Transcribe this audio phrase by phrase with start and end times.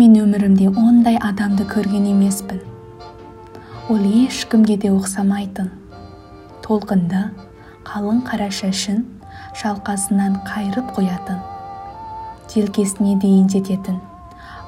[0.00, 2.62] мен өмірімде ондай адамды көрген емеспін.
[3.92, 5.68] Ол ешкімге де ұқсамайтын.
[6.64, 7.26] Толқынды
[7.84, 9.02] қалың қара шашын
[9.60, 11.42] шалқасынан қайырып қоятын
[12.54, 14.00] желкесіне дейін жететін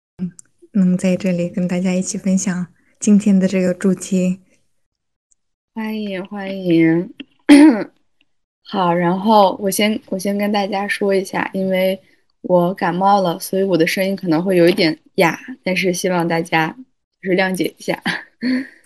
[0.72, 2.66] 能在这里跟大家一起分享。
[3.04, 4.38] 今天的这个主题。
[5.74, 7.12] 欢迎欢迎，
[8.64, 12.00] 好，然后我先我先跟大家说一下，因为
[12.40, 16.74] 我感冒了，所以我的声音可能会有一点哑，但是希望大家
[17.22, 18.02] 就是谅解一下。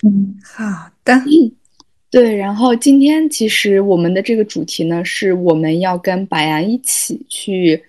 [0.02, 1.14] 嗯，好的。
[2.10, 7.84] 对，然后今天其实我们的这个主题呢，是我们要跟白羊一起去，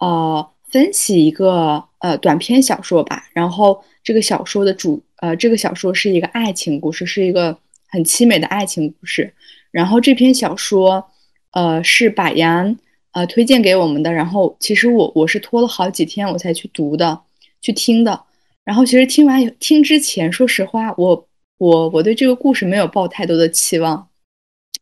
[0.00, 3.28] 呃，分析一个呃短篇小说吧。
[3.32, 9.34] 然后这个小说的主，呃，这个小说是一个爱情故事，是一个很凄美的爱情故事。
[9.70, 11.10] 然后这篇小说，
[11.52, 12.76] 呃，是白羊
[13.12, 14.12] 呃推荐给我们的。
[14.12, 17.20] 然后其实我我是拖了好几天我才去读的，
[17.60, 18.24] 去听的。
[18.64, 21.28] 然后其实听完听之前，说实话，我
[21.58, 24.08] 我我对这个故事没有抱太多的期望，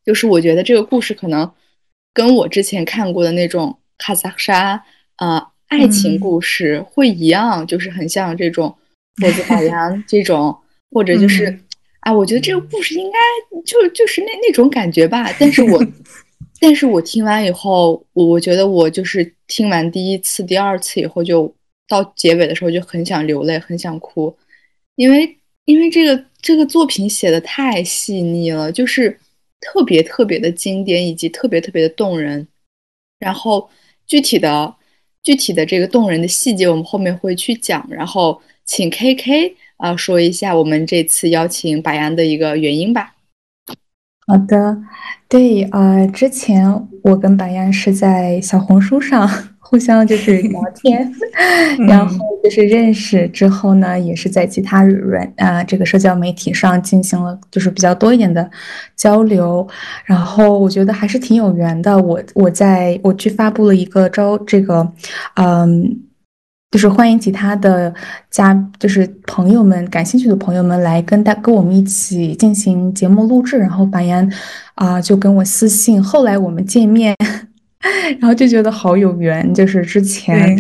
[0.05, 1.51] 就是我觉得这个故事可能
[2.13, 4.85] 跟我之前看过的那种卡萨沙
[5.17, 8.77] 啊爱情故事会一样，就是很像这种
[9.23, 10.57] 我子海洋这种，
[10.91, 11.59] 或者就是
[12.01, 13.19] 啊，我觉得这个故事应该
[13.65, 15.33] 就就是那那种感觉吧。
[15.39, 15.87] 但是我
[16.61, 21.55] 但是我听完以后，我我觉得我就是听完第一次、第二次以后就。
[21.89, 24.37] 到结尾的时候就很想流泪，很想哭，
[24.97, 29.17] 因为因为这个这个作品写的太细腻了，就是
[29.61, 32.49] 特别特别的经典，以及特别特别的动人。
[33.21, 33.71] 然后
[34.05, 34.75] 具体的
[35.23, 37.87] 具体的这个动人的细节，我们后面会去讲。
[37.89, 43.15] 然后请 K K 啊说一下我们这次邀请白羊的一个原因吧。
[44.27, 44.77] 好的，
[45.29, 49.27] 对啊，之前我跟白羊是在小红书上。
[49.69, 51.13] 互相就是聊 天，
[51.89, 58.49] 然后就是认识之后呢，也是在其他软啊这个社交媒体上进行了就是比较多一点的
[58.95, 59.67] 交流，
[60.05, 61.99] 然后我觉得还是挺有缘的。
[61.99, 64.89] 我我在我去发布了一个招这个，
[65.35, 65.99] 嗯，
[66.77, 67.91] 就是欢迎其他的
[68.31, 74.31] 家就是朋友们感兴趣的朋友们来跟大跟我们一起进行节目录制，然后白岩
[74.75, 77.17] 啊就跟我私信，后来我们见面。
[78.21, 80.55] 然后就觉得好有缘，就是之前。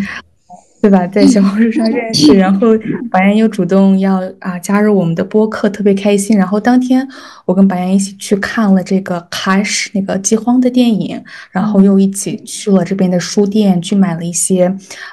[0.80, 1.04] 对吧？
[1.08, 2.68] 在小红书上认识，然后
[3.10, 6.36] 白岩又主动要啊加入我们的播客，特别开心。
[6.36, 7.06] 然后当天
[7.44, 11.20] 我跟白岩一起去看了这个《卡什》那个饥荒的电影，
[11.50, 14.66] 然后又一起去了这边的书店去买了一些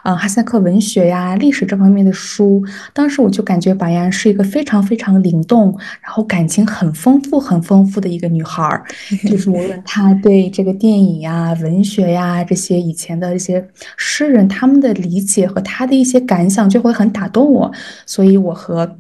[0.04, 2.64] 嗯哈萨克文学呀、历史这方面的书。
[2.94, 8.84] 当时我就感觉白岩是一个非常非常灵动，然后感情很丰富、很丰富的一个女孩儿。
[9.28, 13.66] 就是无论她对这个电影呀、文学呀这些以前的一些
[13.98, 15.50] 诗人他们的理解。
[15.54, 17.72] 和他的一些感想就会很打动我，
[18.06, 18.98] 所以我和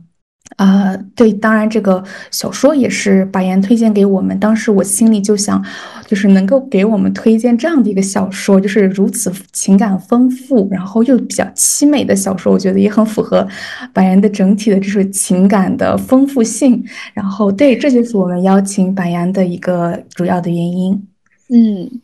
[0.57, 4.37] 啊对，当然这个小说也是白岩推荐给我们。
[4.39, 5.63] 当时我心里就想，
[6.05, 13.47] 就是能够给我们推荐这样的一个小说，就是如此情感丰富，然后又比较凄美的小说，我觉得也很符合
[13.93, 16.83] 白岩的整体的这种情感的丰富性。
[17.15, 21.07] 然后对，这就是我们邀请白岩的一个主要的原因。
[21.49, 22.01] 嗯，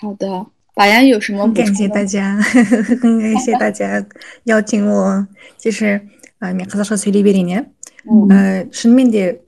[0.00, 0.46] 好的。
[0.75, 1.51] 白羊有什么？
[1.53, 4.05] 感谢大家，很感谢大家
[4.45, 5.27] 邀请我。
[5.57, 6.01] 就是
[6.39, 7.65] 呃，мен қазақша сөйлей берейін иә.
[8.07, 9.41] ә, шынымен де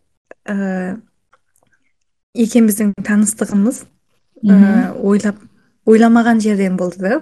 [0.45, 0.99] ә,
[2.37, 3.79] екеуміздің таныстығымыз
[4.45, 5.39] ә, ойлап
[5.89, 7.21] ойламаған жерден болды да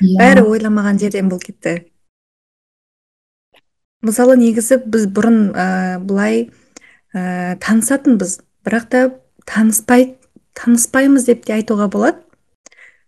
[0.00, 1.74] бәрі ойламаған жерден болып кетті
[4.00, 6.48] мысалы негізі біз бұрын ә, былай
[7.12, 9.04] ә, танысатынбыз бірақ та
[9.44, 10.16] таныспай
[10.56, 12.23] таныспаймыз деп те айтуға болады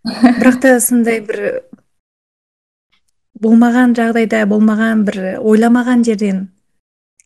[0.05, 1.63] бірақ та сондай бір
[3.39, 6.47] болмаған жағдайда болмаған бір ойламаған жерден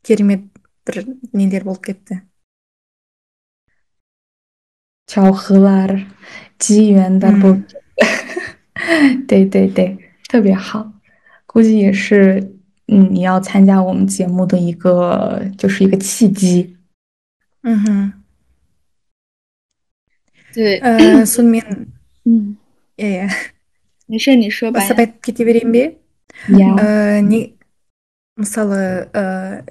[0.04, 0.48] керемет
[0.86, 2.22] бір нелер болып кетті
[5.08, 6.06] 巧合 ар
[6.60, 7.56] 机缘的不，
[9.26, 10.92] 对对对，特别好，
[11.46, 12.58] 估计也是，
[12.88, 16.76] 嗯，你要参加我们节目的一个，就是一个契机。
[17.62, 18.14] 嗯哼，
[20.54, 21.64] 对，呃，顺便，
[22.26, 22.58] 嗯，
[23.03, 25.85] иә иә еші не айтып кете берейін бе
[26.49, 27.51] иә
[28.41, 29.65] мысалы ә,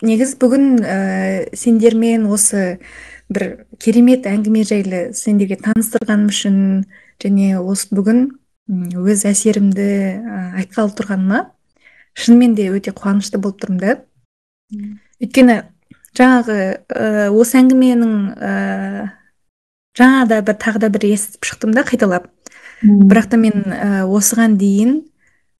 [0.00, 2.78] негіз бүгін ә, сендермен осы
[3.28, 6.58] бір керемет әңгіме жайлы сендерге таныстырғаным үшін
[7.22, 8.28] және осы бүгін
[8.96, 11.42] өз әсерімді ә, айтқалы тұрғаныма
[12.16, 13.96] шынымен де өте қуанышты болып тұрмын да.
[15.20, 15.60] Өйткені
[16.16, 16.56] жаңағы
[16.88, 18.54] ә, осы әңгіменің ә,
[19.98, 22.30] жаңа да бір тағы да бір естіп шықтым да қайталап
[22.83, 25.01] бірақ та мен ә, осыған дейін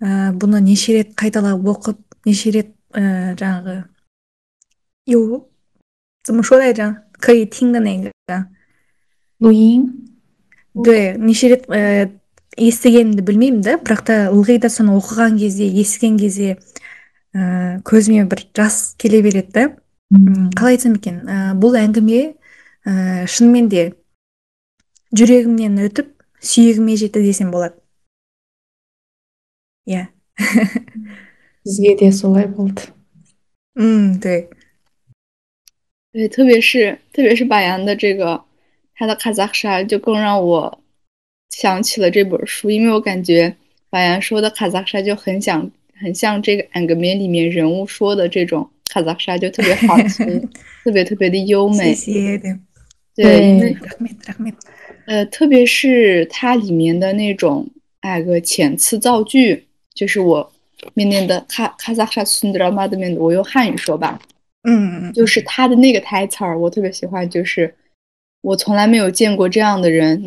[0.01, 3.83] ә, бұны неше рет қайталап оқып неше рет ә, жаңағы
[5.05, 5.49] 有
[6.23, 7.03] 怎么说来着？
[7.19, 8.11] 可以听的那个
[9.37, 10.07] 录音
[10.83, 12.09] 对неше рет ә,
[12.57, 16.57] естігенімді білмеймін да бірақ та ылғи да соны оқыған кезде естіген кезде
[17.33, 19.63] ә, көзіме бір жас келе береді да
[20.57, 22.21] қалай айтсам екен ә, бұл әңгіме
[22.85, 23.85] ә, шынымен де
[25.15, 26.11] жүрегімнен өтіп
[26.45, 27.77] сүйегіме жетті десем болады
[29.85, 30.07] иә
[31.65, 32.81] бізге де солай болды
[33.75, 34.49] 嗯对
[36.13, 38.43] 对，特别是特别是巴扬的这个
[38.95, 40.83] 他的卡扎克沙，就更让我
[41.49, 43.55] 想起了这本书，因为我感觉
[43.89, 50.49] 巴扬说的卡扎克沙就很想很像这个《安格面》里面人物说的这种卡扎克沙，就特别好听，
[50.83, 51.95] 特别特别的优美。
[53.15, 53.75] 对，
[55.06, 57.66] 呃，特别是它里面的那种
[58.02, 59.64] 那个遣词造句，
[59.94, 60.52] 就是我
[60.94, 64.20] 面念的卡卡扎克沙孙德拉玛的面的，我用汉语说吧。
[64.68, 67.28] 嗯，就是他的那个台词儿，我特别喜欢。
[67.30, 67.72] 就是
[68.42, 70.20] 我从来没有见过这样的人，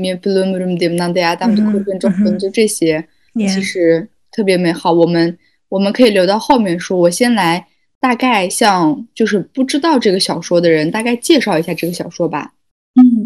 [2.40, 3.06] 就这些，
[3.36, 4.94] 其实特别美好。
[4.94, 5.38] 我们
[5.68, 6.98] 我们可以留到后面说。
[6.98, 7.68] 我先来
[8.00, 12.54] 大概向就是不知道这个小说的人大概介绍一下这个小说吧。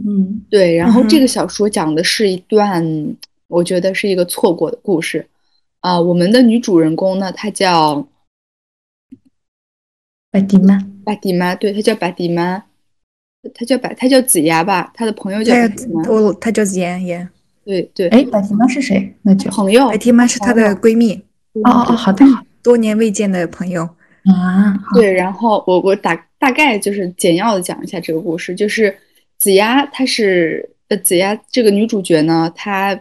[0.05, 0.75] 嗯嗯，对。
[0.75, 2.83] 然后这个小说讲的是一段，
[3.47, 5.27] 我觉得是一个错过的故事
[5.79, 6.00] 啊。
[6.00, 8.07] 我们的女主人公呢，她叫。
[10.31, 12.63] 白迪妈，白迪妈，对，她叫白迪妈，
[13.53, 17.29] 她叫白，她叫子牙吧，她的朋友叫巴迪玛，哦，他叫子牙耶，
[17.63, 19.13] 对对，哎，白迪妈是谁？
[19.21, 21.13] 那就朋友，白迪妈是她的闺蜜，
[21.53, 22.25] 哦哦，好的，
[22.63, 23.83] 多年未见的朋友
[24.25, 28.97] 啊，对，然后我我大大概就是简要的讲一下这个故事，就是
[29.43, 32.97] 子牙，她是呃子牙这个女主角呢，她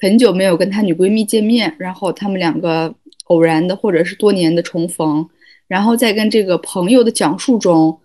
[0.00, 2.92] 很久没有跟她女闺蜜见面，然后她们两个
[3.26, 5.24] 偶然的或者是多年的重逢。
[5.68, 7.96] 然后在跟这个朋友的讲述中，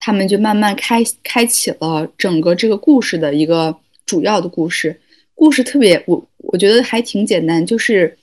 [0.00, 5.00] 他们就慢慢开开启了整个这个故事的一个主要的故事。
[5.36, 8.18] 故事特别，我我觉得还挺简单，就是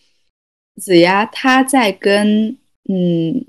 [0.76, 2.58] 子牙他在跟
[2.90, 3.46] 嗯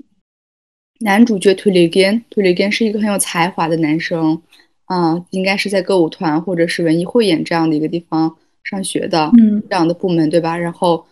[1.01, 4.41] 男主角图里根，图里根是一个很有才华的男生，
[4.89, 10.57] 啊，应该是在歌舞团或者是文艺汇演这样的一个地方上学的，嗯，这样的部门对吧？
[10.57, 11.05] 然后，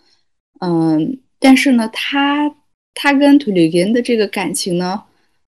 [0.60, 2.54] 嗯，但是呢，他。
[3.00, 5.04] 他跟图里根的这个感情呢，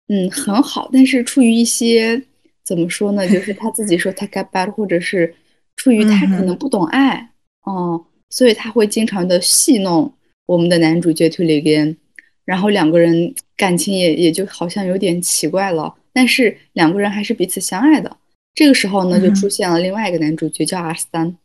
[0.08, 2.24] 嗯，很好，但是出于一些
[2.64, 5.36] 怎么说呢，就是他自己说他 get bad，或者是
[5.76, 7.32] 出于他可能不懂爱，
[7.66, 10.14] 哦，所以他会经常的戏弄
[10.46, 11.98] 我们的男主角图里根，
[12.46, 18.16] 然后两个人感情也也就好像有点奇怪了，但是两个人还是彼此相爱的。
[18.56, 21.36] 这个时候呢，就出现了另外一个男主角叫阿三，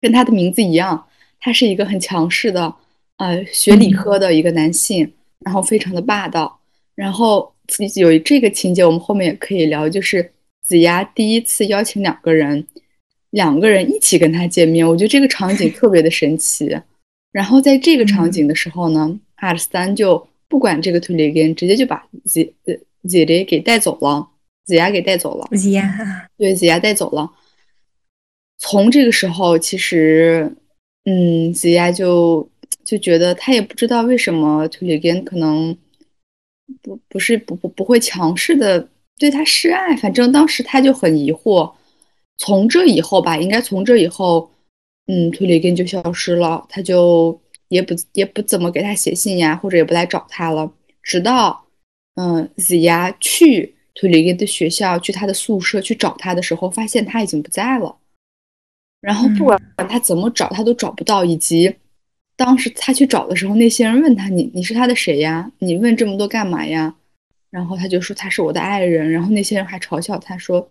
[0.00, 1.06] 跟他的名字一样，
[1.38, 2.74] 他是一个很强势的，
[3.18, 5.12] 呃，学理科的一个男性。
[5.44, 6.58] 然后非常的霸道，
[6.96, 7.54] 然后
[7.94, 9.88] 有这个情节，我们后面也可以聊。
[9.88, 12.66] 就是子牙第一次邀请两个人，
[13.30, 16.76] 两个人一起跟他见面，我觉得这个场景特别的神奇。
[17.30, 22.52] 然后在这个场景的时候呢，阿尔三就不管这个图里根，直接就把子
[23.08, 24.28] 子子雷给带走了，
[24.64, 25.48] 子牙给带走了。
[25.56, 27.32] 子牙对子牙带走了。
[28.58, 30.54] 从这个时候，其实，
[31.04, 32.48] 嗯，子牙就。
[32.84, 35.76] 就觉得他也不知道为什么推里根可能
[36.80, 38.88] 不不是不不不会强势的
[39.18, 41.70] 对他示爱，反正当时他就很疑惑。
[42.38, 44.50] 从这以后吧，应该从这以后，
[45.06, 47.38] 嗯，推里根就消失了，他就
[47.68, 50.72] 也不也不怎么给他写信呀，或者也不来找他了。
[51.02, 51.67] 直到
[52.20, 57.96] 嗯子牙去图里根的学校，去他的宿舍去找他的时候，发现他已经不在了。
[59.00, 61.24] 然后不管他怎么找，他都找不到。
[61.24, 61.72] 以及
[62.34, 65.48] 当时他去找的时候，那些人问他：“你你是他的谁呀？
[65.60, 66.92] 你问这么多干嘛呀？”
[67.50, 70.68] 然后他就说：“他是我的爱人。”然后那些人还嘲笑他说：“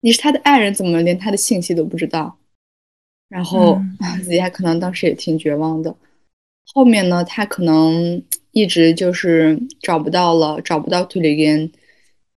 [0.00, 2.38] 你是他的爱人，怎么连他的信息都不知道？”
[3.28, 3.78] 然后
[4.24, 5.94] 子牙可能当时也挺绝望的。
[6.72, 8.22] 后面呢，他可能
[8.56, 11.70] 一直就是找不到了，找不到图里根。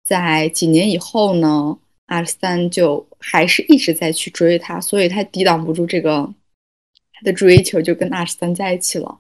[0.04, 6.34] 在几年以后呢，阿斯丹就还是一直在去追他，所以他抵挡不住这个
[7.14, 9.18] 他的追求，就跟阿斯丹在一起了。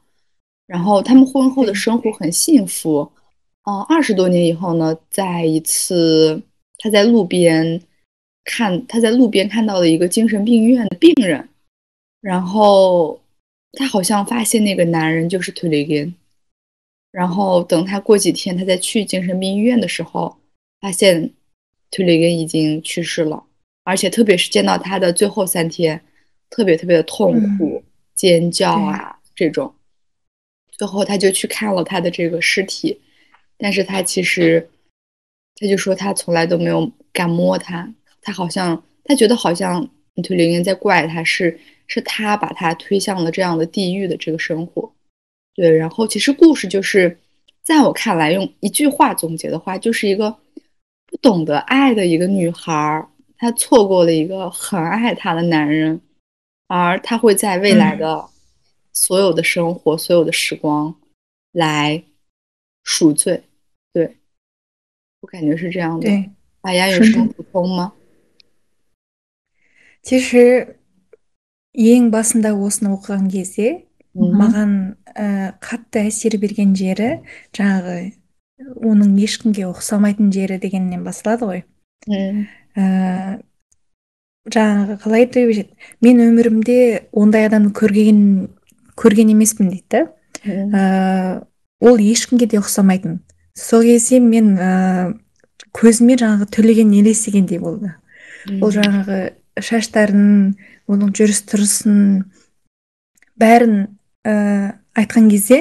[0.67, 3.09] 然后他们婚后的生活很幸福。
[3.63, 6.41] 嗯，二十多年以后呢，在一次
[6.79, 7.81] 他在路边
[8.43, 11.47] 看他在路边看到了一个精神病院的病人，
[12.19, 13.17] 然后。
[13.73, 16.11] 他好像发现那个男人就是图里根，
[17.11, 20.37] 然后等他过几天，他再去精神病医院的时候，
[20.79, 21.33] 发现
[21.91, 23.43] 图里根已经去世了，
[23.83, 26.01] 而且特别是见到他的最后三天，
[26.49, 29.73] 特别特别的痛苦，尖叫啊这种。
[30.71, 32.99] 最后他就去看了他的这个尸体，
[33.57, 34.69] 但是他其实，
[35.55, 39.89] 他就说他从来都没有敢摸他，他好像他觉得好像
[40.23, 41.59] 图里根在怪他，是。
[41.91, 44.93] 是他把他推向了这样的地狱的这个生活，
[45.58, 45.76] 对。
[45.76, 47.18] 然后其实故事就是，
[47.62, 50.30] 在我看来，用一句话总结的话，就是一个
[51.06, 56.00] 不懂得爱的一个女孩，她错过了一个很爱她的男人，
[56.66, 58.28] 而她会在未来的
[58.92, 60.94] 所有的生活、所有的时光
[61.52, 62.04] 来
[62.82, 63.44] 赎罪。
[63.92, 64.16] 对，
[65.20, 66.08] 我感觉是这样的。
[66.08, 66.30] 对，
[66.60, 67.92] 大家有什么补充吗？
[70.02, 70.76] 其实。
[71.74, 73.82] ең басында осыны оқыған кезде
[74.14, 77.19] маған ә, қатты әсер берген жері
[77.55, 77.97] жаңағы
[78.59, 81.63] оның ешкімге ұқсамайтын жері дегеннен басталады ғой.
[82.09, 83.39] Ә,
[84.49, 85.67] жаңағы қалай еді
[86.05, 88.21] мен өмірімде ондай адамды көрген
[88.99, 90.05] көрген емеспін дейді.
[90.05, 90.05] Да
[90.45, 91.43] ә,
[91.79, 93.19] ол ешкімге де ұқсамайтын.
[93.55, 95.15] Сол кезде мен ә,
[95.75, 97.93] көзіме жаңағы төлеген елестегендей болды.
[98.61, 99.19] Ол жаңағы
[99.59, 100.55] шаштарын
[100.89, 101.97] оның жүріс тұрысын
[103.39, 103.75] бәрін
[104.23, 105.59] ә, айтқан кезде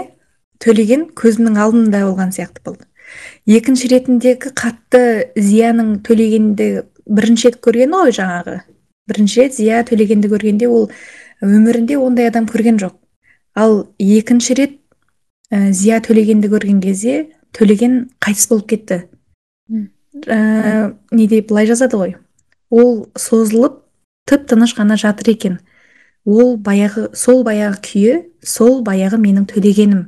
[0.63, 2.85] төлеген көзімнің алдында болған сияқты болды.
[3.47, 5.03] Екінші ретіндегі қатты
[5.37, 6.69] зияның төлегенді
[7.09, 8.59] бірінші рет көргені ғой жаңағы.
[9.09, 10.91] Бірінші рет зия төлегенді көргенде ол
[11.41, 12.99] өмірінде ондай адам көрген жоқ.
[13.55, 14.75] Ал екінші рет
[15.51, 19.01] ә, зия төлегенді көрген кезде төлеген қайтыс болып кетті.
[20.27, 22.17] Ә, неде былай жазады ғой.
[22.71, 23.81] Ол созылып
[24.29, 25.59] тып тыныш қана жатыр екен.
[26.29, 30.05] Ол баяғы сол баяғы күйі сол баяғы менің төлегенім.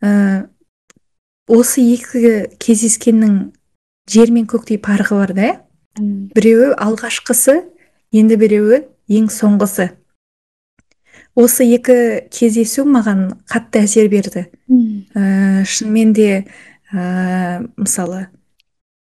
[0.00, 0.48] Ә,
[1.50, 3.36] осы екі кездескеннің
[4.10, 5.50] жер мен көктей парығы бар да?
[6.00, 7.60] Біреуі алғашқысы
[8.16, 9.90] енді біреуі ең соңғысы.
[11.38, 14.48] Осы екі кездесу маған қатты әсер берді.
[15.14, 16.30] Ә, шынымен де
[16.90, 18.28] ә, мысалы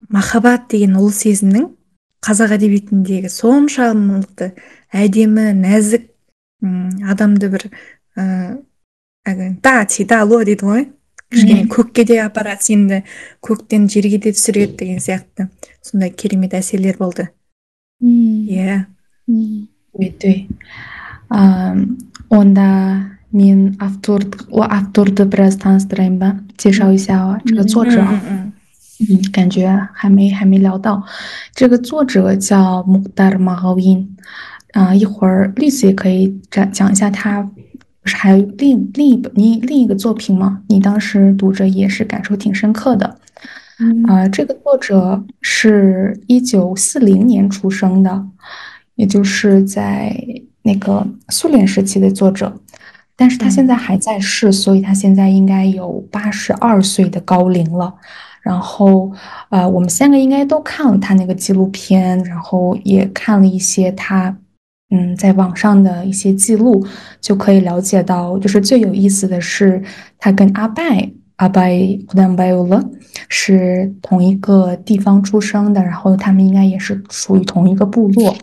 [0.10, 1.72] махаббат деген ұлы сезімнің
[2.26, 4.52] қазақ әдебиетіндегі соншалықты
[4.96, 6.10] әдемі нәзік
[6.62, 7.71] адамды бір
[8.17, 10.87] ыыы дати дало дейді ғой
[11.33, 13.02] кішкене көкке де апарады сені
[13.41, 15.49] көктен жерге де түсіреді деген сияқты
[15.81, 17.29] сондай керемет әсерлер болды
[18.02, 18.87] иә
[19.29, 20.49] өй
[22.29, 22.69] онда
[23.33, 24.21] мен автор
[24.69, 28.52] авторды біраз таныстырайын ба 介绍一下这个作者嗯，
[29.33, 31.02] 感觉还没还没聊到，
[31.55, 33.31] 这个作者叫穆达
[34.74, 37.42] 啊，一会儿栗子也可以讲讲一下他，
[38.02, 40.62] 不是还有另另一本你另一个作品吗？
[40.68, 43.18] 你当时读着也是感受挺深刻的，
[44.08, 48.28] 啊，这个作者是一九四零年出生的，
[48.96, 50.16] 也就是在
[50.64, 52.60] 那个苏联时期的作者，
[53.16, 57.96] 但是他现在还在世，所以他现在应该有八十二岁的高龄了。
[58.42, 59.12] 然后，
[59.50, 64.34] 呃，我们三个应该都看了他那个纪录片，然后也看了一些他，
[64.89, 66.86] 嗯，在网上的一些记录
[67.20, 69.84] 就可以了解到，就是最有意思的是，
[70.17, 71.77] 他跟阿拜阿拜
[72.08, 72.82] 胡丹拜乌勒
[73.27, 78.34] 是同一个地方出生的，然后他们应该也是属于同一个部落，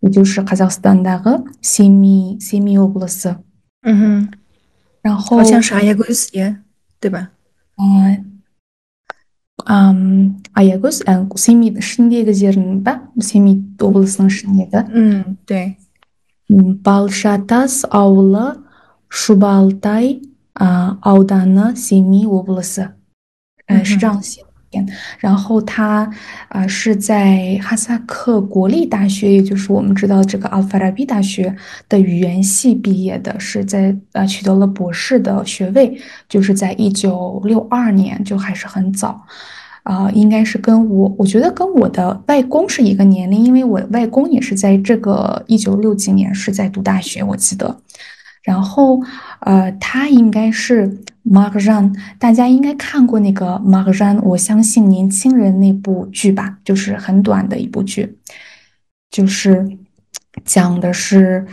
[0.00, 3.34] 也就是哈萨斯坦大和西米西米乌布勒斯。
[3.82, 4.28] 嗯哼，
[5.00, 6.56] 然后好像是阿耶古斯耶，
[7.00, 7.30] 对吧？
[7.78, 8.32] 嗯。
[9.68, 13.02] 嗯，阿耶古斯，嗯，西米是哪个人吧？
[13.20, 14.84] 西米多布斯是哪个？
[14.92, 15.74] 嗯，对。
[16.49, 18.59] балшатас ауылы
[19.09, 20.21] шұбалтай
[20.53, 22.91] ауданы семей облысы
[23.67, 24.41] 呃是这样写
[25.19, 26.09] 然后他
[26.47, 31.53] 啊是在哈萨克国立大学，也就是我们知道这个阿法拉比大学
[31.89, 39.21] 的语言系毕业的，是在啊取得了博士的学位，就是在一九六二年，就还是很早，
[39.86, 47.80] 啊，应该是跟我，我觉得跟我的外公是一个年龄，因为我外公也是在这个一九六几年是在读大学，我记得。
[48.42, 49.00] 然后，
[49.40, 58.18] 呃，他应该是 Marjan，大家应该看过那个 Marjan，我相信年轻人那部剧吧，就是很短的一部剧，
[59.10, 59.68] 就是
[60.44, 61.46] 讲的是，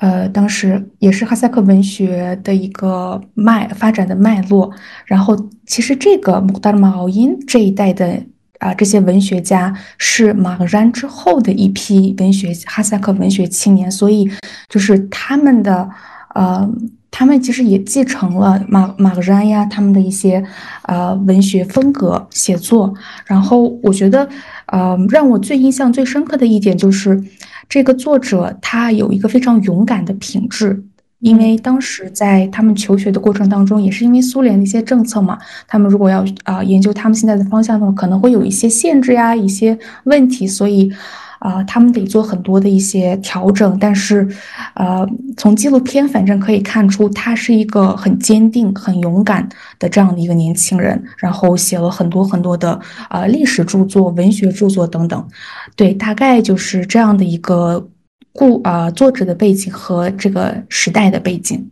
[0.00, 4.70] 呃，当时也是哈萨克文学的一个脉发展的脉络。
[5.06, 5.36] 然后，
[5.66, 8.22] 其实这个穆达尔马奥因这一代的
[8.58, 14.30] 啊，这些文学家是马格然之后的一批文学哈萨克文学青年，所以
[14.68, 15.88] 就是他们的。
[16.34, 16.70] 呃，
[17.10, 20.44] 他们其实也继承了马马格然呀他们的一些
[20.82, 22.94] 呃文学风格写作。
[23.24, 24.28] 然后我觉得，
[24.66, 27.20] 呃，让我最印象最深刻的一点就是，
[27.68, 30.82] 这个作者他有一个非常勇敢的品质。
[31.20, 40.92] 因为当时在他们求学的过程当中，也是因为苏联的一些政策嘛，他们如果要啊研究他们现在的方向的话，可能会有一些限制呀，一些问题，所以。
[41.38, 44.26] 啊，他们得做很多的一些调整，但是，
[44.74, 55.28] 呃，从纪录片反正可以看出，他是一个很坚定、很勇敢的这样的一个年轻人，然后写了很多很多的呃历史著作、文学著作等等。
[55.76, 57.88] 对，大概就是这样的一个
[58.32, 61.70] 故啊作者的背景和这个时代的背景。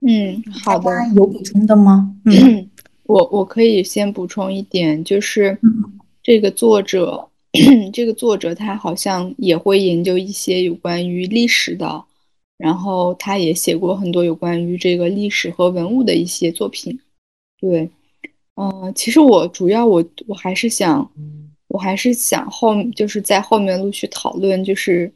[0.00, 2.14] 嗯，好的，有补充的吗？
[2.24, 2.66] 嗯，
[3.04, 5.58] 我我可以先补充一点，就是
[6.22, 7.28] 这个作者。
[7.92, 12.04] 这个作者他好像也会研究一些有关于历史的，
[12.58, 16.98] 然后他也写过很多有关于这个历史和文物的一些作品。
[17.60, 17.88] 对，
[18.56, 21.10] 嗯，其实我主要我我还是想，
[21.68, 25.12] 我还是想后就是在后面陆续讨论，就是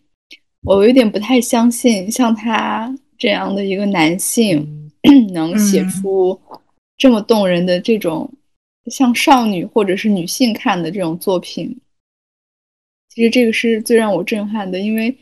[0.62, 4.90] 我有点不太相信像他这样的一个男性
[5.32, 6.38] 能写出
[6.96, 8.30] 这么动人的这种
[8.86, 11.76] 像少女或者是女性看的这种作品。
[13.20, 15.14] 其实这个是最让我震撼的，因为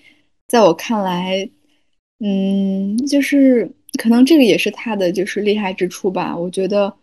[0.46, 1.50] 在我看来，
[2.20, 3.68] 嗯，就是
[4.00, 6.37] 可能这个也是他的就是厉害之处吧。
[6.37, 6.94] 我觉得，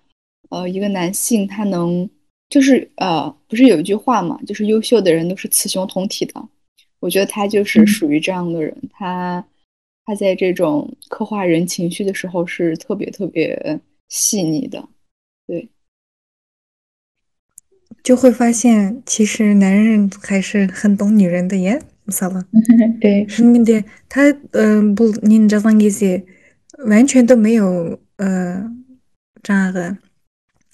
[0.51, 2.09] 呃，一个男性他能，
[2.47, 6.41] 就是呃，不是有一句话嘛，就是优秀的人都是雌雄同体的。
[7.01, 9.45] 我觉得他就是属于这样的人，他
[10.05, 13.77] 他在这种刻画人情绪的时候是特别特别
[14.07, 14.87] 细腻的，
[18.04, 21.80] 就会发现，其实男人还是很懂女人的耶。
[22.10, 22.42] мысалы
[23.00, 24.32] 对шынымен де та
[24.98, 26.24] бұл нені жазған кезде
[26.84, 28.66] 完全都没有ә,
[29.46, 29.98] жаңағы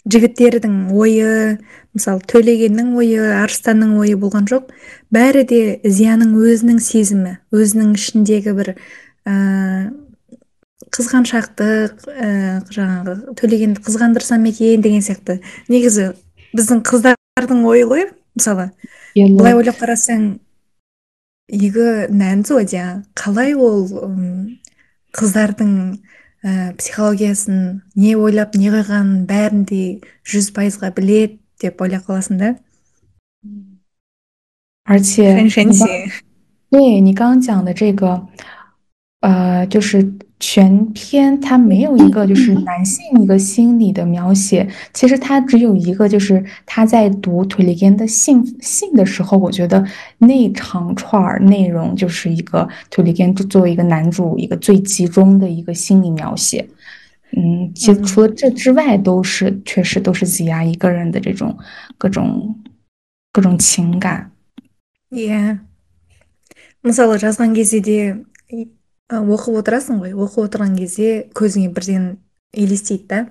[0.09, 1.59] жігіттердің ойы
[1.93, 4.71] мысалы төлегеннің ойы арыстанның ойы болған жоқ
[5.13, 8.73] бәрі де зияның өзінің сезімі өзінің ішіндегі бір
[9.29, 9.93] ә,
[10.89, 12.31] қызғаншақтық ә,
[12.73, 16.15] жаңағы төлегенді қызғандырсам екен деген сияқты негізі
[16.57, 18.05] біздің қыздар қыздардың ойы ғой
[18.35, 18.67] мысалы
[19.15, 20.27] былай ойлап қарасаң
[21.47, 22.43] игі нән
[23.23, 23.87] қалай ол
[25.17, 25.73] қыздардың
[26.45, 29.83] ә, психологиясын не ойлап не қойғанын бәрін де
[30.27, 32.57] жүз пайызға білет деп ойлап қаласың да
[34.89, 35.85] 而且很神奇。
[36.71, 38.29] 对你刚刚讲的这个，
[39.21, 40.05] 呃，就是
[40.42, 49.86] 全篇它没有一个就是男性一个心理的描写，其实它只有一个就是他在读腿里根的信信的时候，我觉得
[50.18, 56.68] 那长串内容就是一个腿里根作为一个男主一个最集中的一个心理描写。
[57.38, 61.56] 嗯，其实除了这之外，都是确实都是挤压一个人的这种
[61.98, 62.60] 各种
[63.32, 64.32] 各种情感。
[65.12, 67.54] Yeah，мысалы жазған
[69.20, 70.14] оқып отырасың ғой.
[70.16, 72.18] оқып отырған кезде көзіңе бірден
[72.54, 73.22] елестейді да.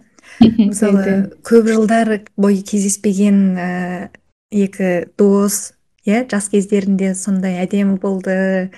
[0.41, 4.11] Мысалы көп жылдар бойы кездеспеген ә,
[4.53, 5.73] екі дос
[6.05, 8.71] иә жас кездерінде сондай әдемі болды.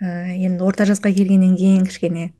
[0.00, 2.32] Ә, енді орта жасқа келгеннен кейін кішкене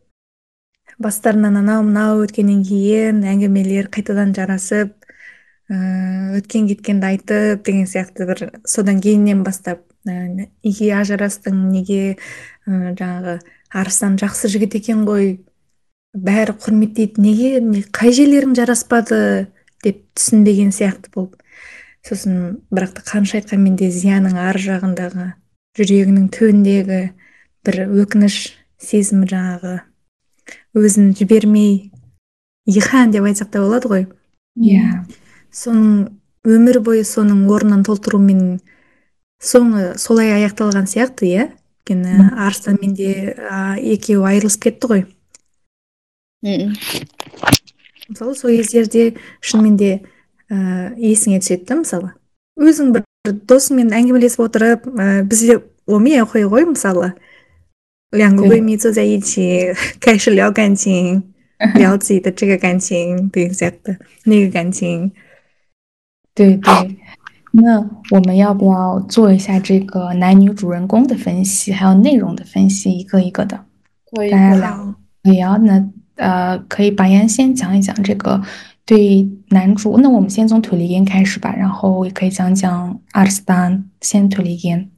[1.00, 4.92] бастарынан анау мынау өткеннен кейін әңгімелер қайтадан жарасып
[5.72, 5.76] ә,
[6.36, 12.16] өткен кеткенді айтып деген сияқты бір содан кейіннен бастап неге ажырастың неге
[12.66, 13.38] жаңағы
[13.70, 15.38] арыстан жақсы жігіт екен ғой.
[16.10, 17.50] Бәрі құрметтейді неге?
[17.62, 19.50] Не, қай жерлерің жараспады
[19.84, 21.38] деп түсінбеген сияқты болды.
[22.06, 25.34] Сосын бірақ та қанша айтқанмен де зияның ар жағындағы
[25.78, 27.00] жүрегінің түбіндегі
[27.66, 28.38] бір өкініш
[28.80, 29.76] сезімі жаңағы
[30.74, 31.92] өзін жібермей
[32.66, 34.06] ихан деп айтсақ та болады ғой.
[34.58, 35.04] Иә.
[35.52, 36.08] Соның
[36.48, 38.60] өмір бойы соның орнын толтырумен
[39.40, 41.48] соңы солай аяқталған сияқты иә?
[41.79, 43.35] өйткені арыстанмен де
[43.81, 45.05] екеуі айырылысып кетті ғой
[48.09, 49.91] мысалы сол кездерде шынымен де
[50.49, 52.11] ә, есіңе түседі да мысалы
[52.57, 53.05] өзің бір
[53.49, 57.13] досыңмен әңгімелесіп отырып ә, бізде 我们也会会 мысалы
[58.11, 61.33] 两个闺蜜坐在一起 开始聊感情
[61.75, 65.11] 聊自己的这个感情对 exact 那个感情
[66.33, 66.97] 对对
[67.51, 67.79] 那
[68.11, 73.65] 我们要不要做一下这个男女主人公的分析，还有内容的分析，一个一个的，
[74.11, 74.95] 可以，大家聊。
[75.23, 78.41] 可以啊，那呃，可以把言先讲一讲这个
[78.85, 79.97] 对男主。
[79.99, 84.89] 那我们先从腿力烟开始吧，然后也可以讲讲阿斯丹先腿力烟，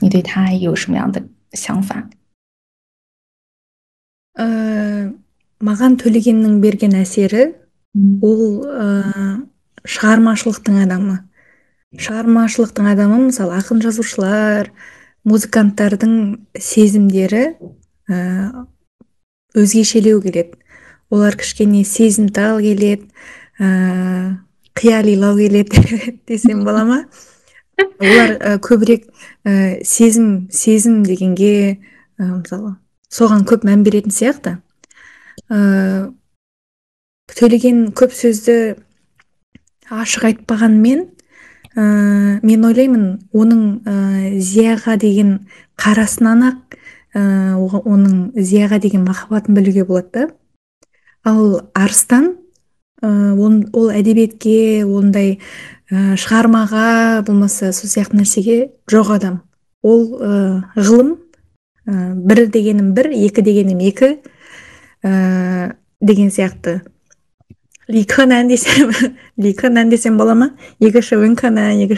[0.00, 2.08] 你对他有什么样的想法？
[4.34, 5.12] 呃
[5.60, 7.52] маған төлегеннің берген әсері
[8.22, 9.42] ол ә,
[9.84, 11.18] шығармашылықтың адамы
[11.93, 14.71] Шығармашылықтың адамы мысалы ақын жазушылар
[15.25, 16.15] музыканттардың
[16.59, 17.43] сезімдері
[18.09, 18.17] ә,
[19.55, 20.59] өзгешелеу келеді.
[21.09, 23.07] Олар кішкене сезімтал келеді
[23.59, 24.37] ә,
[24.75, 26.99] қиялилау келеді десем бола ма?
[27.99, 29.07] Олар ә, көбірек
[29.45, 31.79] ә, сезім сезім дегенге
[32.19, 32.75] ә, мысалы
[33.09, 34.57] соған көп мән беретін сияқты.
[35.49, 36.11] Ә,
[37.35, 38.75] төлеген көп сөзді
[39.89, 41.14] ашық айтпағанмен
[41.75, 43.95] ә, мен ойлаймын оның ә,
[44.39, 45.47] зияға деген
[45.79, 46.77] қарасынан ақ
[47.15, 47.21] ә,
[47.59, 50.27] оның зияға деген махаббатын білуге болады да.
[51.25, 52.35] Ал арыстан
[53.01, 55.39] ә, он, ол әдебиетке ондай
[55.91, 58.57] ә, шығармаға болмаса сол сияқты нәрсеге
[58.91, 59.41] жоқ адам.
[59.83, 61.17] Ол ә, ғылым
[61.85, 64.15] ә, бір дегенім бір екі дегенім екі
[65.03, 66.81] ә, деген сияқты.
[67.87, 71.95] 理科男的先问，理科男 десем бола ма екі ше 文科男 екі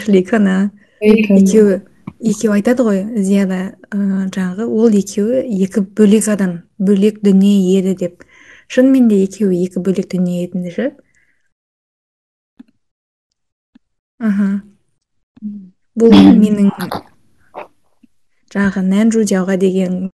[2.18, 8.24] екеуі айтады ғой зияда ә, жаңағы ол екеуі екі бөлек адам бөлек дүние еді деп
[8.66, 10.88] шынымен де екеуі екі бөлек дүние еді ше
[14.18, 14.48] аха
[15.94, 16.74] бұл менің
[18.50, 19.22] жаңағы нәнжу
[19.56, 20.10] деген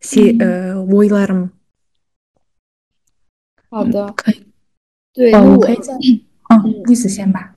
[0.00, 0.32] се,
[0.88, 1.52] ойларым
[3.70, 4.14] а да
[5.18, 7.52] 对，哦，我可以再，嗯，意思先吧。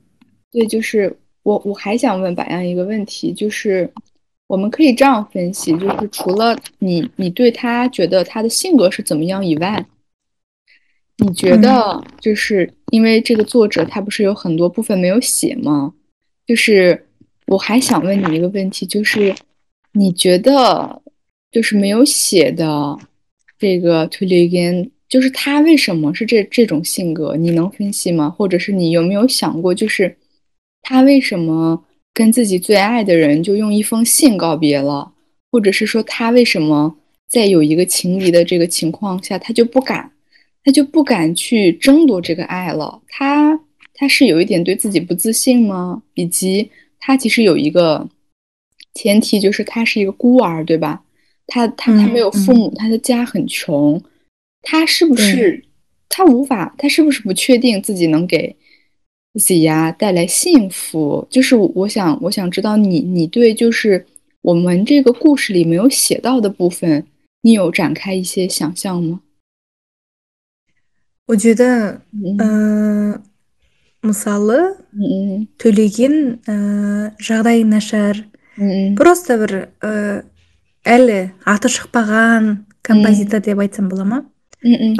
[0.52, 3.88] 对，就是我我还想问白杨一个问题，就是
[4.47, 9.86] 我们可以这样分析，就是除了你你对他觉得他的性格是怎么样以外，
[11.17, 15.93] 你觉得就是因为这个作者他不是有很多部分没有写吗？
[16.47, 17.06] 就是
[17.45, 19.36] 我还想问你一个问题，就是
[19.93, 21.00] 你觉得
[21.52, 22.97] 就是没有写的
[23.60, 24.89] 这个推理根。
[25.12, 27.36] 就是他为什么是这这种性格？
[27.36, 28.30] 你能分析吗？
[28.30, 30.15] 或者是你有没有想过，就是
[30.82, 35.12] 他为什么跟自己最爱的人就用一封信告别了？
[35.52, 36.95] 或者是说他为什么
[37.28, 40.10] 在有一个情敌的这个情况下，他就不敢，
[40.63, 43.02] 他就不敢去争夺这个爱了？
[43.10, 43.60] 他
[43.93, 46.02] 他是有一点对自己不自信吗？
[46.13, 46.71] 以及
[47.02, 48.08] 他其实有一个
[48.93, 51.04] 前提，就是他是一个孤儿，对吧？
[51.47, 54.02] 他他他没有父母，他的家很穷。
[54.62, 55.65] 他是不是
[56.09, 56.75] 他无法？
[56.79, 58.57] 他是不是不确定自己能给
[59.39, 61.27] Z 呀带来幸福？
[61.31, 64.07] 就是我想，我想知道你，你对就是
[64.43, 67.07] 我们这个故事里没有写到的部分，
[67.43, 69.21] 你有展开一些想象吗？
[71.27, 72.03] 我觉得，
[72.39, 73.23] 嗯，
[74.07, 74.77] мысалы
[75.59, 76.39] төлеген
[77.19, 78.23] жағдайы нашар
[78.95, 79.53] просто бір
[80.87, 82.47] әлі аты шықпаған
[82.87, 84.23] композитор деп айтсам бола ма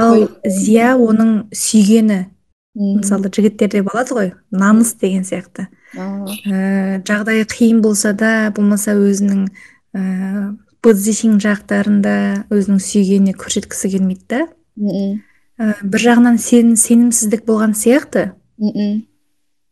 [0.02, 2.26] ал зия оның сүйгені
[2.76, 5.68] мысалы жігіттерде болады ғой намыс деген сияқты.
[5.96, 9.42] Ә, жағдайы қиын болса да болмаса өзінің
[9.94, 14.48] ә, позишн жақтарында өзінің сүйгеніне көрсеткісі келмейді да.
[15.60, 18.32] Ә, бір жағынан сен, сенімсіздік болған сияқты.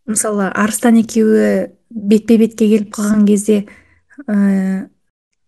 [0.10, 3.64] Мысалы арыстан екеуі бетпе бетке келіп қалған кезде
[4.28, 4.90] ә,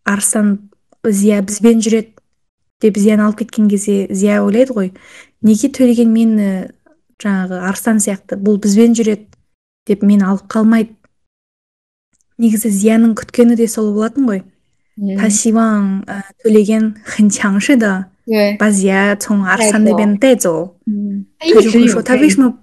[0.07, 0.71] арыстан
[1.03, 2.15] зия бізбен жүреді
[2.80, 4.90] деп зияны алып кеткен кезде зия ойлайды ғой
[5.42, 6.50] неге төлеген мені
[7.22, 9.26] жаңағы арыстан сияқты бұл бізбен жүреді
[9.86, 10.92] деп мені алып қалмайды
[12.38, 14.42] негізі зияның күткені де сол болатын ғой
[15.18, 18.06] 他希望呃推理根很强势的
[18.58, 22.58] 把 Zia 从阿山那边带走，嗯，他就会说他为什么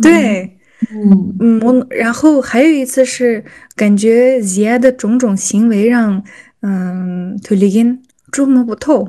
[0.00, 0.58] 对，
[0.92, 3.42] 嗯嗯，我然后还有一次是
[3.74, 6.22] 感觉 Zia 的种种行为让
[6.60, 9.08] 嗯推理根捉摸不透，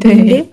[0.00, 0.52] 对，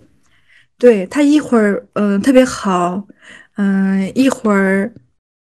[0.77, 3.07] 对他一会儿嗯、呃、特别好，
[3.55, 4.93] 嗯、呃、一会儿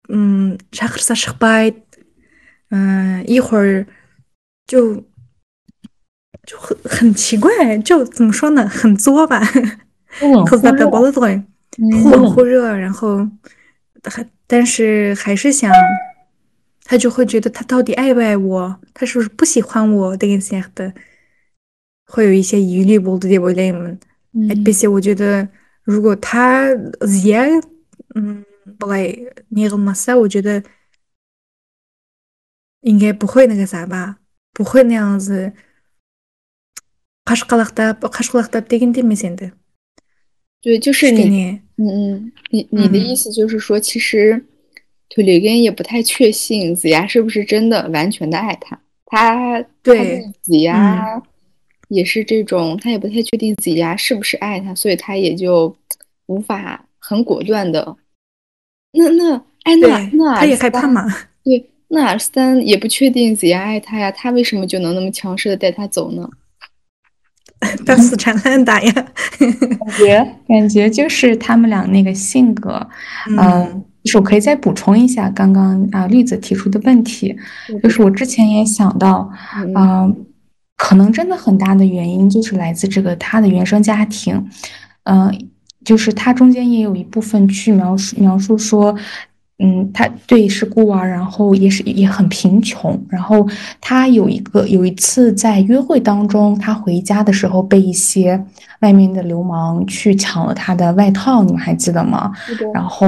[0.09, 1.73] 嗯，啥克啥失败，
[2.69, 3.85] 嗯，一会儿
[4.67, 4.95] 就
[6.45, 9.41] 就很很奇怪，就怎么说呢，很作吧，
[10.19, 10.89] 忽冷忽热，
[12.03, 13.27] 忽冷忽热，然后
[14.03, 15.71] 还但是还是想，
[16.83, 20.17] 他就会觉得他到底爱不爱我，他是不是不喜欢我
[20.75, 20.93] 的，
[22.05, 23.99] 会有一些疑虑，不对不对们，
[24.63, 25.47] 并且我觉得
[25.83, 26.69] 如果他
[27.23, 27.39] 也
[28.15, 28.43] 嗯。
[28.79, 30.15] 不会，你个么事？
[30.15, 30.63] 我觉得
[32.79, 34.19] 应该不会那个啥吧，
[34.53, 35.51] 不会那样子。
[40.61, 41.85] 对，就是你，嗯
[42.15, 44.45] 嗯，你你的意思就是说，其实
[45.09, 51.21] 图里根也不太确信子牙是不是真的完全的爱他，他对子牙
[51.93, 55.75] 也是这种，他也不太确定子牙是不是爱他，所以他也就
[56.25, 57.95] 无法很果断的。
[58.93, 61.05] 那那哎，那那他也害怕嘛？
[61.43, 66.29] 对，那尔斯丹也不确定子牙爱他呀，他为什么就能那么强势的带他走呢？
[67.85, 68.91] 当死缠烂打呀！
[69.39, 72.85] 感觉感觉就是他们俩那个性格，
[73.39, 77.33] 嗯，就是我可以再补充一下刚刚啊绿子提出的问题，
[77.81, 79.31] 就是我之前也想到，
[79.77, 80.25] 嗯，
[80.77, 84.49] 可能真的很大的原因就是来自这个他的原生家庭，
[85.03, 85.49] 嗯。
[85.83, 88.95] 就是他中间也有一部分去描述描述说，
[89.59, 93.45] 嗯，他对是孤儿，然后也是也很贫穷，然后
[93.81, 98.41] 他有一个有一次在约会当中，他回家的时候被一些
[98.79, 102.31] 外面的流氓去抢了他的外套，你们还记得吗？
[102.73, 103.05] 然后。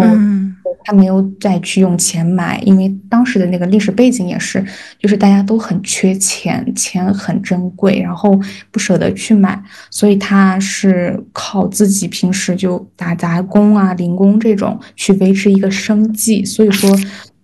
[0.83, 4.63] 他没有再去用钱买，因为当时的那个历史背景也是，
[4.99, 8.39] 就是大家都很缺钱，钱很珍贵，然后
[8.71, 16.45] 不舍得去买，所以他是靠自己平时就打杂工啊、零工这种去维持一个生计。
[16.45, 16.89] 所以说，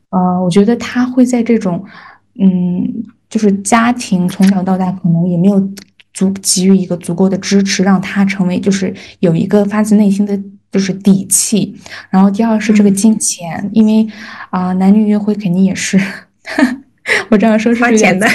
[0.10, 1.84] 呃，我觉得他会在这种，
[2.39, 5.60] 嗯，就是家庭从小到大可能也没有
[6.13, 10.39] 足给予一个足够的支持，让他成为就是有一个发自内心的。
[10.71, 11.75] 就是底气，
[12.10, 14.07] 然后第二是这个金钱，因为
[14.49, 15.99] 啊，男女约会肯定也是，
[17.29, 18.25] 我这样说是花钱的，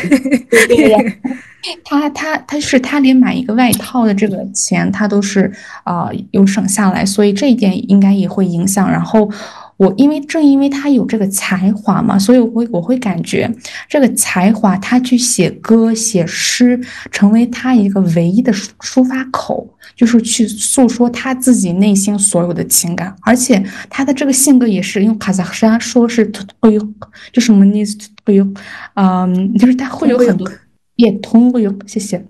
[1.85, 5.53] 他他他是他连买一个外套的这个钱，他都是
[5.85, 9.31] 啊有省下来，所以这一点应该也会影响，然后。
[9.77, 13.51] 我因为正因为他有这个才华嘛，所以我会我会感觉
[13.89, 23.15] 这个才华，他去写歌写诗，成为他一个唯一的抒抒发口，就是去诉说他自己内心所有的情感。
[23.23, 26.89] 而且他的这个性格也是用卡萨克山说是会有，
[27.33, 27.97] 就什么意思？
[28.25, 28.47] 会有，
[28.95, 30.51] 嗯，就是他会有很多
[30.97, 32.25] 也通过有，谢谢。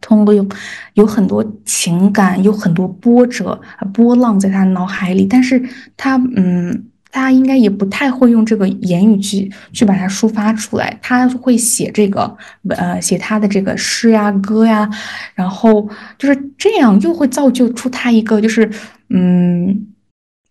[0.00, 0.46] 通过有
[0.94, 3.60] 有很多情感，有很多波折、
[3.92, 5.62] 波浪在他脑海里，但是
[5.96, 10.98] 他，嗯，他应该也不太会用这个言语去去把它抒发出来。
[11.02, 12.36] 他会写这个，
[12.68, 14.88] 呃，写他的这个诗呀、歌呀，
[15.34, 18.70] 然后就是这样，又会造就出他一个，就是，
[19.10, 19.86] 嗯，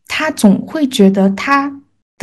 [0.08, 1.71] 他总会觉得他。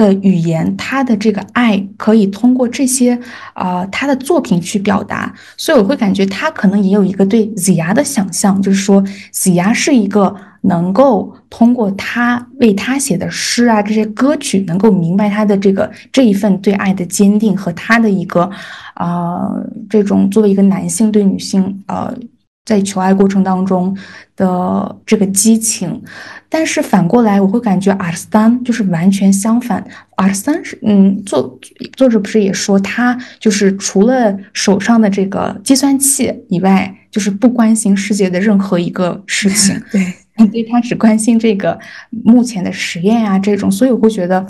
[0.01, 3.19] 的语言，他的这个爱可以通过这些
[3.53, 18.51] 啊，他的作品去表达，所以我会感觉他可能也有一个对子牙的想象，就是说子牙是一个能够通过他为他写的诗啊，这些歌曲，能够明白他的这个这一份对爱的坚定和他的一个
[18.95, 19.51] 啊，
[19.91, 22.17] 这种作为一个男性对女性呃。
[22.67, 23.97] 在求爱过程当中
[24.37, 26.01] 的这个激情，
[26.49, 29.85] 但是反过来我会感觉阿斯丹就是完全相反。
[30.17, 31.59] 阿斯丹是，嗯，作
[31.97, 39.83] 作者不是也说他就是除了手上的这个计算器以外，就是不关心世界的任何一个事情。
[39.91, 41.77] 对，对他只关心这个
[42.11, 44.47] 目前的实验啊这种，所以我会觉得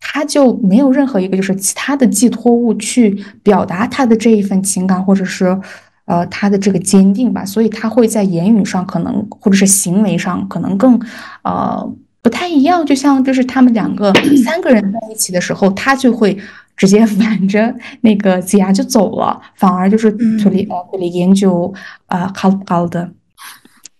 [0.00, 5.58] 他就没有任何一个就是其他的寄托物去表达他的这一份情感，或者是。
[6.06, 11.00] 呃，他的这个坚定吧，所以他会在言语上可能，或者是行为上可能更，
[11.42, 12.84] 呃，不太一样。
[12.84, 14.12] 就像就是他们两个
[14.44, 16.38] 三个人在一起的时候，他就会
[16.76, 21.72] 直接 挽着那个子牙就走了，反而就是处理呃处理研究
[22.06, 23.10] 啊考考的。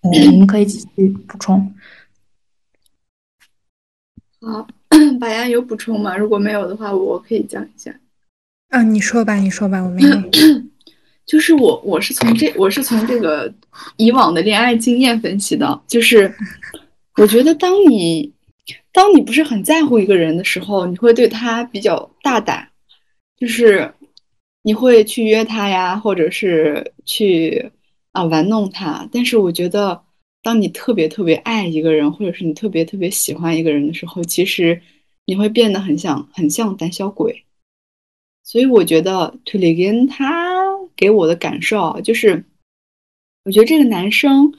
[0.02, 1.72] 嗯，你们可以继续补充。
[4.42, 4.66] 好，
[5.18, 6.14] 白羊有补充吗？
[6.14, 7.90] 如果没有的话，我可以讲一下。
[8.68, 10.10] 啊，你说吧，你说吧，我没有。
[11.26, 13.52] 就是我，我是从这，我是从这个
[13.96, 15.82] 以往的恋爱经验分析的。
[15.86, 16.32] 就是
[17.16, 18.32] 我觉得，当你
[18.92, 22.68] 当你不是很在乎一个人的时候，你会对他比较大胆，
[23.38, 23.92] 就是
[24.62, 27.70] 你会去约他呀，或者是去
[28.12, 29.08] 啊玩弄他。
[29.10, 30.02] 但是我觉得，
[30.42, 34.80] 当你特别特别爱一个人，或者是你特别特别喜欢一个人的时候，其实
[35.24, 37.44] 你会变得很像很像胆小鬼。
[38.42, 40.53] 所以我觉得推理根他
[40.96, 42.44] 给我的感受就是，
[43.44, 44.54] 我觉得这个男生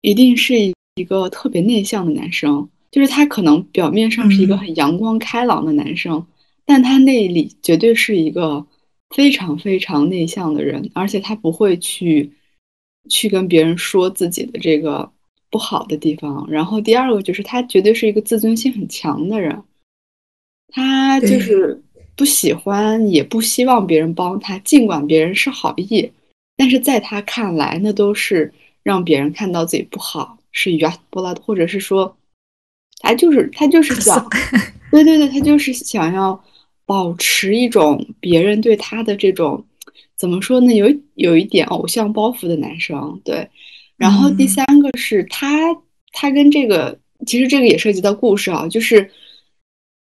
[0.00, 6.26] 一定是一个特别内向的男生，就是他可能表面上是一个很阳光开朗的男生，
[6.64, 8.66] 但他内里绝对是一个
[9.14, 12.32] 非常非常内向的人，而且他不会去
[13.08, 15.10] 去跟别人说自己的这个
[15.50, 16.46] 不好的地方。
[16.50, 19.62] 然后第二个就是他绝对是一个自尊心很强的人，
[20.68, 21.82] 他就是。
[22.16, 26.10] 不喜欢也不希望别人帮他，尽管别人是好意，
[26.56, 28.50] 但是在他看来，那都是
[28.82, 32.16] 让别人看到自己不好，是冤不拉，或者是说，
[33.00, 34.26] 他就是他就是想，
[34.90, 36.42] 对对对，他就是想要
[36.86, 39.62] 保持一种别人对他的这种
[40.16, 40.74] 怎么说呢？
[40.74, 43.46] 有有一点偶像包袱的男生，对。
[43.98, 45.74] 然后第三个是他，
[46.12, 49.10] 他跟这个其实这个也涉及到故事啊，就是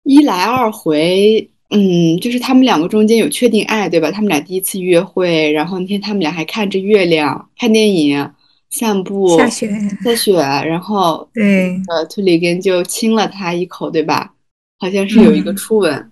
[0.05, 1.51] 一来二回。
[1.71, 4.09] 嗯，就是他们两个中间有确定爱，对吧？
[4.09, 8.31] 他们俩第一次约会，然后那天他们俩还看着月亮、看电影、
[8.71, 9.69] 散步、下雪、
[10.05, 14.33] 下雪，然后对，呃，图里根就亲了他一口，对吧？
[14.79, 16.11] 好像是有一个初吻。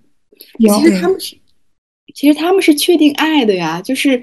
[0.58, 1.36] 其实他们是，
[2.12, 3.80] 其实他们是确定爱的呀。
[3.80, 4.20] 就是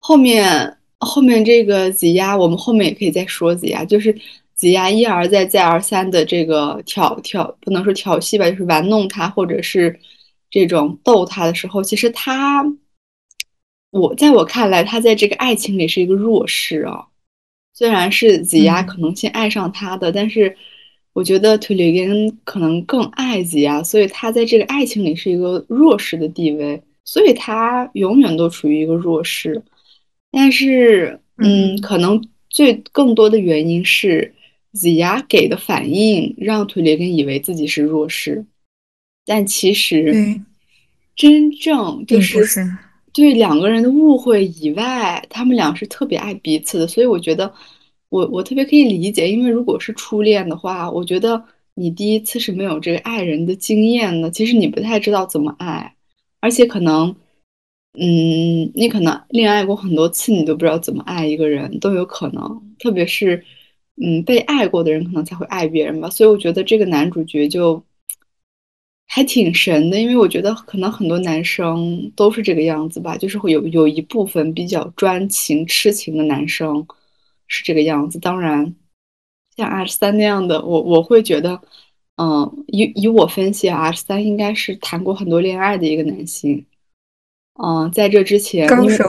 [0.00, 4.12] 后面后面这个子牙，我们后面也可以再说子牙，就是
[4.56, 9.96] 子牙一而再再而三的这个挑挑，不能说调戏吧，就是玩弄他，或者是。
[10.50, 12.64] 这种逗他的时候，其实他，
[13.90, 17.06] 我在我看来，他在这个爱情里是一个弱势啊。
[17.74, 20.56] 虽然是子牙可能先爱上他的，但是
[21.12, 29.62] 我觉得推里根可能更爱子牙，所以他在这个爱情里是一个弱势的地位，所以他永远都处于一个弱势。
[30.30, 34.34] 但是，嗯，可能最更多的原因是
[34.72, 38.44] 子牙给的反应让推里根以为自己是弱势。
[39.26, 40.40] 但其实，
[41.16, 42.38] 真正就是
[43.12, 46.86] 对两个人的误会以外，他们俩是特别爱彼此的。
[46.86, 47.52] 所以我觉得，
[48.08, 51.42] 我我特别可以理解，因为如果是初恋的话，我觉得
[51.74, 55.96] 你第一次是没有这个爱人的经验的，其实你不太知道怎么爱，
[56.40, 57.16] 而且可能，
[57.98, 62.62] 嗯，你可能恋爱过很多次，你都不知道怎么爱一个人，都有可能。
[62.78, 63.42] 特别是，
[64.00, 66.08] 嗯，被爱过的人可能才会爱别人吧。
[66.10, 67.82] 所以我觉得这个男主角就。
[69.08, 76.86] 还挺神的，因为我觉得可能很多男生都是这个样子吧，就是会有有一部分比较专情、痴情的男生
[77.46, 78.18] 是这个样子。
[78.18, 78.74] 当然，
[79.56, 81.58] 像 R 三那样的，我我会觉得，
[82.16, 86.66] 嗯，以以我分析，R 三应该是谈过很多恋爱的一个男性。
[87.62, 89.04] 嗯，在这之前，高手。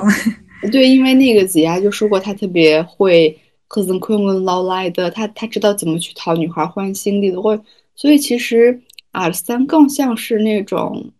[0.72, 7.60] 对，因为那个子牙就说过，他特别会和人困跟捞来的，他他知道怎么去讨女孩欢心的，会，
[7.96, 8.80] 所以其实。
[9.12, 11.12] R 三更像是那种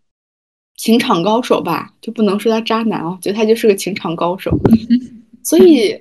[0.76, 4.56] 情场高手吧，就不能说他渣男哦，觉得他就是个情场高手。
[5.42, 6.00] 所以，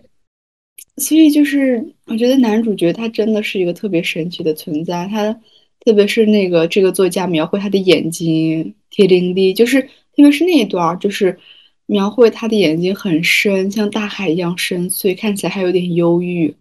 [0.98, 5.08] 所以就是我觉得男主角他真的是一个特别神奇的存在。
[5.08, 5.34] 他
[5.80, 11.40] 特别是那个这个作家描绘他的眼睛，铁钉的，就是特别是那一段，就是
[11.88, 16.54] 描绘他的眼睛很深，像大海一样深邃，看起来还有点忧郁。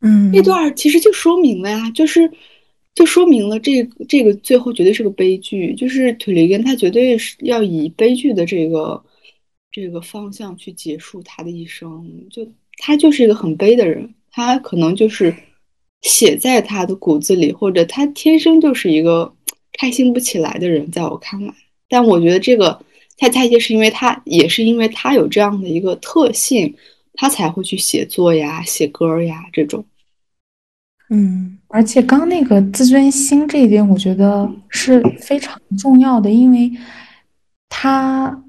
[0.00, 2.28] 嗯，那段其实就说明了呀，就是。
[2.94, 9.02] 就说明了这这个最后绝对是个悲剧，就是腿雷根他绝对是要以悲剧的这个
[9.72, 12.46] 这个方向去结束他的一生，就
[12.78, 15.34] 他就是一个很悲的人，他可能就是
[16.02, 19.34] 写在他的骨子里，或者他天生就是一个
[19.72, 21.52] 开心不起来的人，在我看来，
[21.88, 22.80] 但我觉得这个
[23.16, 26.72] 他他也是因为他也是因为他有这样的一个特性，
[27.14, 29.84] 他才会去写作呀、写歌呀这种。
[31.14, 36.72] 嗯，而且刚那个自尊心这一点，我觉得是非常重要的，因为
[37.68, 38.42] 他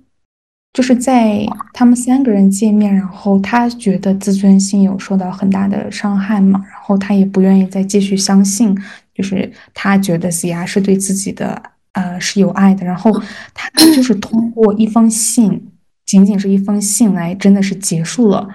[0.73, 8.75] 就是在他们三个人见面，然后他觉得自尊心有受到很大的伤害嘛，然后他也不愿意再继续相信，
[9.13, 11.62] 就是他觉得 C 牙是对自己的
[11.94, 13.12] 呃是有爱的，然后
[13.54, 15.67] 他就是通过一封信，
[16.06, 18.50] 仅仅是一封信来，真的是结束了。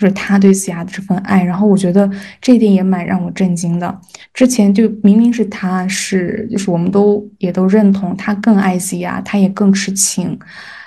[0.00, 4.00] 就是他对子牙的这份爱，然后我觉得这一点也蛮让我震惊的。
[4.32, 10.38] 之前就明明是他是，就是我们都也都认同他更爱子牙，他也更痴情。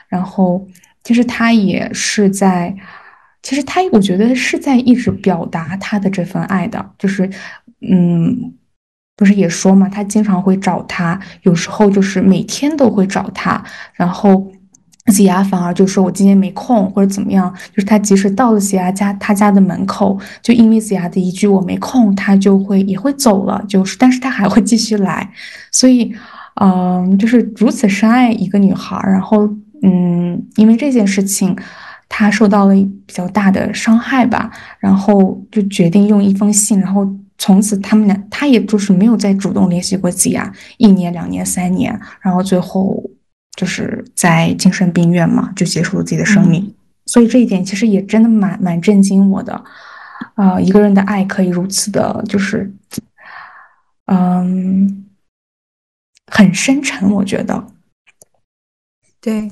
[0.07, 0.68] 然后
[1.03, 2.76] 其实他也是在，
[3.43, 6.84] 其实他我觉得是在一直表达他的这份爱的。
[6.97, 7.30] 就是
[7.88, 8.51] 嗯，
[9.16, 14.51] 不是也说嘛，他经常会找他，有时候就是每天都会找他，然后。
[15.12, 23.64] 子牙反而就说：“我今天没空，或者怎么样。”就是他即使到了子牙家，他家的门口，就因为子牙的一句“我没空”，他就会也会走了。
[23.68, 25.30] 就是，但是他还会继续来。
[25.72, 26.14] 所以，
[26.62, 29.49] 嗯，就是如此深爱一个女孩，然后
[29.82, 31.54] 嗯，因为这件事情，
[32.08, 34.49] 他受到了比较大的伤害吧，
[34.80, 37.06] 然后就决定用一封信，然后
[37.38, 43.04] 从此他们俩，他也就是没有再主动联系过子牙，一年、两年、三年，然后最后
[43.57, 46.74] 就是在精神病院嘛，就结束了自己的生命。
[47.07, 49.64] 所以这一点其实也真的蛮蛮震惊我的，
[50.35, 52.70] 啊，一个人的爱可以如此的，就是，
[54.07, 55.07] 嗯，
[56.26, 57.66] 很深沉，我觉得。
[59.20, 59.51] 对，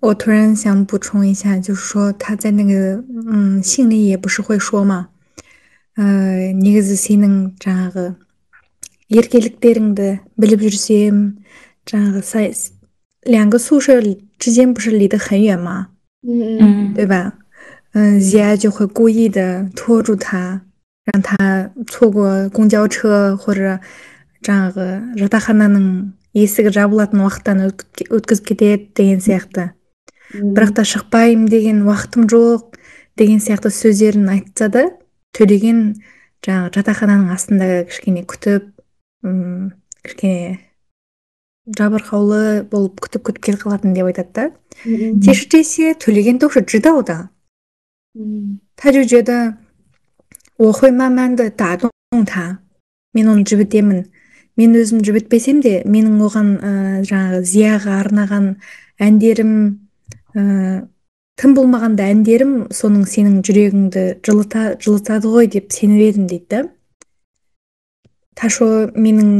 [0.00, 5.08] 我突然想补充一下，就是说他在那个嗯信里也不是会说嘛，
[5.96, 8.14] 呃，你个是谁能这样个，
[9.08, 11.34] еркеліктеріңді біліп жүрсем，
[11.84, 12.52] 这样个在
[13.22, 15.88] 两个宿舍里之间不是离得很远吗？
[16.22, 17.34] 嗯嗯，对吧？
[17.92, 20.62] 嗯，Zia 就会故意的拖住他，
[21.04, 23.78] 让他错过公交车或者
[24.44, 25.84] жаңағы жатақхананың
[26.36, 27.62] есігі жабылатын уақыттан
[28.12, 29.70] өткізіп кетеді деген сияқты
[30.34, 32.76] бірақ та шықпаймын деген уақытым жоқ
[33.16, 34.82] деген сияқты сөздерін айтса да
[35.32, 35.94] төлеген
[36.44, 38.68] жаңағы жатақхананың астында кішкене күтіп
[39.24, 39.72] м
[40.04, 40.60] кішкене
[41.78, 44.50] жабырқаулы болып күтіп күтіп келе қалатын деп айтады да
[45.22, 47.30] 其实这些推理员都是知道的，
[48.14, 49.56] 嗯，他就觉得
[50.56, 51.90] 我会慢慢的打动
[52.26, 52.58] 他。
[53.14, 54.10] мен оны жібітемін
[54.58, 56.70] мен өзім жібітпесем де менің оған ә,
[57.06, 58.48] жаңағы зияға арнаған
[58.98, 59.52] әндерім
[60.34, 60.42] ә,
[61.38, 66.60] тым болмағанда әндерім соның сенің жүрегіңді жылыта жылытады ғой деп сеніп едім дейді да
[68.34, 69.30] ташо менің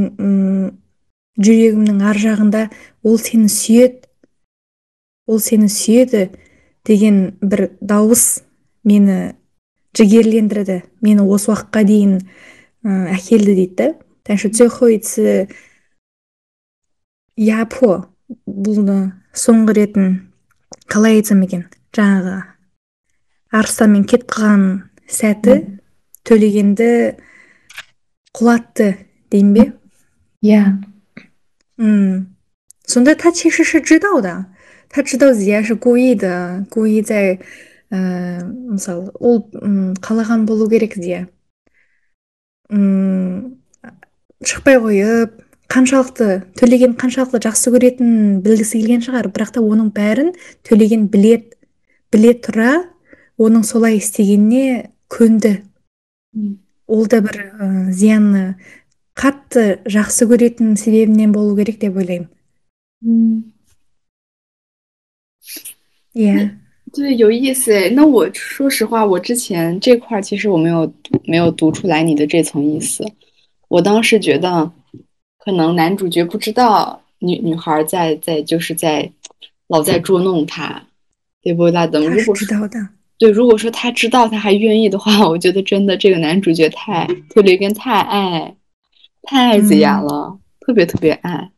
[1.40, 2.68] жүрегімнің ар жағында
[3.04, 4.06] ол сені сүйеді
[5.30, 6.30] ол сені сүйеді
[6.88, 8.42] деген бір дауыс
[8.84, 9.36] мені
[9.98, 10.82] жігерлендірді.
[11.02, 12.20] Мені осы уақытқа дейін
[12.84, 13.90] ә, әкелді дейді да.
[17.40, 18.10] Япо
[18.46, 18.82] бұл
[19.38, 20.10] соңғы ретін
[20.92, 21.68] қалай айтсам екен?
[21.96, 22.36] Жаңағы
[23.56, 24.66] арыстанмен кетіп қалған
[25.10, 25.56] сәті
[26.28, 26.90] төлегенді
[28.38, 28.96] құлатты
[29.32, 29.72] деймін бе?
[30.46, 30.64] Иә.
[31.79, 32.37] м
[32.87, 34.47] сонда та 其实是知道的
[34.89, 37.39] 他知道 зия 是故意的故意在
[37.91, 41.29] ә, мысалы ол м қалаған болу керек зия
[42.71, 43.61] м
[44.43, 50.33] шықпай қойып қаншалықты төлеген қаншалықты жақсы көретінін білгісі келген шығар бірақ та оның бәрін
[50.67, 51.55] төлеген білет
[52.13, 52.73] біле тұра
[53.41, 55.57] оның солай істегеніне көнді
[56.87, 58.57] ол да бір ә, зияны
[59.19, 62.29] қатты жақсы көретін себебінен болу керек деп ойлаймын
[66.15, 66.59] 耶，
[66.93, 67.91] 对，有意思诶。
[67.91, 70.93] 那我说实话，我之前这块其实我没有
[71.25, 73.05] 没有读出来你的这层意思。
[73.69, 74.71] 我当时觉得，
[75.39, 79.11] 可能男主角不知道女女孩在在就是在
[79.67, 80.87] 老在捉弄他，
[81.43, 81.69] 对不？
[81.71, 82.09] 那怎么？
[82.09, 82.79] 如果知道的，
[83.19, 88.57] 对，如果说他知道他还愿意的话，我觉得真的这个男主角太特雷根太爱
[89.24, 91.52] 太爱子雅了，特别特别爱。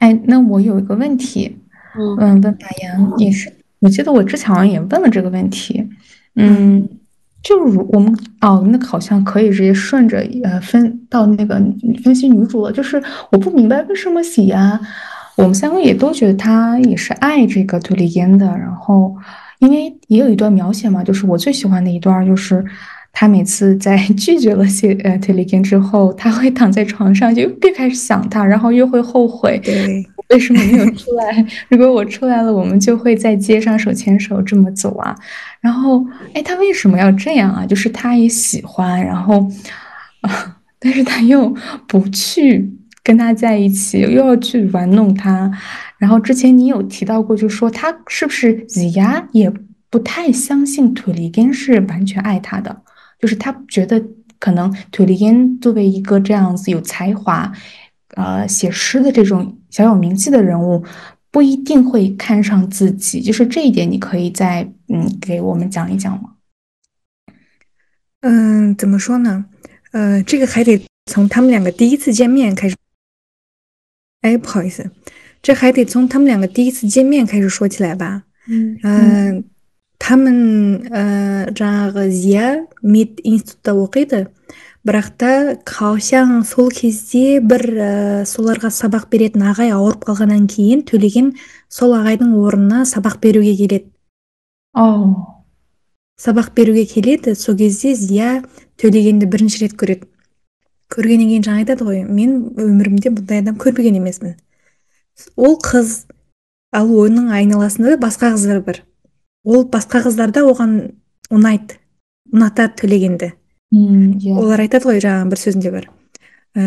[0.00, 1.58] 哎，那我有一个问题。
[1.98, 2.52] 嗯，问白
[2.82, 5.84] 岩也是，我记得我之前好像也问了这个问题。
[6.36, 6.88] 嗯，
[7.42, 11.54] 就如我们哦，那好像可以直接顺着呃分到那个
[12.04, 12.70] 分析女主了。
[12.70, 13.02] 就是
[13.32, 14.78] 我不明白为什么喜呀，
[15.36, 18.46] 我们三个也都觉得她也是爱这个杜丽烟的。
[18.46, 19.16] 然后
[19.58, 22.64] 因为也有一段描写嘛，就是我最喜欢的一段，就是
[23.20, 29.60] 他每次在 拒绝了谢呃特丽根之后，他会躺在床上就又开始想他，然后又会后悔。
[29.64, 30.06] 对。
[30.30, 31.44] 为什么没有出来？
[31.68, 35.16] 如果我出来了，我们就会在街上手牵手这么走啊。
[35.60, 37.66] 然后，哎，他为什么要这样啊？
[37.66, 39.48] 就是他也喜欢，然后
[40.20, 41.52] 啊， 但是他又
[41.88, 42.70] 不去
[43.02, 45.50] 跟他在一起，又要去玩弄他。
[45.98, 49.50] 然后之前你有提到过，就说他是不是子牙也
[49.90, 52.82] 不太相信土里根是完全爱他的，
[53.18, 54.02] 就是他觉得
[54.38, 57.52] 可能土里根作为一个这样子有才华。
[58.16, 60.82] 呃，写诗的这种小有名气的人物，
[61.30, 66.30] 不一定会看上自己，就是这一点，你可以再嗯给我们讲一讲吗？
[68.22, 69.44] 嗯，怎么说呢？
[69.92, 72.74] 呃，这个还得从他们两个第一次见面开始。
[74.22, 74.90] 哎，不好意思，
[75.40, 78.24] 这还得从他们两个第一次见面开始说起来吧。
[78.48, 79.44] 嗯嗯，
[79.98, 80.40] тамын
[80.88, 84.26] э, жаңағы зия мед институтта оқиды.
[84.86, 85.30] Бірақ та
[85.66, 87.90] каосян сол кезде бір ә,
[88.24, 91.34] соларға сабақ беретін ағай ауырып қалғаннан кейін төлеген
[91.68, 93.90] сол ағайдың орнына сабақ беруге келеді.
[94.74, 95.42] Oh.
[96.18, 98.42] сабақ беруге келеді сол кезде зия
[98.78, 100.06] төлегенді бірінші рет көреді.
[100.88, 104.38] Көргеннен кейін жаңа айтады ғой мен өмірімде бұндай адам көрмеген емеспін
[105.36, 106.06] ол қыз
[106.72, 108.82] ал оның айналасында басқа қыздар бар
[109.48, 110.74] ол басқа қыздар да оған
[111.32, 111.78] ұнайды.
[112.28, 113.32] Ұнатады төлегенді.
[113.72, 114.36] Мм иә.
[114.36, 115.88] Олар айтады ғой жаңағы бір сөзінде бар.
[116.56, 116.64] Ә,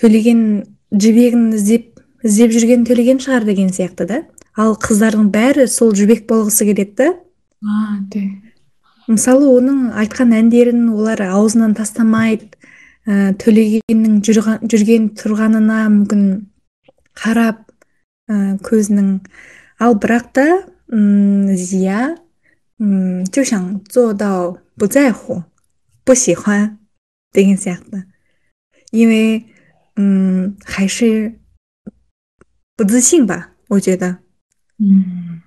[0.00, 0.40] төлеген
[0.96, 4.22] жібегін іздеп іздеп жүрген төлеген шығар деген сияқты да.
[4.56, 7.14] Ал қыздардың бәрі сол жібек болғысы келеді да.
[7.64, 8.46] А 对
[9.06, 12.50] мысалы оның айтқан әндерін олар аузынан тастамайды.
[13.06, 16.24] Ә, төлегеннің жүрған, жүрген тұрғанына мүмкін
[17.14, 17.60] қарап
[18.26, 19.20] ә, көзінің.
[19.78, 20.46] Ал бірақ та
[20.91, 22.15] м, зия
[22.79, 25.43] м, 就想做到不在乎
[26.03, 26.77] 不喜欢
[27.31, 28.03] деген сияқты
[28.91, 29.45] 因为
[29.95, 31.39] 嗯还是
[32.75, 34.17] 不自信吧我觉得
[34.79, 35.41] м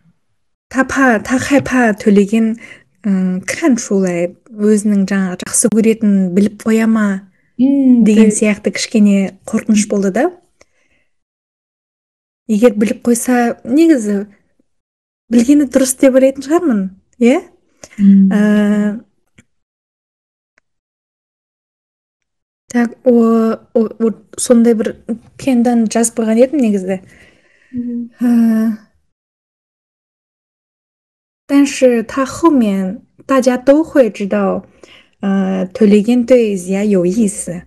[0.68, 2.56] та па та害怕төлеген
[3.02, 7.28] м, 看出来өзінің жаңағы жақсы көретінін біліп қоя ма
[7.58, 10.30] м деген对 сияқты кішкене қорқыныш болды да
[12.48, 14.26] егер біліп қойса негізі
[15.32, 16.82] білгені дұрыс деп ойлайтын шығармын
[17.20, 17.40] иә
[17.98, 19.00] м Ә,
[22.72, 23.12] так о,
[23.74, 24.96] о, о сондай бір
[25.38, 27.00] пендан жазып қойған едім негізі
[28.20, 28.78] 嗯，
[31.46, 34.64] 但是他后面大家都会知道，
[35.20, 37.62] 呃，төлеген对 Zia 有意思，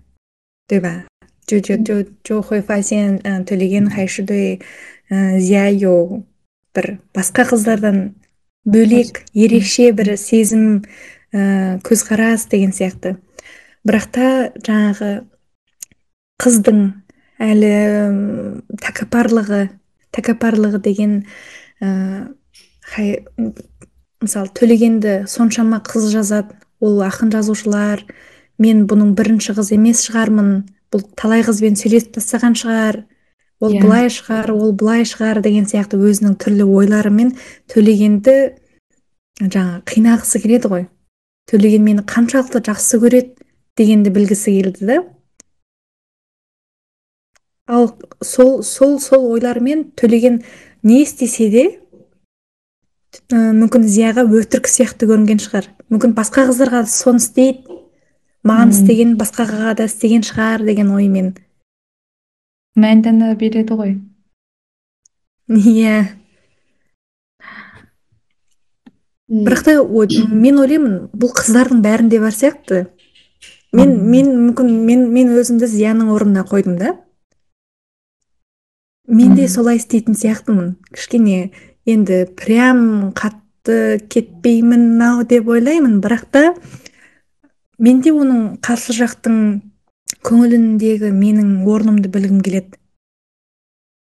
[0.68, 1.08] 对吧？
[1.46, 4.60] 就就就就会发现，嗯、төлеген还是对，
[5.10, 6.24] 嗯、Zia 有
[6.77, 7.99] бір басқа қыздардан
[8.65, 10.83] бөлек ерекше бір сезім
[11.35, 13.17] ә, көзқарас деген сияқты.
[13.87, 14.27] Бірақ та
[14.63, 15.13] жаңағы
[16.43, 16.83] қыздың
[17.43, 17.73] әлі
[18.83, 19.63] тәкаппарлығы
[20.15, 21.17] тәкаппарлығы деген
[21.83, 22.29] ә,
[22.95, 23.25] хай-
[24.23, 26.55] мысалы төлегенді соншама қыз жазады.
[26.83, 28.03] Ол ақын жазушылар
[28.59, 30.65] мен бұның бірінші қыз емес шығармын.
[30.93, 33.05] Бұл талай қызбен сөйлесіп тастаған шығар.
[33.63, 33.83] Ол Иә.
[33.85, 37.37] былай шығар ол былай шығар деген сияқты өзінің түрлі ойларымен
[37.71, 38.35] төлегенді
[39.39, 40.87] жаңа қинағысы келеді ғой.
[41.51, 43.47] Төлеген мені қаншалықты жақсы көреді
[43.79, 44.99] дегенді білгісі келді да.
[47.67, 47.93] Ал
[48.23, 50.43] сол сол сол ойлармен төлеген
[50.83, 51.65] не істесе де
[53.31, 55.71] ә, мүмкін зияға өтірік сияқты көрінген шығар.
[55.93, 57.79] Мүмкін басқа қыздарға соны істейді
[58.43, 61.35] маған істеген басқаға да істеген шығар деген оймен.
[62.77, 63.95] Мәндана береді ғой
[65.49, 65.97] иә
[69.33, 72.87] бірақ та о- мен ойлаймын бұл қыздардың бәрінде бар сияқты.
[73.73, 76.97] Мен мен мүмкін мен мен өзімді зияның орнына қойдым да.
[79.09, 80.77] Мен де солай істейтін сияқтымын.
[80.93, 81.51] Кішкене
[81.87, 86.01] енді прям қатты кетпеймін ау деп ойлаймын.
[86.05, 86.55] Бірақ та
[87.79, 89.61] мен де оның қарсы жақтың
[90.27, 92.79] көңіліндегі менің орнымды білгім келеді.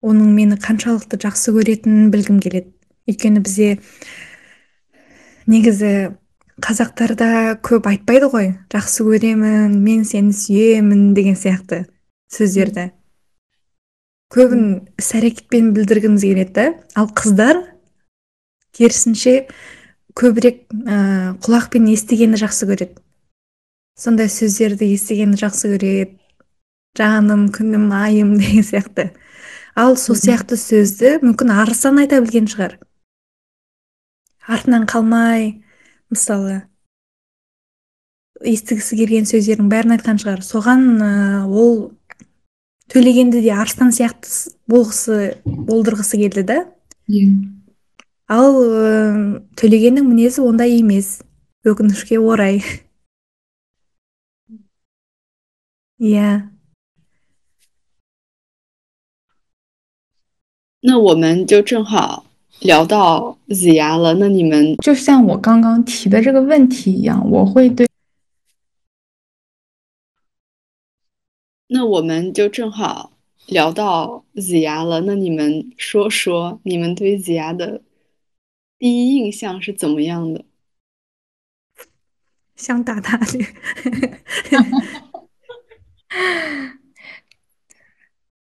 [0.06, 2.72] Оның мені қаншалықты жақсы көретінін білгім келеді.
[3.10, 3.78] Өйткені бізде
[5.48, 6.14] негізі
[6.64, 11.86] қазақтарда көп айтпайды ғой жақсы көремін мен сені сүйемін деген сияқты
[12.34, 12.92] сөздерді.
[14.34, 14.64] Көбін
[15.00, 17.62] іс әрекетпен білдіргіміз келеді ал қыздар
[18.76, 19.48] керісінше
[20.18, 22.98] көбірек ә, құлақпен естігенді жақсы көреді.
[23.98, 26.16] Сондай сөздерді естігенді жақсы көреді.
[26.98, 29.12] Жаным күнім айым деген сияқты.
[29.78, 32.78] Ал сол сияқты сөзді мүмкін арыстан айта білген шығар.
[34.48, 35.60] Артынан қалмай
[36.10, 36.64] мысалы
[38.42, 40.42] естігісі келген сөздердің бәрін айтқан шығар.
[40.46, 41.12] Соған ә,
[41.46, 41.92] ол
[42.94, 46.60] төлегенді де арыстан сияқты болғысы болдырғысы келді да.
[47.10, 47.30] Иә.
[48.30, 51.20] Ал ә, төлегеннің мінезі ондай емес.
[51.68, 52.62] Өкінішке орай.
[56.00, 56.50] Иә
[60.82, 62.26] 那我们就正好
[62.62, 64.14] 聊到子牙了。
[64.16, 67.88] 那你们就像我刚刚提的这个问题一样，我会对
[71.68, 73.12] 那我们就正好
[73.48, 75.02] 聊到子牙了。
[75.02, 77.82] 那你们说说你们对子牙的
[78.78, 80.46] 第一印象是怎么样的？
[82.56, 83.40] 想打他去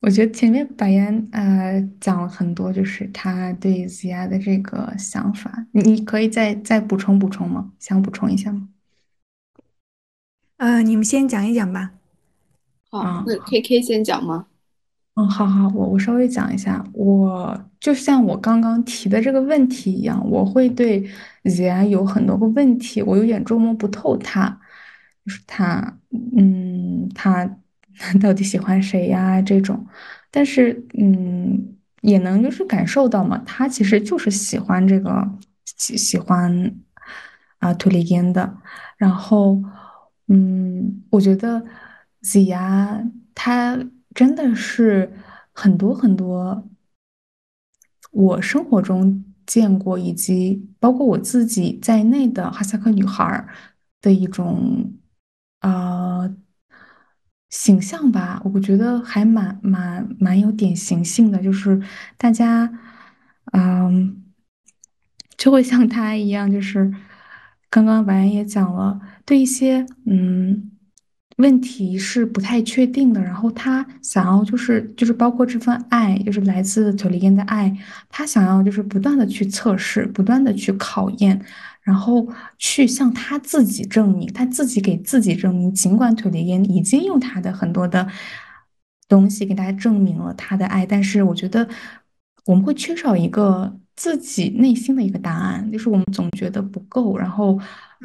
[0.02, 7.72] 我觉得前面白岩呃讲了很多，就是他对 Zia 的这个想法，你你可以再再补充补充吗？
[7.78, 8.70] 想补充一下吗？
[10.58, 11.92] 呃，你们先讲一讲吧。
[12.90, 14.48] 好啊，那 K K 先讲吗？
[15.14, 21.08] 嗯，好好，我我稍微讲一下，我就像我刚刚提的这个问题一样，我会对
[21.44, 24.60] Zia 有很多个问题，我有点捉摸不透他，
[25.24, 26.00] 就是他，
[26.36, 26.82] 嗯。
[27.04, 27.58] 嗯，他
[28.22, 29.42] 到底喜欢谁呀？
[29.42, 29.86] 这种，
[30.30, 35.28] 但是嗯，也能就是感受到嘛，他其实就是喜欢这个
[35.66, 36.76] 喜喜欢
[37.60, 38.58] 啊图里烟的。
[38.98, 39.62] 然后
[40.28, 41.64] 嗯，我觉得
[42.22, 43.04] Z 呀，
[43.36, 43.78] 他
[44.14, 45.12] 真的是
[45.54, 46.68] 很多很多
[48.12, 53.48] 我生活中见过以及包括我自己在内的哈萨克女孩
[54.02, 54.94] 的一种。
[55.62, 56.28] 啊，
[57.52, 61.80] 形象吧，我觉得还蛮蛮蛮有典型性的，就是
[62.18, 62.72] 大家，
[63.52, 64.24] 嗯，
[65.38, 66.92] 就会像他一样，就是
[67.70, 70.72] 刚刚白岩也讲了，对一些嗯
[71.38, 77.76] 问题是不太确定的，然后他想要就是就是包括这份爱，就是来自特里根的爱，
[78.10, 81.44] 他想要就是不断的去测试，不断的去考验。
[81.84, 82.28] 然后
[82.60, 88.08] 去向他自己证明，他自己给自己证明，尽管土雷烟已经用他的很多的
[89.08, 91.68] 东西给大家证明了他的爱，但是我觉得
[92.46, 97.60] 我们会缺少一个自己内心的一个答案，就是我们总觉得不够，然后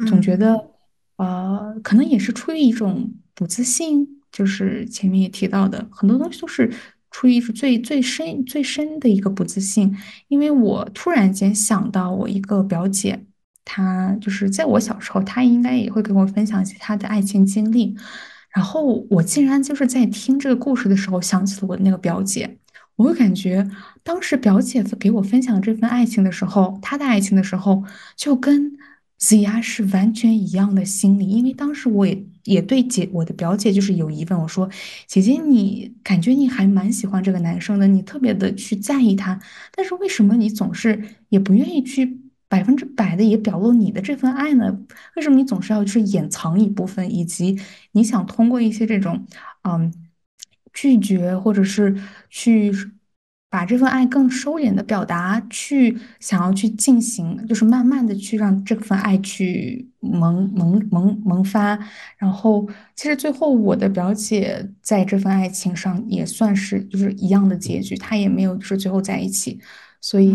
[0.07, 0.71] 总觉得
[1.17, 6.73] 呃，可能也是出于一种不自信，就是前面也提到的很多东西都是
[7.11, 9.95] 出于一种最最深最深的一个不自信，
[10.29, 13.26] 因为我突然间想到我一个表姐。
[13.69, 17.93] 他就是在我小时候，他应该也会跟我分享一些他的爱情经历。
[18.49, 22.57] 然后我竟然就是在听这个故事的时候，想起了我那个表姐。
[22.95, 23.69] 我会感觉
[24.03, 27.83] 当时表姐给我分享这份爱情的时候，她的爱情的时候，
[28.15, 28.71] 就跟
[29.17, 31.27] 子牙是完全一样的心理。
[31.27, 34.67] 因为当时我也也对姐我的表姐就是有疑问，我说
[35.05, 39.39] ：“姐姐，你感觉你还蛮喜欢这个男生的，你特别的去在意他，
[39.75, 44.79] 但是为什么你总是也不愿意去？”百分之百的也表露你的这份爱呢？
[45.15, 47.59] 为什么你总是要去掩藏一部分，以及
[47.91, 49.25] 你想通过一些这种，
[49.63, 49.93] 嗯，
[50.71, 51.93] 拒绝或者是
[52.29, 52.71] 去
[53.49, 61.77] 把这份爱更收敛的表达，去想要去进行，就是慢慢的去让这份爱去萌萌萌萌发。
[62.17, 69.59] 然后，其实最后我的表姐在这份爱情上也算是就是一样的结局，她也没有就是最后在一起，
[69.99, 70.33] 所以。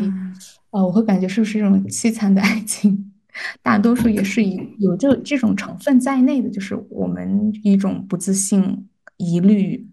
[0.72, 3.12] 呃，我会感觉是不是这种凄惨的爱情，
[3.62, 9.88] 大多数也是以有这这种成分在内的，就是我们一种不自信、疑虑，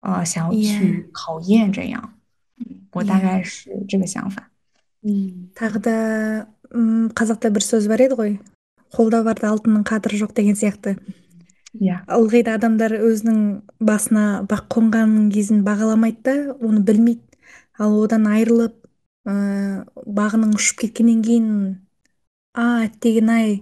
[0.00, 2.14] 啊，想要去考验这样。
[2.92, 4.50] 我大概是这个想法。
[5.02, 8.38] 嗯тағы да м қазақта бір сөз бар еді ғой
[8.92, 10.98] қолда барда алтынның қадірі жоқ деген сияқты
[11.80, 17.22] иә ылғи да адамдар өзінің басына бақ қонған кезін бағаламайды да оны білмейді
[17.78, 18.83] ал одан айырылып ыыы
[19.26, 21.50] бағының ұшып кеткеннен кейін
[22.54, 23.60] а әттеген ай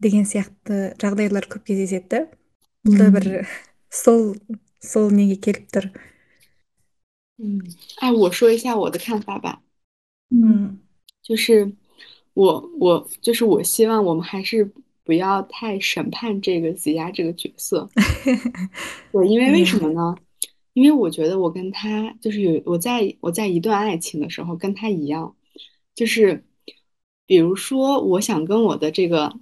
[0.00, 2.26] деген сияқты жағдайлар көп кездеседі да
[2.84, 3.28] бұл да бір
[3.90, 4.34] сол
[4.80, 5.90] сол неге келіп тұр
[7.36, 7.60] 嗯，
[7.96, 9.60] 哎，我说一下我的看法吧。
[10.30, 10.78] 嗯，
[11.20, 11.72] 就是
[12.32, 14.70] 我我就是我希望我们还是
[15.02, 17.90] 不要太审判这个子牙这个角色。
[19.10, 20.16] 对，因为为什么呢？
[20.79, 25.35] 因为我觉得我跟他就是有我在我在一段爱情的时候跟他一样，
[25.93, 26.45] 就是
[27.25, 29.33] 比如说我想跟我的这个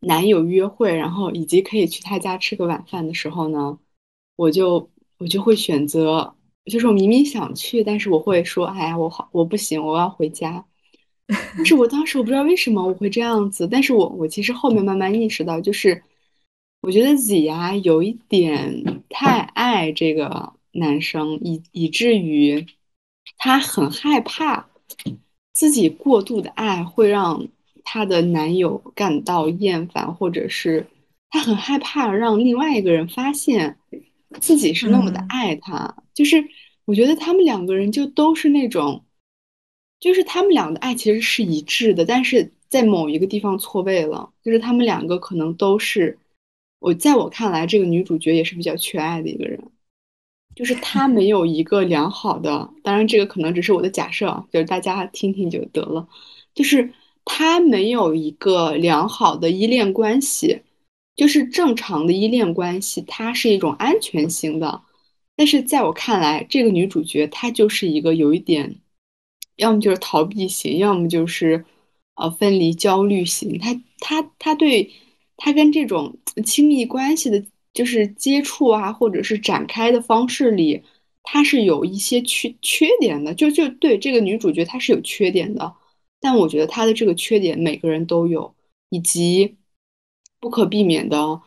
[0.00, 3.78] 男友约会，然后以及可以去他家吃个晚饭的时候呢，
[4.36, 6.34] 我就我就会选择，
[6.66, 10.66] 就是我明明想去，但是我会说，哎呀，我好我不行，我要回家。
[11.56, 16.02] 但是我当时我不知道为什么我会这样子，但是我我其实后面慢慢意识到，就是。
[16.82, 22.66] 我觉得 Z 呀有一点太爱这个男生，以以至于
[23.36, 24.66] 她很害怕
[25.52, 27.46] 自己过度的爱会让
[27.84, 30.86] 她的男友感到厌烦，或者是
[31.28, 33.76] 她很害怕让另外一个人发现
[34.40, 35.94] 自己是那么的爱他。
[36.14, 36.42] 就是
[36.86, 39.04] 我觉得他们两个人就都是那种，
[40.00, 46.16] 就是他们俩的爱其实是一致的，但是在某一个地方错位了，就是他们两个可能都是。
[46.80, 49.62] 我在我看来，这个女主角也是比较缺爱的一个人，
[50.54, 56.08] 就是她没有一个良好的，当然这个可能只是我的假设，就是大家听听就得了。
[56.54, 56.90] 就是
[57.22, 60.62] 她没有一个良好的依恋关系，
[61.14, 64.80] 就是正常的依恋关系，它是一种安全型的。
[65.36, 68.80] 但是在我看来，这个女主角她就是一个有一点，
[69.56, 71.66] 要么就是逃避型，要么就是
[72.14, 73.58] 呃分离焦虑型。
[73.58, 74.90] 她她她对。
[75.42, 80.82] 他跟这种亲密关系的，就是接触啊，或者是展开的方式里，
[81.22, 83.32] 他是有一些缺缺点的。
[83.34, 85.74] 就就对这个女主角，她是有缺点的。
[86.20, 88.54] 但我觉得她的这个缺点，每个人都有，
[88.90, 89.56] 以及
[90.40, 91.40] 不可避免的，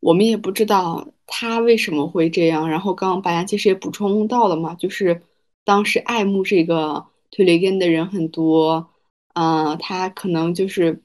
[0.00, 2.68] 我们也不知道他为什么会这样？
[2.68, 5.22] 然后刚刚白牙其实也补充到了嘛，就是
[5.64, 8.90] 当时爱慕这个推雷根的人很多，
[9.34, 11.00] 嗯，他可能就是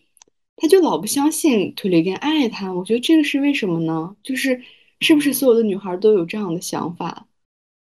[0.61, 2.71] 他就老不相信推雷根爱他。
[2.71, 4.15] 我觉得这个是为什么呢？
[4.21, 4.61] 就是
[4.99, 7.27] 是不是所有的女孩都有这样的想法？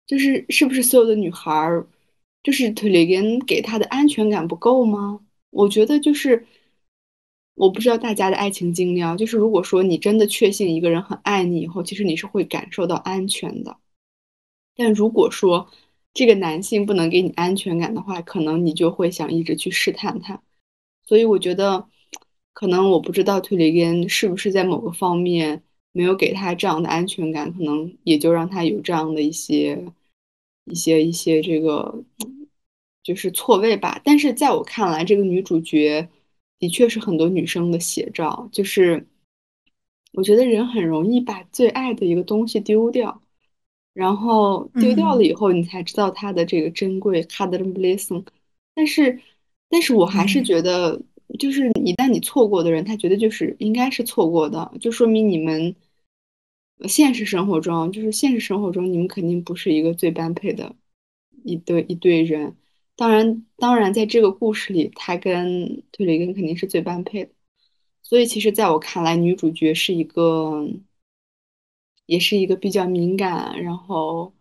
[0.09, 1.85] 就是是不是所有的女孩
[2.43, 5.21] 就是推雷根给她的安全感不够吗？
[5.51, 6.45] 我觉得就是，
[7.55, 9.15] 我不知道大家的爱情经历啊。
[9.17, 13.77] 就是如果说你真的确信一个人很爱你以后，其实你是会感受到安全的。
[14.75, 15.71] 但如果说
[16.13, 20.43] 这个男性不能给你安全感的话，可能你就会想一直去试探他。
[21.07, 21.89] 所以我觉得，
[22.55, 29.85] 可能我不知道推雷根是不是在某个方面没有给他这样的安全感，可能也就让他有这样的一些、
[30.65, 32.03] 一些、一些这个。
[33.03, 36.09] 就是错位吧，但是在我看来，这个女主角
[36.59, 38.49] 的确是很多女生的写照。
[38.51, 39.07] 就是
[40.15, 43.21] 我觉得人很容易把最爱的一个东西丢掉，
[43.93, 47.23] 然后丢掉了以后，你才知道它的这个珍贵。
[47.25, 48.25] 卡德伦布雷森，
[48.75, 49.21] 但是，
[49.69, 50.99] 但是我还是觉得，
[51.39, 55.75] 就是一旦你错过的人，他觉得就是应该是错过的，就说明你们
[56.89, 60.75] 现实生活中，就是现实生活中，你们肯定不是一个最般配的
[61.45, 62.57] 一对一对人。
[62.97, 67.31] 当然，当然，在这个故事里，他跟推理根肯定是最般配的。
[68.03, 70.69] 所以，其实在我看来，女主角是一个，
[72.07, 74.33] 也是一个比较敏感，然后，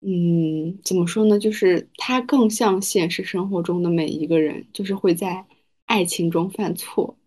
[0.00, 1.38] 嗯，怎么说呢？
[1.38, 5.44] 就是她更像现实生活中的每一个人，就是会在
[5.88, 7.18] 爱情中犯错。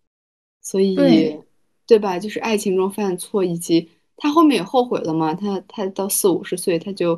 [0.62, 0.96] 所以，
[1.86, 2.18] 对吧？
[2.18, 5.34] 就是爱情中犯错，以及他后面也后悔了嘛？
[5.36, 7.18] 他他到四五十岁，他就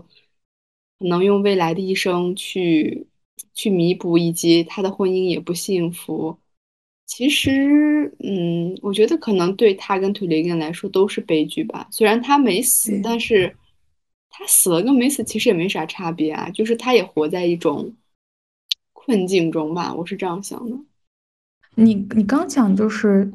[0.99, 3.07] 可能用未来的一生去。
[3.55, 6.37] 去弥补，以及他的婚姻也不幸福。
[7.05, 11.87] 其实，嗯，我觉得可能对他跟图雷根来说都是悲剧吧。
[11.91, 13.55] 虽然他没死，但是
[14.29, 16.49] 他死了跟没死其实也没啥差别啊。
[16.51, 17.93] 就是他也活在一种
[18.91, 20.77] 困境中吧，我是这样想的。
[21.75, 23.31] 你你刚讲就是，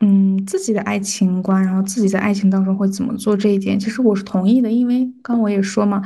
[0.00, 6.02] 嗯，自己的爱情观，然后自己在爱情当中会怎么做这一点，其实我是同意的，因为刚我也说嘛，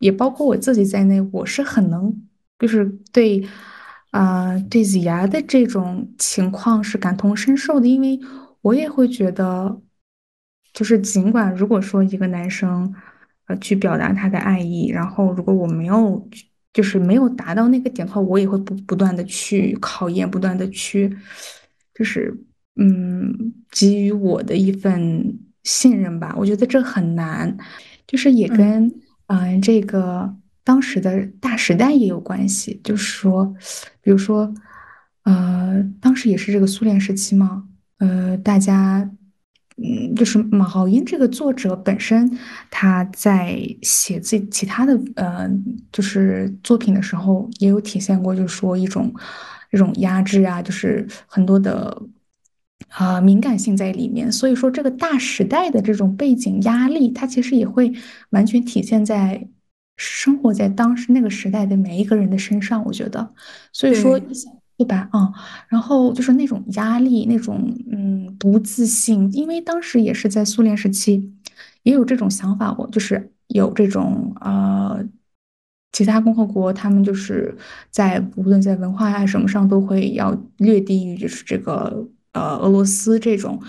[0.00, 2.14] 也包括我自己在内，我是很能。
[2.58, 3.40] 就是对，
[4.10, 8.18] 啊，对子牙的这种情况是感同身受的，因为
[8.62, 9.80] 我也会觉得，
[10.72, 12.92] 就是尽管如果说一个男生，
[13.46, 16.28] 呃，去表达他的爱意，然后如果我没有，
[16.72, 21.16] 就是没有达到那个点的话，我也会不不断的去考验，不断的去，
[21.94, 22.34] 就是，
[22.76, 26.34] 嗯，给予我的一份信任吧。
[26.36, 27.56] 我觉得这很难，
[28.06, 28.92] 就是也跟，
[29.26, 30.36] 嗯，这个。
[30.64, 33.54] 当时的大时代也有关系，就是说，
[34.02, 34.52] 比如说，
[35.22, 37.64] 呃，当时也是这个苏联时期嘛，
[37.96, 39.10] 呃，大家，
[39.82, 42.38] 嗯，就是马浩英这个作者本身，
[42.70, 45.48] 他在写自己其他的呃，
[45.92, 49.12] 就是作品的时候，也有体现过，就是说一种
[49.70, 52.02] 这种压制啊，就是很多的
[52.88, 54.30] 啊敏感性在里面。
[54.30, 57.92] 所以说，这个大时代的这种背景压力，它其实也会
[58.30, 59.48] 完全体现在。
[60.00, 63.34] 生活在当时那个时代的每一个人的身上，我觉得，
[63.72, 64.16] 所以说，
[64.78, 65.08] 对吧？
[65.12, 65.30] 啊，
[65.68, 71.32] 然后就是那种压力，那种嗯不自信，因为当时也是在苏联时期，
[71.82, 75.04] 也有这种想法，我就是有这种呃，
[75.92, 77.56] 其他共和国他们就是
[77.90, 83.60] 在无论在文化啊什么上都会要略低于就是这个呃俄罗斯这种，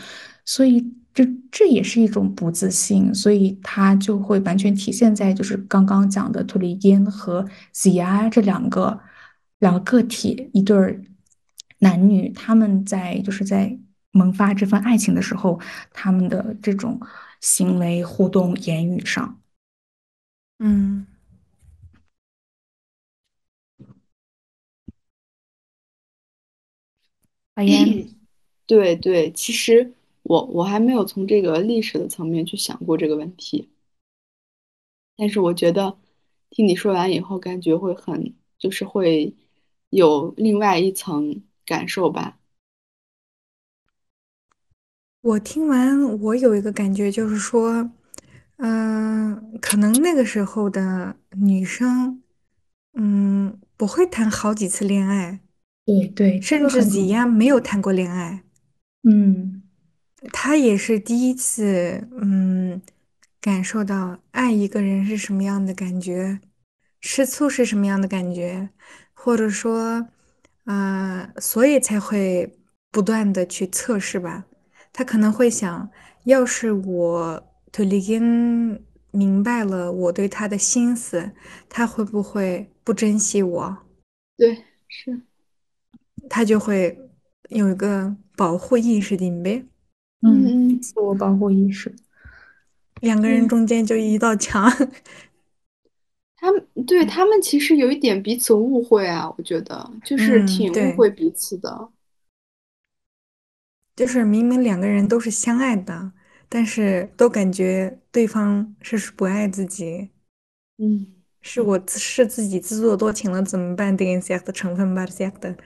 [0.46, 0.94] 所以。
[1.12, 7.44] 这这也是一种不自信，所以他就会完全体现在就是刚刚讲的图里烟和
[7.74, 8.98] Zia 这两个
[9.60, 11.02] 两个个体一对儿
[11.80, 13.78] 男女，他们在就是在
[14.12, 15.60] 萌发这份爱情的时候，
[15.94, 17.00] 他们的这种
[17.42, 19.40] 行为、互动、言语上，
[20.60, 21.06] 嗯，
[28.66, 29.94] 对对，其实。
[30.24, 33.70] 我我还没有从这个历史的层面去想过这个问题，
[35.16, 35.98] 但是我觉得
[36.52, 39.34] 听你说完以后，感觉会很就是会
[39.90, 42.38] 有另外一层感受吧。
[45.22, 47.92] 我听完，我有一个感觉，就是说，
[48.58, 52.24] 嗯，可能那个时候的女生，
[52.94, 55.42] 嗯，不会谈好几次恋爱，
[55.86, 58.44] 对对，甚至几样没有谈过恋爱，
[59.04, 59.64] 嗯。
[60.34, 62.82] 她也是第一次，嗯，
[63.40, 66.42] 感受到爱一个人是什么样的感觉，
[67.00, 68.70] 吃醋是什么样的感觉，
[69.22, 70.08] 或者说，
[70.64, 72.58] 啊，所以才会
[72.90, 74.46] 不断的去测试吧。
[74.94, 75.92] 他可能会想，
[76.24, 81.32] 要是我对李根明白了我对他的心思，
[81.68, 83.78] 他会不会不珍惜我？
[84.38, 85.22] 对，是，
[86.30, 86.98] 他就会
[87.50, 89.66] 有一个保护意识的，
[90.22, 91.94] 嗯，自我保护意识。
[93.02, 94.72] 两个人中间就一道墙。
[96.42, 101.90] 他们对他们其实有一点彼此误会啊，我觉得就是挺误会彼此的。
[103.94, 106.14] 就是明明两个人都是相爱的，
[106.48, 110.12] 但是都感觉对方是不爱自己。
[110.78, 111.08] 嗯，
[111.42, 113.98] 是我是自己自作多情了，怎么办？
[113.98, 115.58] 这样的成分吧，这样的。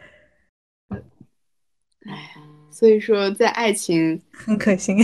[2.07, 2.33] 哎，
[2.71, 4.95] 所以说在爱情很可惜。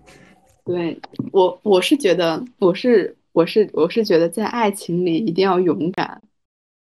[0.66, 1.00] 对
[1.32, 3.16] 我，我是觉得，我是。
[3.36, 6.22] 我是我是觉得在爱情里一定要勇敢，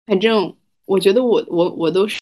[0.05, 2.17] 反正我觉得我我我都是，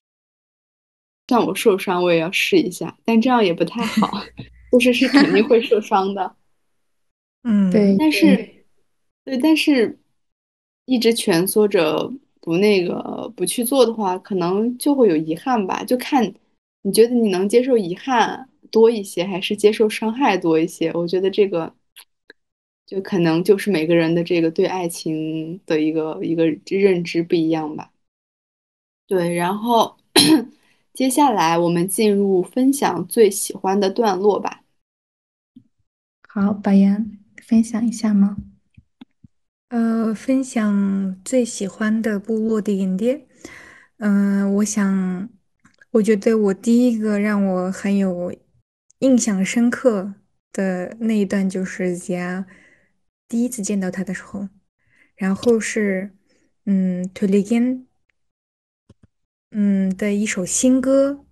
[1.28, 4.10] 像我受伤我也要试一下，但这样也不太好，
[4.74, 6.36] 就是是肯定会受伤的，
[7.46, 8.36] 嗯，对，但是
[9.24, 10.00] 对，但是
[10.86, 12.12] 一直蜷缩着
[12.42, 16.34] 不那个不去做的话，可能就会有遗憾吧，就看
[16.82, 20.92] 你觉得你能接受遗憾多一些，还是接受伤害多一些？
[20.94, 21.72] 我觉得这个。
[22.88, 27.92] 就可能就是每个人的这个对爱情的一个一个认知不一样吧。
[29.06, 29.98] 对，然后
[30.94, 34.64] 接下来我们进入分享最喜欢的段落吧。
[36.30, 38.38] 好，白岩分享一下吗？
[39.68, 43.28] 呃，分享最喜欢的部落的影点。
[43.98, 45.30] 嗯，我想，
[45.92, 48.34] 我觉得我第一个让我很有
[49.00, 50.14] 印象深刻
[50.54, 52.46] 的那一段就是讲。
[53.28, 54.48] 第一次见到他的时候，
[55.16, 56.16] 然后是
[56.66, 57.88] 嗯，t o l i g i n
[59.52, 61.26] 嗯的一首新歌，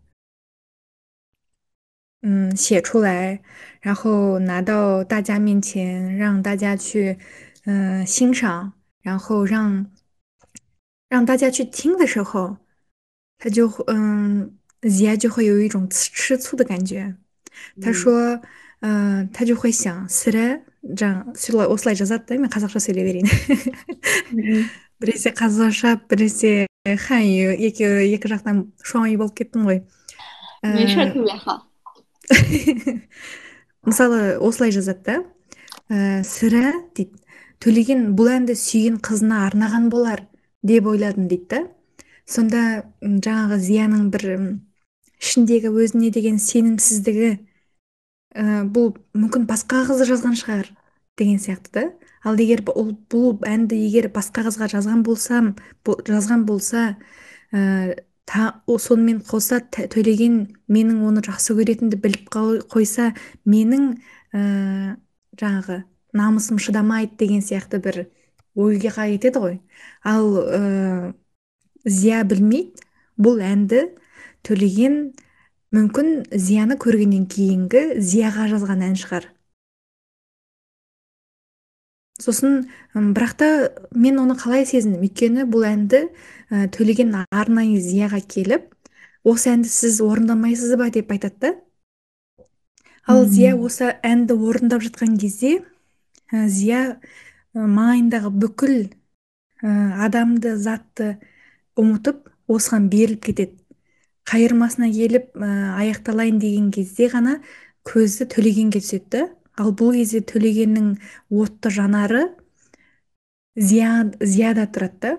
[2.21, 3.41] 嗯写出来，
[3.81, 7.17] 然后拿到大家面前，让大家去
[7.65, 9.91] 嗯欣赏，然后让
[11.07, 12.57] 让大家去听的时候，
[13.37, 17.15] 他就嗯，Zia 就会有一种吃吃醋的感觉。
[17.81, 18.41] 他说，
[18.81, 20.61] 嗯，他就会想，是的。
[20.85, 21.33] Жаңа
[21.67, 23.27] осылай жазады да мен қазақша сөйлей берейін.
[25.01, 27.27] Біресе қазақша біресе хай
[27.67, 29.81] екеуі екі жақтан шуан болып кеттім ғой.
[33.85, 35.17] Мысалы осылай жазады да.
[35.89, 37.17] Ә, сірә дейді.
[37.61, 40.25] Төлеген бұл әнді сүйген қызына арнаған болар
[40.65, 41.61] деп ойладым дейді да.
[42.25, 42.61] Сонда
[43.01, 44.25] жаңағы зияның бір
[45.21, 47.35] ішіндегі өзіне деген сенімсіздігі
[48.35, 50.69] ә, бұл мүмкін басқа қыз жазған шығар
[51.17, 51.85] деген сияқты да.
[52.25, 55.53] Ал егер бұл, бұл әнді егер басқа қызға жазған болсам
[55.85, 56.95] жазған болса
[57.53, 62.31] ә, та, сонымен қоса төлеген менің оны жақсы көретінімді біліп
[62.71, 63.13] қойса
[63.45, 63.91] менің
[64.33, 64.97] ә,
[65.39, 65.83] жаңағы
[66.15, 68.05] намысым шыдамайды деген сияқты бір
[68.55, 69.59] ойға кетеді ғой.
[70.03, 71.13] Ал ә,
[71.85, 72.83] зия білмейді
[73.21, 73.85] бұл әнді
[74.45, 75.13] төлеген
[75.75, 79.29] мүмкін зияны көргеннен кейінгі зияға жазған ән шығар.
[82.21, 83.47] Сосын бірақ та
[83.91, 85.03] мен оны қалай сезіндім?
[85.03, 86.05] Өйткені бұл әнді
[86.47, 88.69] ә, төлеген арнайы зияға келіп
[89.27, 91.51] осы әнді сіз орындамайсыз ба деп айтады да.
[93.05, 95.57] Ал зия осы әнді орындап жатқан кезде
[96.31, 97.01] ә, зия
[97.53, 98.87] маңайындағы бүкіл ә,
[100.07, 101.17] адамды затты
[101.75, 103.64] ұмытып осыған беріліп кетеді.
[104.29, 105.49] Қайырмасына келіп ә,
[105.81, 107.39] аяқталайын деген кезде ғана
[107.85, 109.27] көзі төлегенге түседі.
[109.55, 110.95] Ал бұл кезде төлегеннің
[111.31, 112.25] отты жанары
[113.55, 115.13] зияда тұрады да.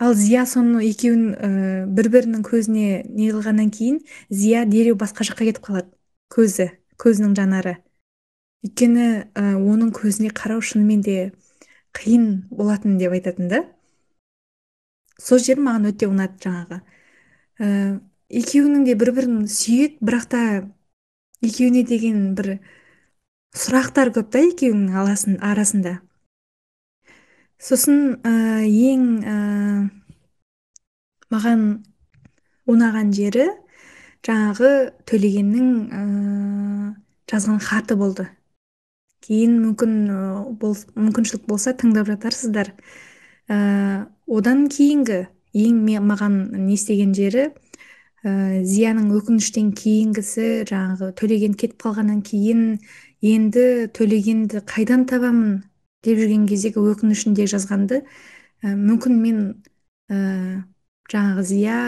[0.00, 1.48] Ал зия соны екеуін ә,
[1.86, 4.00] бір бірінің көзіне не қылғаннан кейін
[4.32, 5.90] зия дереу басқа жаққа кетіп қалады.
[6.32, 7.76] Көзі көзінің жанары.
[8.64, 9.06] Өйткені
[9.36, 11.18] ә, оның көзіне қарау шынымен де
[11.92, 13.60] қиын болатын деп айтатын да.
[15.20, 16.80] Сол жер маған өте ұнады жаңағы.
[17.60, 20.42] Екеуінің де бір бірін сүйеді бірақ та
[21.44, 22.58] екеуіне деген бір
[23.56, 25.98] сұрақтар көп та екеуінің арасында.
[27.60, 29.36] Сосын ә, ең ә,
[31.28, 31.64] маған
[32.70, 33.50] ұнаған жері
[34.24, 34.70] жаңағы
[35.10, 36.04] төлегеннің ә,
[37.28, 38.28] жазған хаты болды.
[39.20, 39.98] Кейін мүмкін
[40.62, 42.72] бол, мүмкіншілік болса тыңдап жатарсыздар.
[43.50, 46.36] Ә, одан кейінгі ең маған
[46.66, 47.50] не істеген жері
[48.24, 52.78] ә, зияның өкініштен кейінгісі жаңағы төлеген кетіп қалғаннан кейін
[53.24, 55.62] енді төлегенді қайдан табамын
[56.04, 58.02] деп жүрген кездегі өкінішінде жазғанды.
[58.64, 59.40] Ә, мүмкін мен
[60.12, 60.64] ә,
[61.12, 61.78] жаңағы зия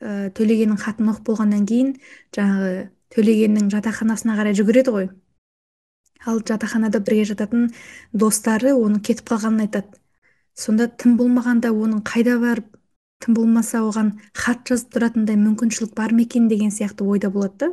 [0.00, 1.94] ә, төлегеннің хатын оқып болғаннан кейін
[2.36, 5.08] жаңағы төлегеннің жатақханасына қарай жүгіреді ғой.
[6.26, 7.70] Ал жатақханада бірге жататын
[8.12, 9.96] достары оның кетіп қалғанын айтады.
[10.54, 12.76] Сонда тым болмағанда оның қайда барып
[13.20, 17.72] тым болмаса оған хат жазып тұратындай мүмкіншілік бар ма екен деген сияқты ойда болады да.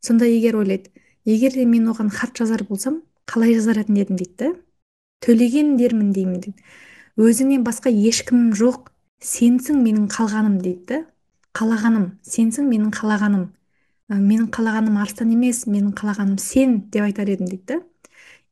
[0.00, 0.92] Сонда егер ойлайды
[1.24, 4.52] егер де мен оған хат жазар болсам қалай жазар едім дейді да.
[5.24, 6.60] Төлеген дермін деймін дейді
[7.16, 8.90] өзіңнен басқа ешкімім жоқ.
[9.24, 10.98] Сенсің менің қалғаным дейді да.
[11.56, 13.46] Қалағаным сенсің менің қалағаным.
[14.12, 17.80] Менің қалағаным арыстан емес менің қалағаным сен деп айтар едім дейді да.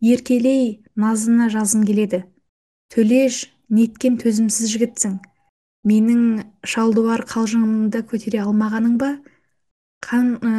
[0.00, 2.24] Еркелей назына жазым келеді.
[2.88, 5.20] Төлеш неткен төзімсіз жігітсің.
[5.88, 9.10] Менің шалдуар қалжыңымды көтере алмағаның ба?
[10.04, 10.52] Қан ә,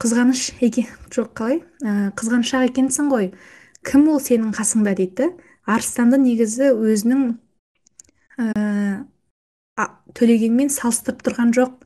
[0.00, 1.60] қызғаныш екен жоқ қалай?
[1.80, 3.30] Ә, қызғаншақ екенсің ғой.
[3.86, 5.30] Кім ол сенің қасыңда дейді?
[5.64, 7.22] Арыстанды негізі өзінің
[8.40, 9.04] ә,
[10.16, 11.76] төлегенмен салыстырып тұрған жоқ.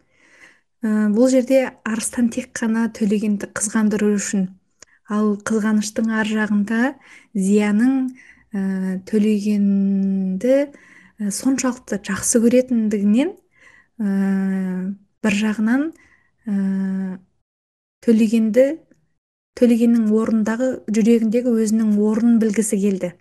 [0.82, 4.48] Ә, бұл жерде арыстан тек қана төлегенді қызғандыру үшін.
[5.10, 6.94] Ал қызғаныштың ар жағында
[7.34, 7.96] зияның
[8.54, 10.70] ә, төлегенді
[11.28, 13.34] соншалықты жақсы көретіндігінен
[14.00, 15.90] ә, бір жағынан
[16.48, 17.18] ә,
[18.00, 18.66] төлегенді
[19.60, 23.12] төлегеннің орнындағы жүрегіндегі өзінің орнын білгісі келді.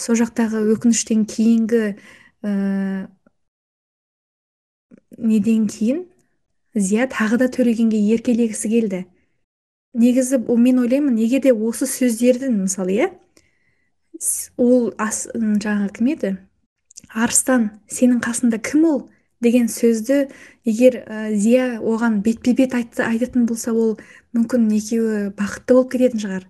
[0.00, 2.52] Сол жақтағы өкініштен кейінгі ә,
[5.18, 6.06] неден кейін
[6.74, 9.04] зия тағы да төлегенге еркелегісі келді.
[9.98, 13.12] Негізі мен ойлаймын егер де осы сөздердің мысалы иә
[14.56, 16.36] ол ас жаңағы кім еді?
[17.14, 19.00] Арыстан сенің қасында кім ол?
[19.40, 20.28] деген сөзді
[20.66, 23.96] егер ә, зия оған бетпе бет айтты, айтатын болса ол
[24.34, 26.46] мүмкін екеуі бақытты болып кететін шығар.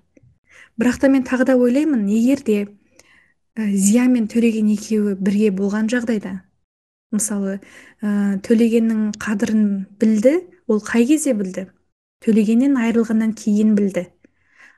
[0.81, 5.91] Бірақ та мен тағы да ойлаймын егер де ә, зия мен төлеген екеуі бірге болған
[5.93, 6.39] жағдайда
[7.13, 7.59] мысалы
[8.03, 9.65] ә, төлегеннің қадірін
[10.01, 10.39] білді
[10.69, 11.69] ол қай кезде білді?
[12.25, 14.09] Төлегеннен айырылғаннан кейін білді.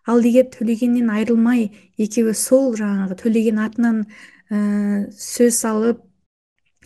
[0.06, 1.70] Ал егер төлегеннен айырылмай
[2.00, 4.04] екеуі сол жаңағы төлеген атынан
[4.50, 4.58] ә,
[5.14, 6.02] сөз салып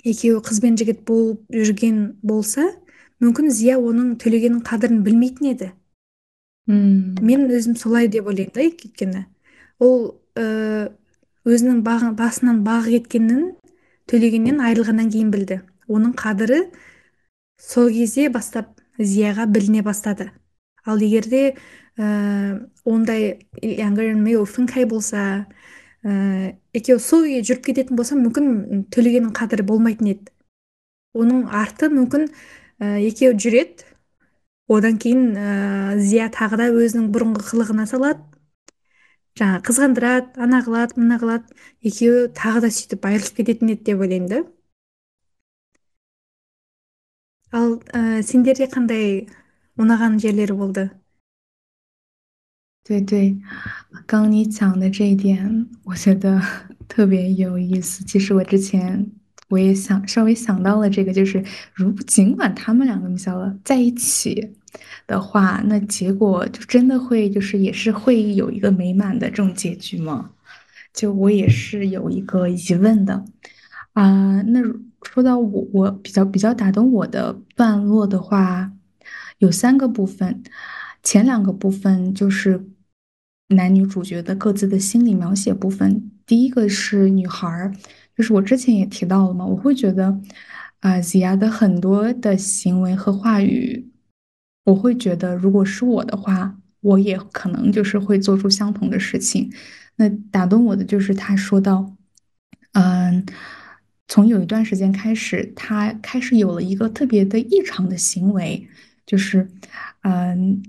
[0.05, 2.69] екеуі қыз бен жігіт болып жүрген болса
[3.25, 5.71] мүмкін зия оның төлегеннің қадірін білмейтін еді.
[6.67, 7.17] Мм.
[7.25, 9.25] Мен өзім солай деп ойлаймын да өйткені.
[9.81, 10.91] Ол ә,
[11.45, 13.55] өзінің бағы, басынан бағы кеткенін
[14.11, 15.61] төлегеннен айырылғаннан кейін білді.
[15.89, 16.67] Оның қадірі
[17.61, 20.31] сол кезде бастап зияға біліне бастады.
[20.85, 21.43] Ал егер де
[21.97, 25.47] ә, ондай фінкай болса
[26.05, 30.31] ә, екеуі сол күйі жүріп кететін болса мүмкін төлегеннің қадірі болмайтын еді.
[31.17, 33.89] Оның арты мүмкін ә, екеуі жүреді.
[34.69, 35.49] Одан кейін ә,
[36.01, 38.23] зия тағы да өзінің бұрынғы қылығына салады.
[39.39, 41.57] Жаңа қызғандырады ана қылады мына қылады.
[41.83, 44.43] Екеуі тағы да сөйтіп айырылысып кететін еді деп ойлаймын да.
[47.55, 49.27] Ал ә, сендерде қандай
[49.81, 50.89] ұнаған жерлері болды?
[52.87, 53.35] 对对，
[54.07, 56.39] 刚你讲的这一点，我觉得
[56.87, 58.05] 特别有意思。
[58.05, 59.11] 其实我之前
[59.49, 64.53] 我也想稍微想到了这个，就是如尽管他们两个小在一起
[65.07, 70.33] 的话，那结果就真的会就是也是会有一个美满的这种结局吗？
[70.93, 73.25] 就我也是有一个疑问的
[73.95, 74.43] 啊。
[74.43, 74.61] 那
[75.03, 78.71] 说到我我比较比较打动我的段落的话，
[79.39, 80.43] 有三个部分，
[81.03, 82.63] 前两个部分就是。
[83.55, 87.75] 男女主角的各自的心理描写部分，第一个是女孩儿，
[88.17, 90.21] 就是我之前也提到了嘛，我会觉得
[90.81, 93.91] 啊，Zia 的很多的行为和话语，
[94.65, 99.53] 我会觉得如果是我的话，我也可能就是会做出相同的事情。
[99.97, 101.95] 那打动我的就是他说到，
[102.73, 103.25] 嗯，
[104.09, 108.69] 从有一段时间开始，他开始有了一个特别的异常的行为，
[109.07, 109.49] 就是
[110.03, 110.63] 嗯。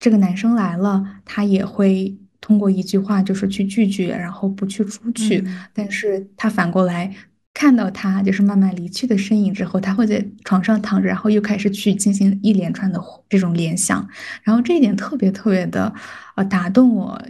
[0.00, 5.44] 这个男生来了，他也会通过一句话就是去拒绝，然后不去出去。
[5.74, 7.12] 但是他反过来
[7.52, 14.08] 看到他就是慢慢离去的身影之后，他会在床上躺着，然后又开始去进行一连串的这种联想。
[14.44, 15.92] 然后这一点特别特别的
[16.36, 17.20] 呃打动我，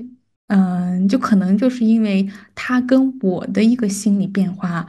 [0.49, 4.87] 嗯，就可能就是因为他跟我的一个心理变化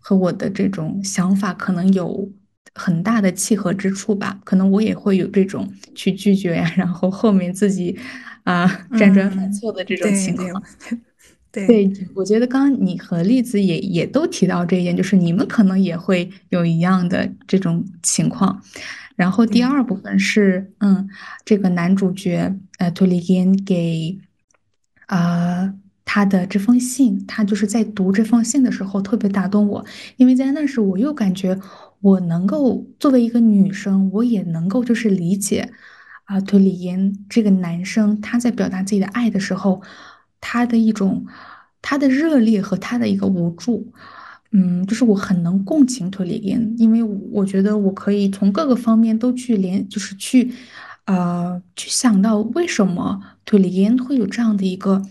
[0.00, 2.28] 和我的这种想法可能有。
[2.74, 7.98] 很大的契合之处吧，可能我也会有这种去拒绝呀，然后后面自己
[8.44, 10.62] 啊辗转反侧的这种情况。
[11.52, 18.62] 对，对我觉得刚刚你和栗子也也都提到这一点，就是你们可能也会有一样的这种情况。
[19.16, 21.08] 然后第二部分是，嗯，
[21.44, 24.16] 这个男主角呃托里根给
[25.06, 25.74] 啊
[26.12, 29.84] 他的这封信，他就是在读这封信的时候特别打动我，
[30.16, 31.56] 因为在那时我又感觉。
[32.02, 35.70] 我能够作为一个女生，我也能够就是理解，
[36.24, 39.82] 啊，推理因这个男生他在表达自己的爱的时候，
[40.40, 41.26] 他的一种
[41.82, 43.92] 他的热烈和他的一个无助，
[44.50, 50.50] 嗯，就是我很能共情推理因，因为我觉得我可以从各个方面都去连，就是去
[51.04, 55.02] 啊去想到为什么推理因会有这样的一个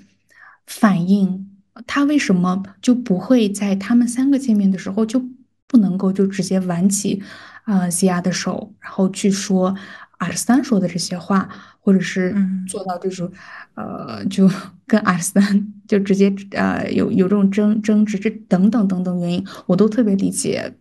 [0.70, 1.50] 反应，
[1.88, 5.20] 他为什么就不会在他们三个见面的时候就
[5.66, 7.24] 不能够就直接挽起
[7.64, 9.76] 啊西亚的手，然后去说。
[10.20, 11.48] 阿尔斯说的这些话，
[11.80, 12.36] 或者是
[12.68, 13.32] 做到这种，
[13.76, 14.52] 呃，就
[14.86, 15.40] 跟阿尔斯
[15.88, 20.74] 就直接呃有有这种争争执，这等等等等原因，我都特别理解，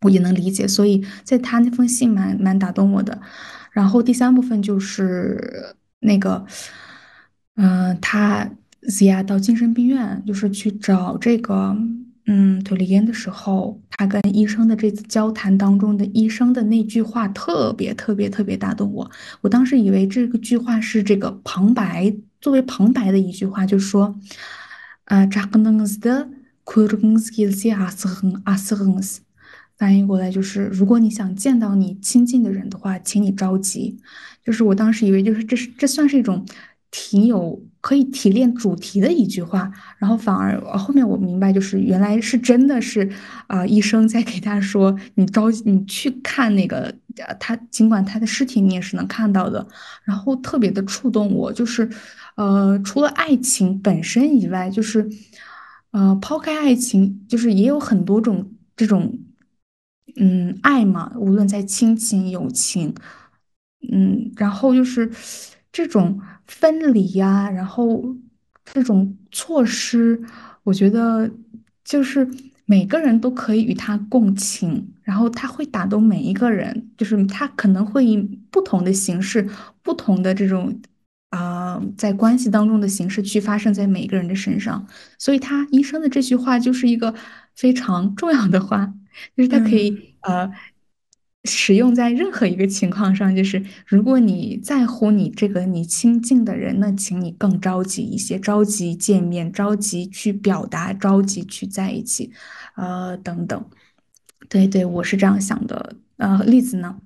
[0.00, 0.66] 我也能理解。
[0.66, 3.20] 所以在他那封信蛮蛮打动我的。
[3.70, 6.44] 然后第三部分就是那个，
[7.54, 8.50] 嗯，他
[8.88, 11.76] Zia 到精神病院，就是去找这个。
[12.26, 19.10] 嗯，推理烟的时候，他跟医生的这次交谈当中的医生的那句话特别特别特别打动我。
[19.40, 24.16] 我当时以为这个句话是这个旁白，作为旁白的一句话，就是说，
[25.06, 26.28] 呃，扎克能斯的
[26.62, 29.22] 库鲁根斯基斯阿斯亨阿斯亨斯，
[29.76, 33.98] 翻译过来就是，如果你想见到你亲近的人的话，请你着急。
[34.44, 36.46] 就是我当时以为，就是这是这算是一种。
[36.92, 43.10] 挺有可以提炼主题的一句话，然后反而后面我明白，就是原来是真的是
[43.46, 46.94] 啊，医生在给他说，你着急，你去看那个
[47.40, 49.66] 他，尽管他的尸体你也是能看到的，
[50.04, 51.88] 然后特别的触动我，就是
[52.36, 55.08] 呃，除了爱情本身以外，就是
[55.92, 59.18] 呃，抛开爱情，就是也有很多种这种
[60.16, 62.94] 嗯爱嘛，无论在亲情、友情，
[63.90, 65.10] 嗯，然后就是
[65.72, 66.20] 这种。
[66.60, 68.04] 分离呀，然后
[68.64, 70.22] 这种措施，
[70.62, 71.28] 我觉得
[71.82, 72.28] 就是
[72.66, 78.16] 每个人都可以与他共情，然后他会打动每一个人，就是他可能会以
[78.50, 79.48] 不同的形式、
[79.82, 80.78] 不同的这种
[81.30, 84.86] 啊，在关系当中的形式去发生在每一个人的身上。
[85.18, 87.12] 所以，他医生的这句话就是一个
[87.56, 88.92] 非常重要的话，
[89.36, 90.50] 就是他可以呃。
[91.44, 102.30] 使用在任何一个情况上，就是如果你在乎你这个你亲近的人，那请你更着急一些，着急见面，着急去表达，着急去在一起，
[102.76, 103.64] 呃，等等。
[104.48, 105.96] 对对，我是这样想的。
[106.18, 106.98] 呃，例子呢？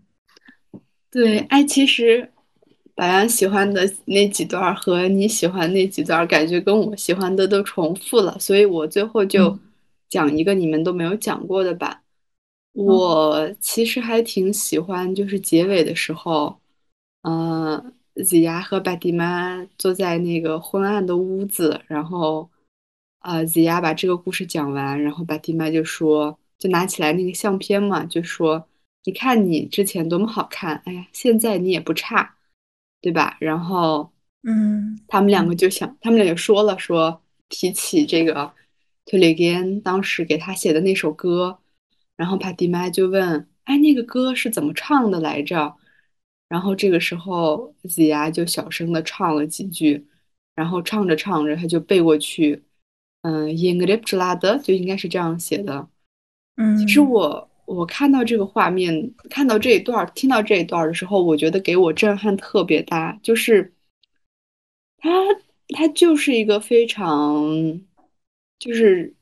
[1.11, 2.31] 对，哎，其实
[2.95, 9.59] 白羊喜欢的那几段和你喜欢那几段，感觉跟我喜欢的都重复了，所以我最后就
[10.11, 11.96] 讲一个你们都没有讲过的吧。
[12.77, 16.61] 我其实还挺喜欢，就是结尾的时候，
[17.23, 22.51] 嗯，z 亚和巴蒂妈坐在那个昏暗的屋子，然后，
[23.21, 28.69] 呃，子牙把这个故事讲完，然后巴蒂妈就说，就拿起来那个相片嘛，就说，
[29.05, 32.37] 你看你之前多么好看，哎呀，现在你也不差，
[33.01, 33.39] 对吧？
[33.41, 34.11] 然后，
[34.43, 38.53] 嗯，他们两个就想，他们俩就说了，说提起这个
[39.07, 41.59] 特里根当时给他写的那首歌。
[42.17, 45.77] 然后帕蒂妈就问：“哎，那个歌是怎么唱的来着？”
[46.49, 50.07] 然后这个时候子牙就小声的唱了几句，
[50.55, 52.63] 然后唱着唱着他就背过去
[53.23, 55.89] ：“嗯，英格里普拉德就应该是这样写的。”
[56.57, 63.75] 嗯，其实我我看到这个画面，看到这一段，听到这一段的时候，我觉得给我震撼特别大，就是
[64.99, 65.11] 他
[65.75, 67.81] 他就是一个非常
[68.59, 69.13] 就是。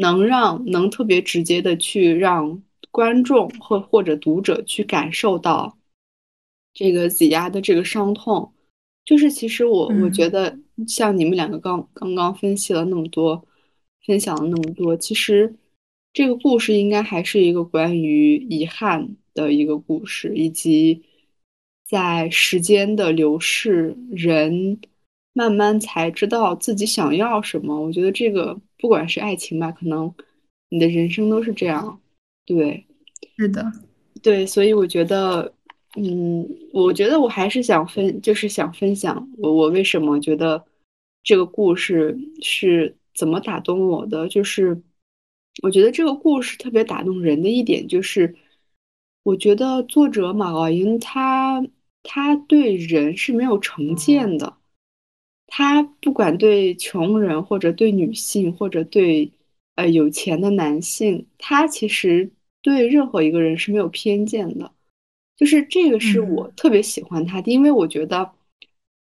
[0.00, 2.62] 能让能特别直接的去让
[2.92, 5.76] 观众或或者读者去感受到
[6.72, 8.52] 这个挤压的这个伤痛，
[9.04, 10.56] 就是其实我我觉得
[10.86, 13.44] 像你们两个刚刚刚分析了那么多，
[14.06, 15.56] 分享了那么多，其实
[16.12, 21.02] 这个故事应该还是一个关于遗憾的一个故事，以及
[21.84, 24.78] 在时间的流逝，人
[25.32, 27.80] 慢慢才知道自己想要什么。
[27.80, 28.60] 我觉得这个。
[28.78, 30.14] 不管是爱情吧，可能
[30.68, 32.00] 你的人生都是这样，
[32.46, 32.86] 对，
[33.36, 33.72] 是的，
[34.22, 35.52] 对，所以我觉得，
[35.96, 40.64] 嗯，我觉得我还是想分，就是想分享我我为什么觉得
[41.22, 44.80] 这个故事是怎么打动我的，就是
[45.62, 48.36] 我觉得这个故事特别打动人的一点就是，
[49.24, 51.66] 我觉得作者马奥英他
[52.02, 54.57] 他对人是没有成见的。
[55.48, 59.32] 他不管对穷人，或者对女性，或者对
[59.74, 62.30] 呃有钱的男性，他其实
[62.62, 64.70] 对任何一个人是没有偏见的。
[65.36, 68.32] 就是这个是我特别喜欢他的，因为我觉得，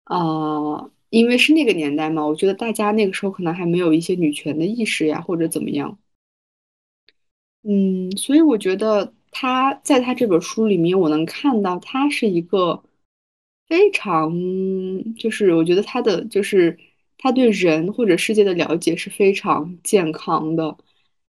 [0.07, 5.99] 呃，因为是那个年代嘛，我觉得大家那个时候可能还没有一些女权的意识呀，或者怎么样。
[7.65, 12.83] 嗯，所以我觉得他在他这本书里面，我能看到他是一个
[13.73, 14.31] 非常，
[15.17, 16.79] 就是我觉得他的就是
[17.17, 20.77] 他对人或者世界的了解是非常健康的，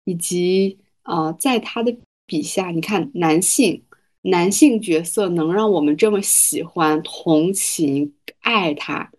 [0.04, 1.94] 以及呃，在他的
[2.24, 3.82] 笔下，你看男性
[4.22, 9.12] 男性角色能让我们这么喜欢、同情、爱他，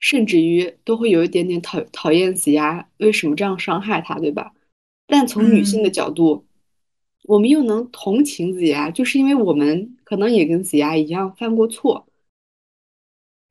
[0.00, 4.54] 甚至于都会有一点点讨讨厌子牙为什么这样伤害他，对吧？
[5.06, 6.46] 但从女性的角度，
[7.24, 12.06] 我们又能同情子牙，就是因为我们可能也跟子牙一样犯过错。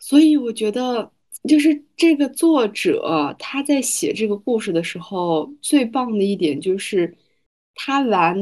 [0.06, 1.10] 所以我觉得，
[1.48, 7.16] 就是这个作者他在写这个故事的时候，最棒的一点就是
[7.74, 8.38] 他完，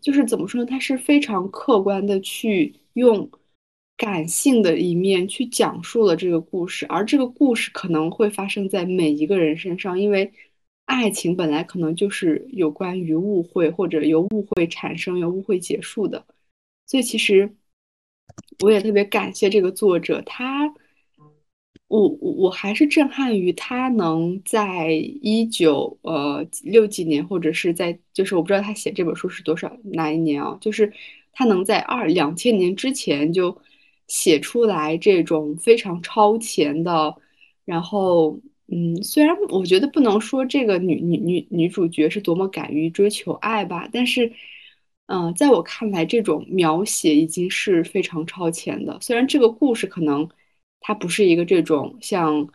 [0.00, 0.64] 就是怎么说呢？
[0.64, 3.28] 他是非常客观的去用
[3.96, 10.32] 感性的一面去讲述了这个故事，而这个故事可能会发生在每一个人身上，因为
[10.84, 16.24] 爱情本来可能就是有关于误会，或者由误会产生，由误会结束的。
[16.86, 17.56] 所以其实
[18.60, 20.72] 我也特别感谢这个作者，他。
[21.92, 30.56] 我我我还是震撼于他能在一九呃六几年，或者是在就是我不知道他写这本书是多少哪一年啊？
[30.58, 30.90] 就是
[31.32, 33.54] 他能在二两千年之前就
[34.06, 37.14] 写出来这种非常超前的，
[37.66, 44.32] 然后嗯，虽然我觉得不能说这个女女女女主角是多么敢于追求爱吧，但是
[45.08, 48.98] 嗯，在我看来，这种描写已经是非常超前的。
[49.02, 50.26] 虽然这个故事可能。
[50.82, 52.48] 它不是一个这种像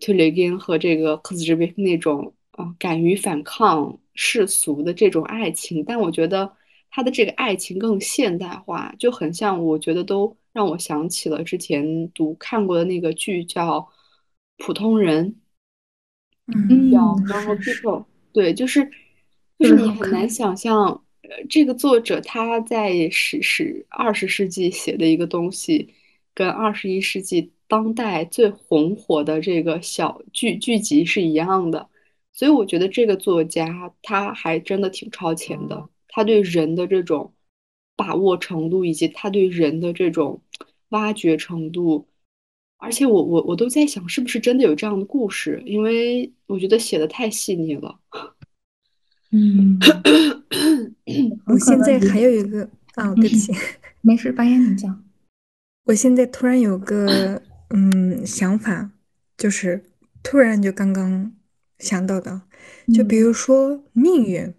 [0.00, 6.52] 推雷根和这个克斯这边那种啊敢于反抗世俗的这种爱情，但我觉得
[6.90, 13.80] 他的这个爱情更现代化，就很像，我觉得都让我想起了之前读看过的那个剧叫
[14.58, 15.36] 《普通人》，
[16.54, 18.90] 嗯，叫 Normal People，对，就是
[19.58, 20.86] 就是你很难想象，
[21.22, 25.94] 呃，这个作者他在十十二十世纪写的一个东西。
[26.40, 31.86] 跟二十一世纪当代最红火的这个小剧剧集是一样的，
[32.32, 37.34] 所以我觉得这个作家他还真的挺超前的，他对人的这种
[37.94, 40.40] 把握程度，以及他对人的这种
[40.88, 42.08] 挖掘程度，
[42.78, 45.62] 而且我我我都在想，是不是真的有这样的故事？
[45.66, 48.00] 因为我觉得写的太细腻了。
[49.30, 49.78] 嗯，
[51.44, 53.52] 我现在还有一个啊，对不起，
[54.00, 55.04] 没事，白言你讲。
[55.84, 58.90] 我现在突然有个嗯想法，
[59.36, 59.84] 就是
[60.22, 61.32] 突然就刚刚
[61.78, 62.42] 想到的，
[62.94, 64.54] 就比如说命运，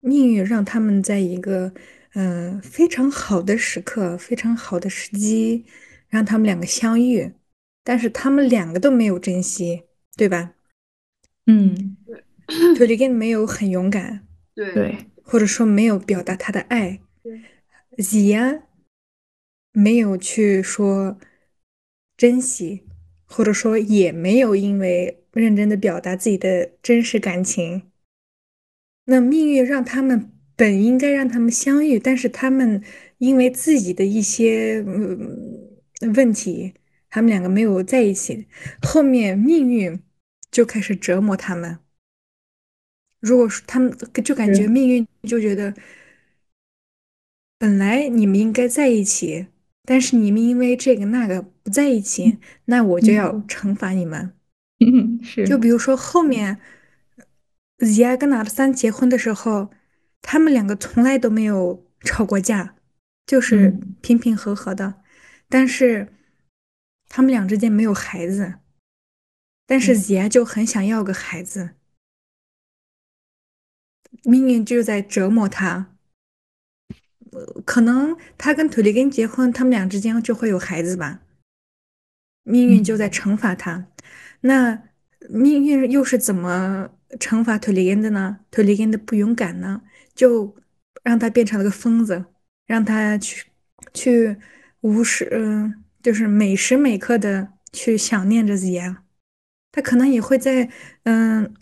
[0.00, 1.74] 命运让他们在一个
[2.14, 5.66] 嗯非常好的时刻、非常好的时机，
[6.08, 7.32] 让他们两个相遇，
[7.84, 9.82] 但是他们两个都没有珍惜，
[10.16, 10.54] 对吧？
[11.46, 11.96] 嗯，
[12.76, 17.42] 托里根没有很勇敢，对，或者说没有表达他的爱，对，
[18.02, 18.62] 吉亚。
[19.72, 21.18] 没有去说
[22.16, 22.86] 珍惜，
[23.24, 27.90] 或者说也没有因为认真的表达自己的真实感情。
[29.04, 32.82] 那命运让他们本应该让他们相遇，但是他们
[33.18, 35.80] 因为自己的一些嗯
[36.14, 36.74] 问题，
[37.08, 38.48] 他们两个没有在一起。
[38.82, 40.02] 后面命运
[40.50, 41.78] 就开始折磨他们。
[43.20, 45.74] 如果说他们就感觉命运就觉得，
[47.56, 49.46] 本来你们应该在一起。
[49.90, 54.32] 但是你们因为这个那个不在一起，那我就要惩罚你们。
[55.20, 56.60] 是，就比如说后面
[57.78, 59.72] 吉亚跟纳德三结婚的时候，
[60.22, 62.76] 他们两个从来都没有吵过架，
[63.26, 65.02] 就是平平和和的。
[65.48, 66.12] 但是
[67.08, 68.60] 他们俩之间没有孩子，
[69.66, 71.70] 但是吉亚就很想要个孩子，
[74.22, 75.96] 命运就在折磨他。
[77.64, 81.20] 可能他跟图里根结婚，他们俩之间就会有孩子吧。
[82.42, 83.86] 命运就在惩罚他，
[84.40, 84.82] 那
[85.28, 86.88] 命运又是怎么
[87.18, 88.40] 惩罚图里根的呢？
[88.50, 89.82] 图里根的不勇敢呢，
[90.14, 90.56] 就
[91.02, 92.24] 让他变成了个疯子，
[92.66, 93.46] 让他去
[93.92, 94.36] 去
[94.80, 99.04] 无时嗯，就是每时每刻的去想念着子牙。
[99.70, 100.68] 他可能也会在
[101.04, 101.54] 嗯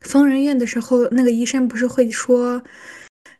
[0.00, 2.62] 疯人院的时候，那个医生不是会说。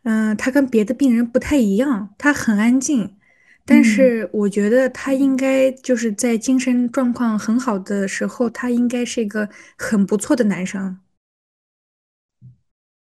[0.09, 3.17] 嗯，他跟别的病人不太一样，他很安静，
[3.65, 11.01] 但是我觉得他应该就是在精神状况很好的时候，他应该是一个很不错的男生。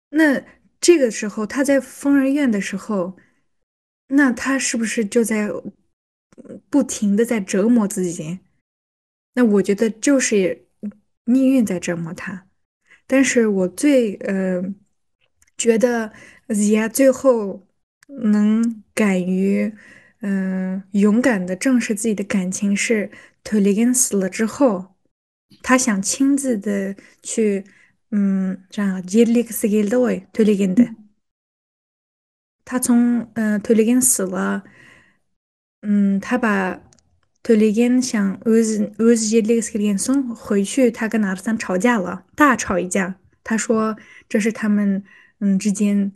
[0.09, 0.43] 那
[0.81, 3.15] 这个时候他在疯人院的时候，
[4.07, 5.47] 那他是不是就在
[6.71, 8.39] 不停的在折磨自己？
[9.35, 10.65] 那我觉得就是
[11.23, 12.47] 命运在折磨他。
[13.05, 14.63] 但是我最呃
[15.55, 16.11] 觉得。
[16.49, 17.65] Zia 最后
[18.07, 19.73] 能敢于
[20.21, 23.09] 嗯，勇敢的正视自己的感情是
[23.43, 24.95] 特雷根死了之后，
[25.63, 27.63] 他想亲自的去，
[28.11, 30.93] 嗯，这样杰里克斯给的喂特雷根的，
[32.65, 34.63] 他从嗯特雷根死了，
[35.81, 36.81] 嗯，他把
[37.41, 43.15] 特雷根想 öz öz 杰里克斯给送回去，他跟阿尔三吵架了，大吵一架。
[43.43, 43.95] 他说
[44.27, 45.03] 这是他们
[45.39, 46.11] 嗯之间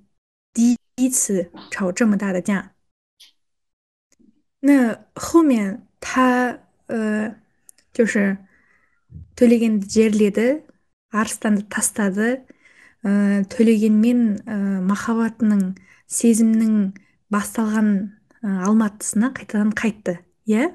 [0.53, 2.73] 第一次吵这么大的架。
[4.61, 7.35] 那后面他呃，
[7.93, 8.39] 就是
[9.39, 10.65] төлеген жерледі
[11.15, 12.45] арыстанды тастады
[13.07, 15.78] ә, төлегенмен ә, махаббатының
[16.11, 16.99] сезімнің
[17.32, 17.89] басталған
[18.43, 20.74] ә, алматысына қайтадан қайтты иә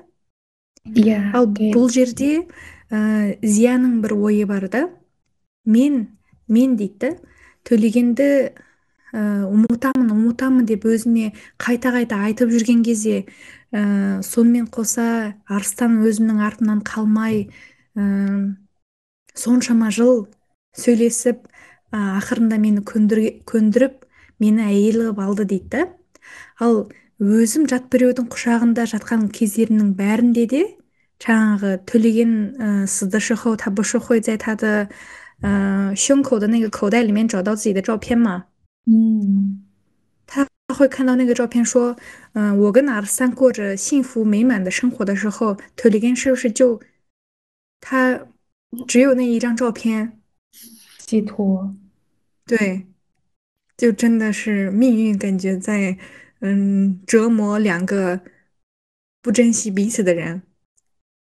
[0.96, 2.48] иә ал бұл жерде
[2.90, 4.88] ә, зияның бір ойы бар да
[5.66, 6.18] мен
[6.48, 7.18] мен дейді
[7.68, 8.54] төлегенді
[9.13, 13.25] Э, ә, ұмытамын ұмытамын деп өзіме қайта қайта айтып жүрген кезде
[13.73, 17.49] ә, сонымен қоса арыстан өзімнің артымнан қалмай
[17.97, 18.55] ә,
[19.35, 20.27] соншама жыл
[20.77, 21.47] сөйлесіп
[21.93, 24.05] ә, ақырында мені көндіріп
[24.45, 25.87] мені әйел қылып алды дейді
[26.61, 30.65] ал өзім жат біреудің құшағында жатқан кездерімнің бәрінде де
[31.25, 33.89] жаңағы төлеген ә, сізді шохо табы
[34.37, 34.89] айтады
[38.89, 39.65] 嗯。
[40.31, 41.97] 他会看到那个照片，说
[42.35, 46.81] ：“嗯，我跟阿尔三过着幸福美满的生活的时候，特里根是不是就
[47.81, 48.27] 他
[48.87, 50.21] 只有那一张照片
[50.99, 51.75] 寄托？
[52.45, 52.87] 对，
[53.79, 55.97] 就真的是命运感觉在
[56.41, 58.21] 嗯折磨两个
[59.23, 60.43] 不珍惜彼此的人。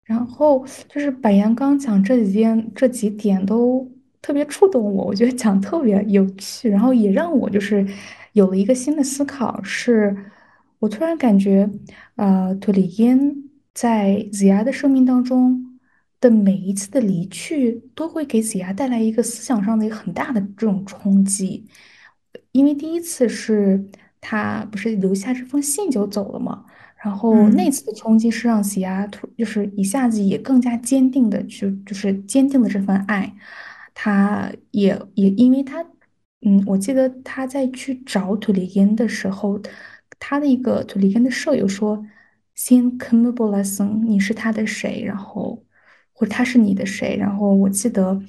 [0.05, 7.85] 然后就是柏杨刚讲这几件这几点都特别触动我，我觉得讲特别有趣，然后也让我就是。”
[8.33, 10.15] 有了一个新的思考，是
[10.77, 11.67] 我突然感觉，
[12.15, 13.35] 呃，托里烟
[13.73, 15.79] 在子牙的生命当中
[16.21, 21.67] 的每一次的离去，都会给子牙带来一个思想上的一个很大的这种冲击。
[22.51, 23.83] 因为第一次是
[24.21, 26.63] 他不是留下这封信就走了嘛，
[27.03, 33.33] 然后那次的冲击是让子牙突就是一下子也更加坚定的去就是坚定的这份爱，
[33.93, 35.85] 他也也因为他。
[36.41, 39.59] 嗯，我记得他在去找土里根的时候，
[40.19, 42.01] 他的一个土里根的舍友说
[42.55, 45.03] ：“Sin c o m m b o l a s o n 你是他的谁？
[45.03, 45.61] 然后
[46.13, 48.21] 或者他是你的谁？”然后我记得，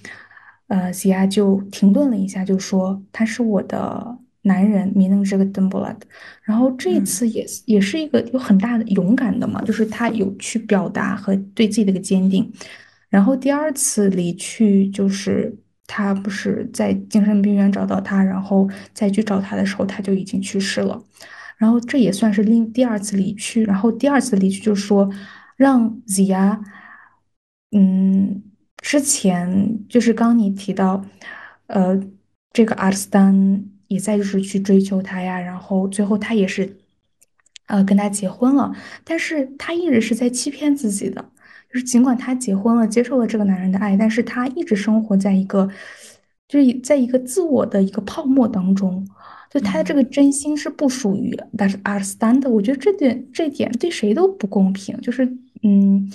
[0.66, 6.00] 呃，西亚就停顿了一下，就说：“他是我的男人，米能这个邓布拉的。”
[6.42, 12.52] 然后这一次也也是一个有很大的勇敢的嘛，就是他有去表达和对自己的一个坚定。
[13.10, 15.54] 然后第二次离去就是。
[15.92, 21.02] 他不是在精神病院找到他，然后再去找他的时候，他就已经去世了。
[21.56, 23.64] 然后这也算是另第二次离去。
[23.64, 25.10] 然后第二次离去就是说，
[25.56, 26.60] 让 Zia，
[27.72, 28.40] 嗯，
[28.80, 31.04] 之前就是刚你提到，
[31.66, 32.00] 呃，
[32.52, 36.76] 这个阿斯丹也在就是去追求他呀，然后最后他也是，
[37.66, 38.72] 呃，跟他结婚了，
[39.02, 41.32] 但是他一直是在欺骗自己的。
[41.72, 45.68] 就是尽管她结婚了，接受了这个男人的爱，但是她一直生活在一个，
[46.48, 49.06] 就是在一个自我的一个泡沫当中。
[49.48, 52.50] 就她的这个真心是不属于但是阿尔斯丹的。
[52.50, 55.00] 我觉得这点这点对谁都不公平。
[55.00, 55.24] 就是
[55.62, 56.10] 嗯，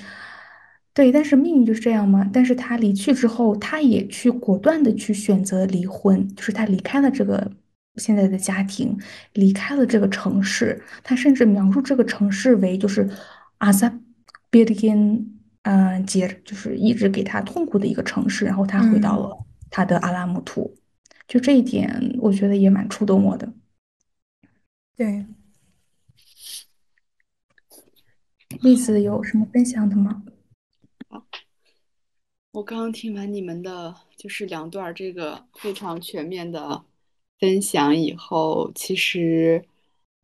[0.93, 2.29] 对，但是命运就是这样嘛。
[2.33, 7.51] 但是他离去之后，他也去果断的去选择离婚，就是他离开了这个
[7.97, 8.97] 现在的家庭，
[9.33, 10.81] 离开了这个城市。
[11.03, 13.09] 他甚至描述这个城市为就是
[13.57, 13.99] 阿萨
[14.49, 15.34] 别根。
[15.65, 19.35] 嗯，接着就是一直给他痛苦的一个城市，然后他回到了
[19.71, 20.77] 他的阿拉木图，
[21.27, 23.51] 就这一点，我觉得也蛮触动我的。
[24.95, 25.25] 对，
[28.61, 30.23] 栗子有什么分享的吗？
[32.51, 36.85] 我刚刚听完你们的就是两段这个非常全面的
[37.39, 39.65] 分享以后，其实，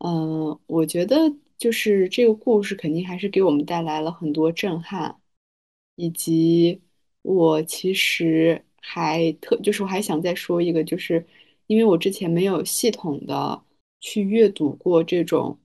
[0.06, 5.18] 嗯，我觉得就是这个故事肯定还是给我们带来了很多震撼。
[6.02, 6.82] 以及
[7.22, 11.24] 我其实还特，就是我还想再说一个，就是
[11.68, 13.64] 因为我之前没有系统的
[14.00, 15.60] 去阅读过这种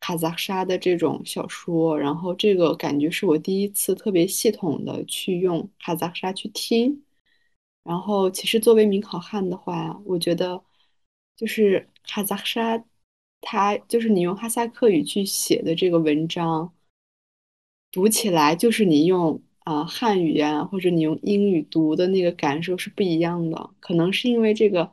[0.00, 7.02] 卡扎沙的这种小说，然后这个感觉是我第一次特别系统的去用卡扎沙去听。
[7.82, 10.62] 然后其实作为名考汉的话，我觉得
[11.34, 12.84] 就是哈萨克沙，
[13.40, 16.74] 它就是你用哈萨克语去写的这个文章，
[17.90, 19.40] 读起来就是你用。
[19.68, 23.70] 啊，汉语呀，或者你用英语读的那个感受是不一样的。
[23.80, 24.90] 可能是因为这个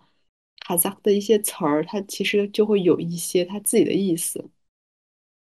[0.66, 4.50] 哈萨克的一些词儿，它其实就会有一些它自己的意思。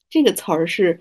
[0.08, 1.00] 这个词儿是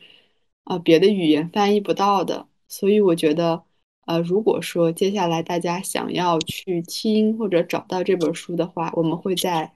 [0.63, 3.63] 啊别的语言翻译不到的，所以我觉得
[4.07, 9.75] 呃，如果说接下来大家想要去听或者找到这本书的话，我们会在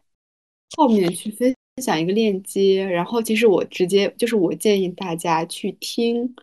[0.76, 6.36] 后面去分享一个链接，然后其实我直接就是我建议大家去听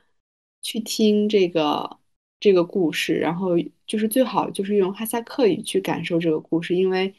[0.63, 1.99] 去听这个
[2.41, 3.51] 这个故事，然后
[3.87, 7.15] 就是最好就是用哈萨克语去感受这个故事，因为。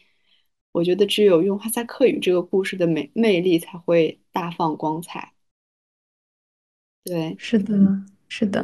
[0.75, 5.31] 我觉得只有用哈萨克语，这个故事的美魅力才会大放光彩。
[7.05, 7.73] 对，是的，
[8.27, 8.61] 是的，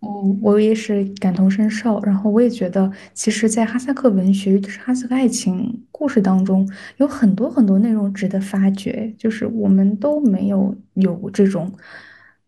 [0.00, 2.00] 我，我也是感同身受。
[2.00, 11.72] 然后我也觉得，其实，在哈萨克文学，就是哈萨克爱情故事当中，有很多很多内容值得发掘，就是我们都没有有这种，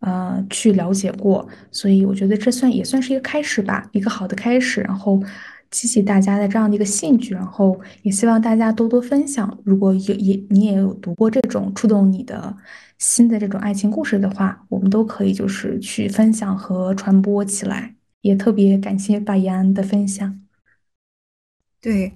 [0.00, 1.48] 呃，去了解过。
[1.70, 4.80] 所以我觉得这算也算是一个开始吧，一个好的开始。
[4.80, 5.22] 然后。
[5.70, 9.58] 激起大家的这样的一个兴趣，然后也希望大家多多分享。
[9.64, 12.56] 如果有也你也有读过这种触动你的
[12.98, 17.96] 新的这种爱情故事的话，我们都可以就是去分享和传播起来。
[18.20, 20.40] 也特别感谢巴安的分享。
[21.80, 22.12] 对，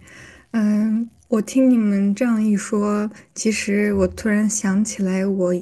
[0.53, 5.53] 嗯，我听你们这样一说，其实我突然想起来，我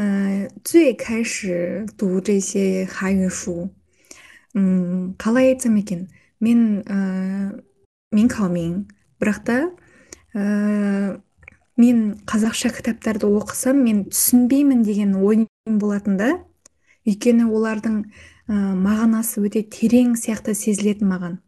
[0.00, 3.70] 嗯最开始读这些韩语书，
[4.54, 6.08] 嗯，卡拉伊兹米根。
[6.38, 7.62] мен ә,
[8.12, 8.82] мен қалмеймін
[9.16, 9.54] бірақ та
[10.36, 11.16] ә,
[11.80, 15.48] мен қазақша кітаптарды оқысам мен түсінбеймін деген ойым
[15.80, 16.28] болатын да
[17.08, 21.40] өйткені олардың ә, мағынасы өте терең сияқты сезілетін маған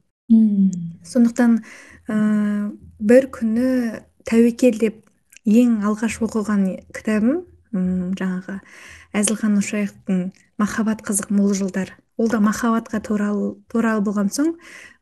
[1.05, 1.61] сондықтан
[2.09, 5.05] ә, бір күні тәуекел деп
[5.45, 6.65] ең алғаш оқыған
[6.97, 8.60] кітабым ұм, жаңағы
[9.18, 10.24] әзілхан нұршайықовтың
[10.62, 11.96] махаббат қызық мол жылдар.
[12.18, 14.54] Ол да махаббатқа туралы, болған соң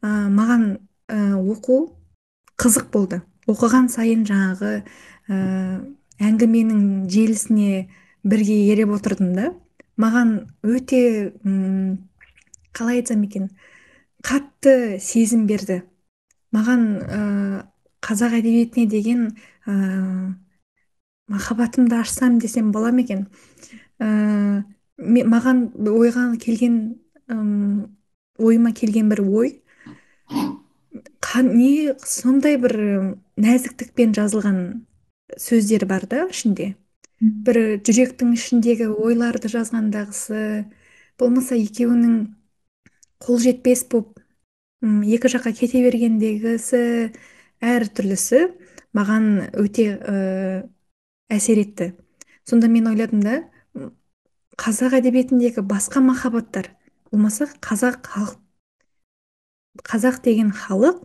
[0.01, 0.79] ә, маған
[1.11, 1.97] ә, оқу
[2.57, 3.21] қызық болды.
[3.51, 4.83] Оқыған сайын жаңағы
[5.27, 5.39] ә,
[6.21, 7.89] әңгіменің желісіне
[8.23, 9.51] бірге ереп отырдым да.
[9.99, 12.07] Маған өте ұм,
[12.71, 13.49] қалай айтсам екен
[14.23, 15.81] қатты сезім берді.
[16.55, 17.19] Маған ә,
[18.03, 19.27] қазақ әдебиетіне деген
[19.67, 20.35] ә,
[21.31, 23.27] махаббатымды ашсам десем бола ма екен?
[23.99, 24.63] Ә,
[24.99, 26.77] маған ойға келген
[28.37, 29.57] ойыма келген бір ой
[31.47, 32.75] не сондай бір
[33.39, 34.57] нәзіктікпен жазылған
[35.39, 36.75] сөздер бар да ішінде.
[37.21, 40.65] Бір жүректің ішіндегі ойларды жазғандағысы
[41.21, 42.15] болмаса екеуінің
[43.21, 44.19] қол жетпес болып
[44.81, 46.81] екі жаққа кете бергендегісі
[47.61, 48.47] әртүрлісі
[48.97, 49.27] маған
[49.61, 50.15] өте ә,
[51.31, 51.93] әсер етті.
[52.45, 53.41] Сонда мен ойладым да
[54.59, 56.71] қазақ әдебиетіндегі басқа махаббаттар
[57.11, 58.37] болмаса қазақ халық
[59.87, 61.01] қазақ деген халық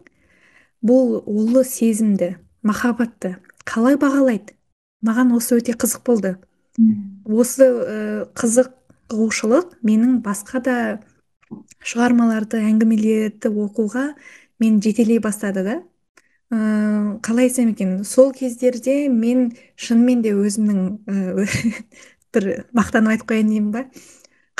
[0.86, 2.36] бұл ұлы сезімді
[2.66, 3.36] махаббатты
[3.66, 4.54] қалай бағалайды?
[5.06, 6.32] Маған осы өте қызық болды.
[7.26, 10.76] Осы ә, қызығушылық менің басқа да
[11.86, 14.08] шығармаларды әңгімелерді оқуға
[14.62, 15.76] мен жетелей бастады да.
[16.50, 20.80] Ә, қалай айтсам екен сол кездерде мен шынымен де өзімнің
[22.34, 23.86] бір мақтанып айтып қояйын деймін ба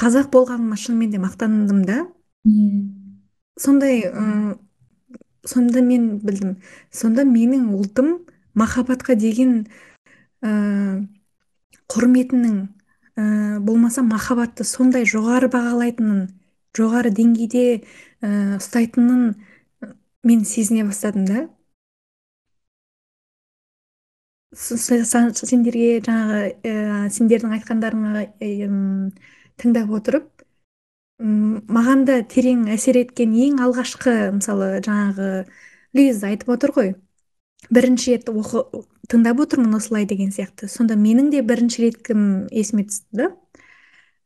[0.01, 2.07] қазақ болғаныма шынымен де мақтандым да.
[3.59, 4.57] Сондай ә,
[5.49, 6.57] сонда мен білдім
[6.93, 8.11] сонда менің ұлтым
[8.59, 9.67] махаббатқа деген
[10.45, 11.07] ә,
[11.93, 12.59] құрметінің
[13.17, 16.27] ә, болмаса махаббатты сондай жоғары бағалайтынын
[16.77, 17.65] жоғары деңгейде
[18.21, 19.37] ә, ұстайтынын
[20.27, 21.47] мен сезіне бастадым да.
[24.57, 26.75] Сендерге жаңағы ә,
[27.13, 28.25] сендердің айтқандарыңа
[29.61, 30.31] тыңдап отырып
[31.19, 35.47] маған да терең әсер еткен ең алғашқы мысалы жаңағы
[35.97, 36.95] лиза айтып отыр ғой.
[37.73, 38.63] Бірінші рет оқы,
[39.09, 40.69] тыңдап отырмын осылай деген сияқты.
[40.69, 43.31] Сонда менің де бірінші рет кім есіме түсті да?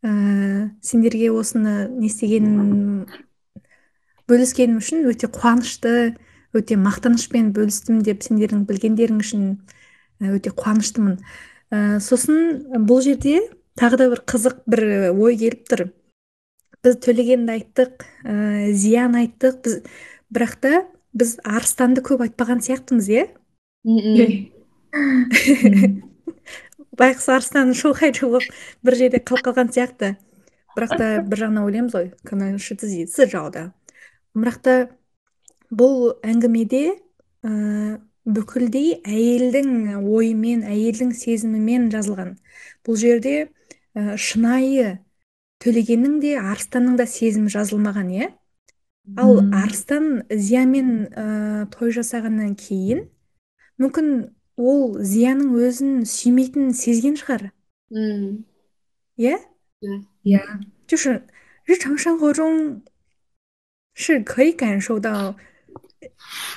[0.03, 3.07] Ә, сендерге осыны не істегенім
[4.31, 6.17] бөліскенім үшін өте қуанышты
[6.57, 9.45] өте мақтанышпен бөлістім деп сендердің білгендерің үшін
[10.21, 11.19] өте қуаныштымын.
[11.71, 13.41] Ә, сосын бұл жерде
[13.81, 14.85] тағы да бір қызық бір
[15.15, 15.87] ой келіп тұр.
[16.85, 19.61] Біз төлегенді айттық ә, зиян айттық.
[19.65, 19.81] Біз
[20.33, 20.73] бірақ та
[21.17, 23.27] біз арыстанды көп айтпаған сияқтымыз иә?
[27.01, 28.51] Байғұс арыстан шоқай болып
[28.85, 30.15] бір жерде қалып қалған сияқты.
[30.77, 32.11] Бірақ та бір жағынан ойлаймыз ғой
[33.31, 33.71] жауда.
[34.37, 34.75] Бірақ та
[35.71, 37.01] бұл әңгімеде
[38.30, 42.36] бүкілдей әйелдің ойымен әйелдің сезімімен жазылған
[42.86, 43.50] бұл жерде
[43.94, 45.00] ә, шынайы
[45.64, 48.32] төлегеннің де арыстанның да сезімі жазылмаған иә
[49.22, 53.06] ал арыстан зиямен ә, той жасағаннан кейін
[53.82, 57.52] мүмкін ол зияның өзін сүймейтінін сезген шығар
[59.18, 59.38] 耶，
[59.80, 61.24] 对，Yeah，就是
[61.66, 62.82] 日常生活中
[63.94, 65.36] 是可以感受到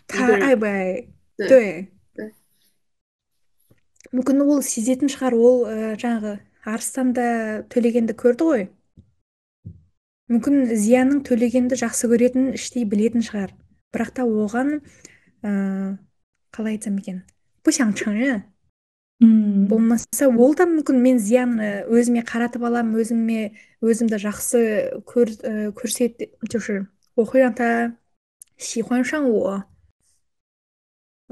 [0.06, 1.06] 他爱不爱，
[4.13, 6.35] Мүмкін ол сезетін шығар ол ә, жаңағы
[6.69, 7.25] арыстанда
[7.73, 8.65] төлегенді көрді ғой.
[10.29, 13.55] Мүмкін зиянның төлегенді жақсы көретінін іштей білетін шығар.
[13.93, 14.77] Бірақ та оған
[15.41, 15.97] ә,
[16.53, 17.23] қалай айтсам екен
[19.23, 19.67] мм.
[19.67, 24.63] Болмаса ол да мүмкін мен зияны э, өзіме қаратып аламын өзіме өзімді жақсы
[25.07, 26.21] көр, ә, көрсет
[27.17, 27.69] оқиғанда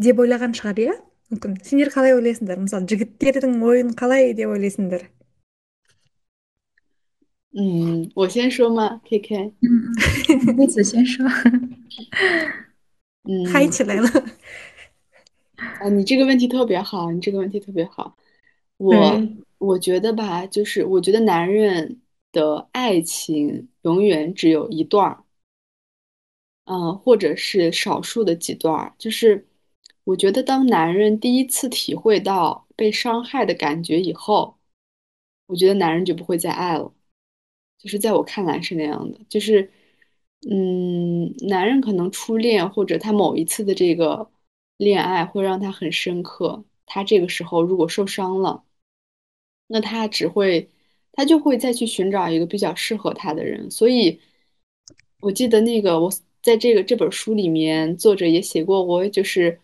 [0.00, 0.94] деп ойлаған шығар иә
[1.32, 5.10] мүмкін сендер қалай ойлайсыңдар мысалы жігіттердің ойын қалай деп ойлайсыңдар
[7.58, 9.00] 嗯，我先说吗？
[9.02, 11.26] K K，嗯，妹子先说。
[13.22, 14.06] 嗯，嗨起来了。
[15.80, 18.14] 啊，你这个问题特别好，你这个问题特别好。
[18.76, 18.92] 我
[19.56, 25.24] 我觉得吧，就是我觉得男人的爱情永远只有一段儿，
[26.66, 28.92] 嗯，或者是少数的几段儿。
[28.98, 29.46] 就是
[30.03, 34.57] 我觉得，当男人第一次体会到被伤害的感觉以后，
[35.47, 36.93] 我觉得男人就不会再爱了。
[37.77, 39.71] 就是在我看来是那样的，就是，
[40.49, 44.29] 嗯，男人可能初恋或者他某一次的这个。
[44.77, 48.63] 恋爱会让他很深刻，他这个时候如果受伤了，
[49.67, 50.71] 那他只会，
[51.11, 53.69] 他就会再去寻找一个比较适合他的人。
[53.69, 54.19] 所以，
[55.19, 56.11] 我记得那个我
[56.41, 59.59] 在这个这本书里面，作者也写过，我就是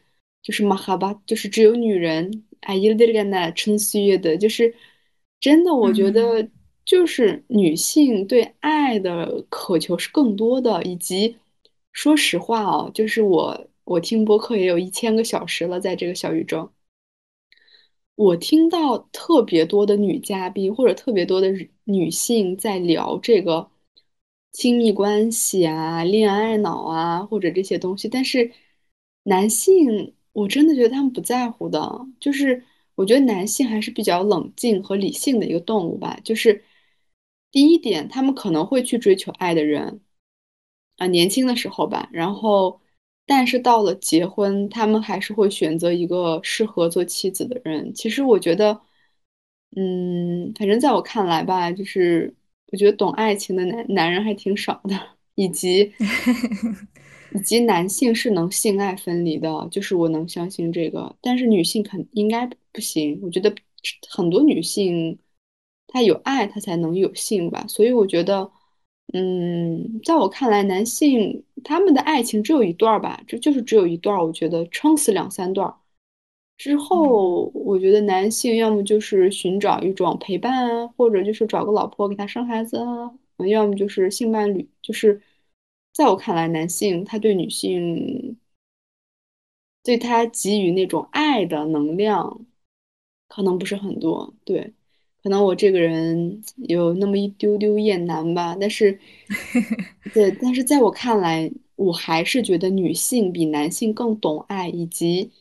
[0.47, 4.73] 就是马哈巴，就是只有女人哎，伊德干那春岁月的，就是
[5.41, 6.49] 真的，我觉得
[6.85, 11.35] 就是女性对爱的渴求是更多的，以及
[11.91, 13.67] 说实话哦，就是我。
[13.89, 16.69] 我听播客也有一千个小时了，在这个小宇宙，
[18.15, 21.47] 我听到特别多的女嘉宾或者特别多的
[21.85, 23.71] 女性在聊这个
[24.51, 28.51] 亲密关系啊、恋爱脑啊或者这些东西，但是
[29.23, 32.63] 男性我真的觉得他们不在乎的，就是
[32.95, 36.19] 我觉得男性还是比较冷静和理性的一个动物吧。
[36.23, 36.63] 就是
[37.51, 40.01] 第一点，他们可能会去追求爱的人
[40.97, 42.79] 啊，年轻的时候吧，然后。
[43.29, 47.93] 但是到了结婚，他们还是会选择一个适合做妻子的人。
[47.93, 48.79] 其实我觉得，
[49.75, 52.33] 嗯，反正在我看来吧，就是
[52.71, 54.97] 我觉得懂爱情的男男人还挺少的，
[55.35, 55.91] 以及
[57.33, 61.15] 以及男性是能性爱分离的，就是我能相信这个。
[61.21, 63.19] 但是女性肯应该不行。
[63.21, 63.53] 我觉得
[64.09, 65.17] 很多女性
[65.87, 67.65] 她有爱，她才能有性吧。
[67.67, 68.51] 所以我觉得。
[69.13, 74.21] 嗯，在我看来，男性他们的爱情只有一段儿吧，这就是只有一段儿。
[74.21, 75.73] 我觉得撑死两三段儿
[76.57, 83.09] 之后，我觉得男性要么就是寻找一种陪伴啊，或者就是找个老婆给他生孩子啊，
[83.49, 84.69] 要么就是性伴侣。
[84.81, 85.21] 就是
[85.97, 88.37] 在我看来，男性他对女性，
[89.83, 92.45] 对他给予那种爱的能量，
[93.27, 94.35] 可能不是很多。
[94.45, 94.73] 对。
[95.23, 98.99] 可能我这个人有那么一丢丢厌男吧，但是，
[100.13, 105.31] 对，但是在我看来，我还是觉得女性比男性更懂爱，以及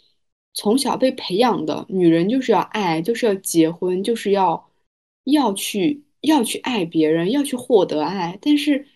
[0.54, 4.70] 从小被培养的女人就是要爱，就是要结婚，就是要
[5.24, 8.38] 要去要去爱别人，要去获得爱。
[8.40, 8.86] 但是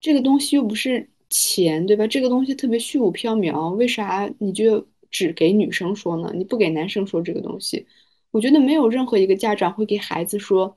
[0.00, 2.06] 这个东西又不是钱，对吧？
[2.06, 6.32] 这个东西特别虚无缥缈，为啥你就只给女生说呢？
[6.34, 7.86] 你不给男生说这个东西？
[8.30, 10.76] 我觉得没有任何一个家长会给孩子说：“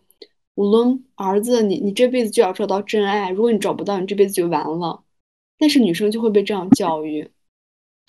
[0.55, 5.03] 无论儿子，你你这辈子就要找到真爱，如果你找不到，你这辈子就完了。”
[5.57, 7.29] 但是女生就会被这样教育，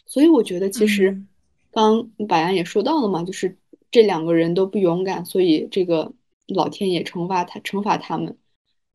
[0.06, 1.22] 所以我觉得其实，
[1.70, 3.56] 刚白安也说到了嘛，就是
[3.90, 6.12] 这两个人都不勇敢，所以这个
[6.48, 8.36] 老天也惩罚他，惩罚他们。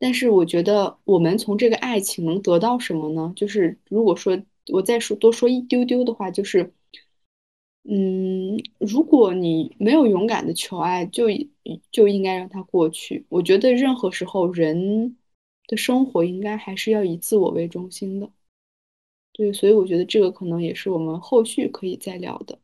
[0.00, 3.32] 但是我觉得我们从这个爱情能得到什么呢？
[3.36, 4.36] 就是如果说
[4.72, 6.72] 我再说多说一丢丢的话，就是。
[7.82, 11.24] 嗯，如果你没有勇敢的求爱，就
[11.90, 13.24] 就应该让它过去。
[13.30, 15.16] 我觉得任何时候人
[15.66, 18.30] 的生活应该还是要以自我为中心的。
[19.32, 22.58] 对，所以我觉得这个可能也是我们后续可以再聊的。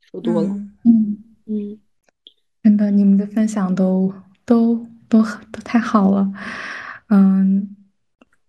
[0.00, 0.48] 说多了，
[0.84, 1.80] 嗯嗯，
[2.64, 4.12] 真的，你们的分享都
[4.44, 6.32] 都都都太好了，
[7.08, 7.76] 嗯。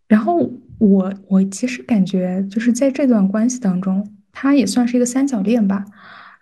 [0.07, 4.07] 然后我我其实感觉就是在这段关系当中。
[4.33, 5.83] 它也算是一个三角恋吧，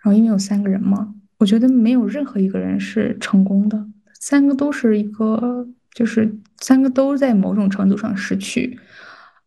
[0.00, 3.84] 然后因为有三个人嘛，我觉得没有任何一个人是成功的，
[4.20, 8.78] 三个都是一个，就是三个都在某种程度上失去，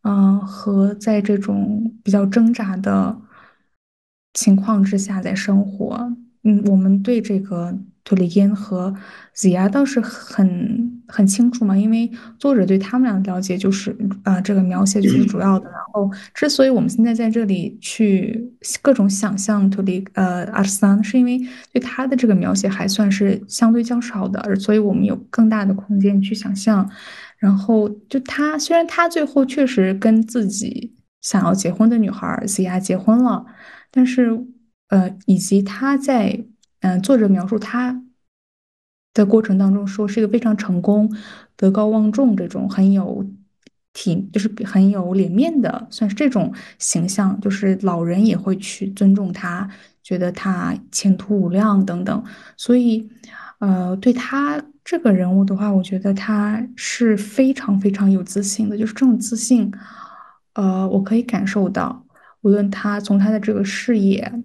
[0.01, 3.17] 嗯，和在这种比较挣扎的
[4.33, 6.13] 情况之下在生活，
[6.43, 8.93] 嗯，我们对这个托里根和
[9.34, 15.65] 子牙倒是很很清楚嘛，因为作者对他们俩的了解就是啊，这个描写就是主要的。
[15.69, 21.39] 然后，之所以我们现在在这里去各种想象托里呃阿尔桑，是因为
[21.71, 26.89] 对他的这个描写还算是相对较少的，而所以我们有更大的空间去想象。
[27.38, 33.45] 然后，就他虽然他最后确实跟自己想要结婚的女孩子牙结婚了，
[33.89, 34.45] 但是
[34.89, 36.43] 呃，以及他在。
[36.84, 38.03] 嗯，作者描述他
[39.14, 41.10] 的过程当中说是一个非常成功、
[41.55, 43.26] 德高望重这种很有
[43.93, 49.69] 体，就是很有脸面的，算是这种形象，就是老人也会去尊重他，
[50.03, 52.23] 觉得他前途无量等等。
[52.57, 53.10] 所以，
[53.60, 59.72] 呃，对他这个人物的话，我觉得他是非常非常有自信的，就是这种自信，
[60.55, 62.05] 呃，我可以感受到，
[62.41, 64.43] 无论他从他的这个事业。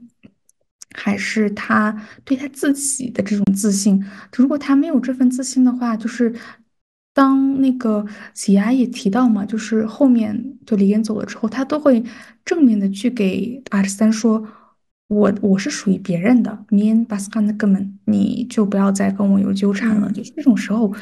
[1.00, 4.04] 还是他对他自己的这种自信。
[4.36, 6.34] 如果他没有这份自信的话，就是
[7.14, 8.04] 当那个
[8.34, 12.02] 喜牙也提到嘛，就是后面就李岩走了之后，他都会
[12.44, 14.46] 正面的去给阿十三说
[15.08, 20.92] ：“我我是属于别人的，明巴斯卡那根本你就不要再跟我有纠缠了。”就是这种时候，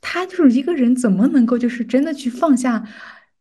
[0.00, 2.84] 他就是一个人怎么能够就是真的去放下？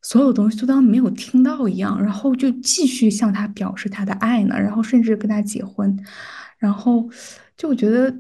[0.07, 5.98] 所有东西就当没有听到一样，然后就继续向他表示他的爱呢，然后甚至跟他结婚，
[6.60, 7.10] 然后
[7.57, 8.15] 就我觉得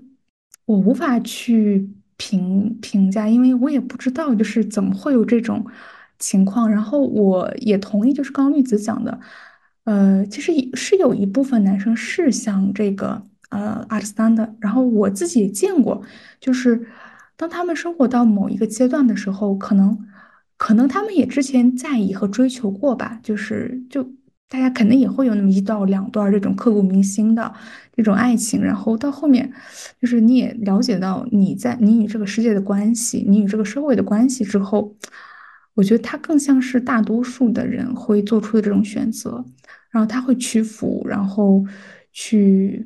[0.65, 1.87] 我无法去
[2.17, 5.63] 评评价，因为我也不知道就是怎么会有这种
[6.17, 6.67] 情况。
[6.67, 9.19] 然后我也同意，就是刚刚绿子讲的，
[9.83, 16.01] 呃，其实是有一部分男生是像这个呃阿尔斯丹的，然后我自己也见过，
[16.39, 16.87] 就是
[17.37, 19.95] 当他们生活到某一个阶段的时候，可能。
[20.57, 24.03] 可能他们也之前在意和追求过吧，就是就
[24.47, 27.53] 大家肯定也会有那么一到两段这种刻骨铭心的
[27.95, 29.51] 这种爱情，然后到后面，
[30.01, 34.95] 就是你也了解到你在你与这个世界的关系，你与这个社会的关系之后，
[35.73, 39.43] 我觉得他更像是大多数的人会做出的这种选择，
[39.89, 41.65] 然后他会屈服，然后
[42.11, 42.85] 去。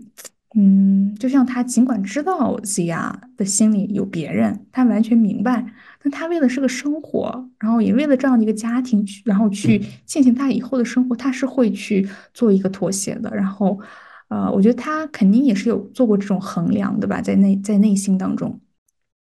[0.55, 5.63] 嗯，就像他尽管知道 Zia 的心里有别人，他完全明白，
[6.01, 13.29] 但他为了是个生活，然后也为了这样的一个家庭去，然后去进行他以后的生活，他是会去做一个妥协的。
[13.35, 13.79] 然后，
[14.29, 18.59] 呃，我觉得他肯定也是有做过这种衡量的吧，在内在内心当中，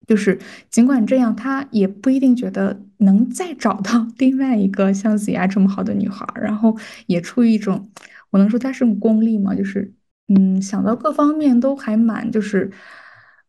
[0.08, 0.36] 就是
[0.70, 6.76] 尽管这样，他也不一定觉得能再找到 另外一个像 Zia 这么好的女孩，然后
[7.06, 7.88] 也出于一种，
[8.30, 9.54] 我能说他是功利吗？
[9.54, 9.92] 就是。
[10.34, 12.70] 嗯，想到各方面都还蛮，就是，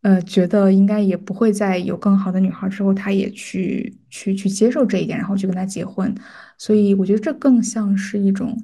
[0.02, 6.14] 呃，觉得应该也不会再有更好的女孩之后，他也去去去接受这一点，然后去跟他结婚。
[6.58, 8.58] 所以我觉得这更像是一种，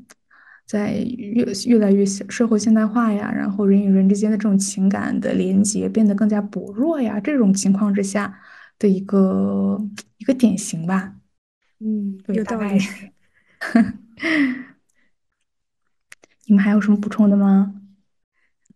[0.65, 8.37] 在越越来越社会现代化呀，然后人与人之间的这种情感的连接变得更加薄弱呀，这种情况之下
[8.77, 9.79] 的一个
[10.17, 11.13] 一个典型吧。
[11.79, 12.77] 嗯，有道理。
[16.47, 17.75] 你们还有什么补充的吗？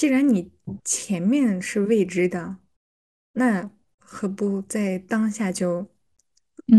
[0.00, 0.50] 既然你
[0.82, 2.56] 前面是未知的，
[3.32, 5.90] 那何不在当下就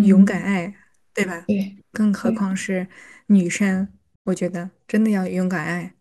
[0.08, 0.76] 勇敢爱，
[1.14, 1.42] 对吧？
[1.42, 2.88] 对，更何况是
[3.28, 3.88] 女生，
[4.24, 5.94] 我觉得真的要勇敢爱，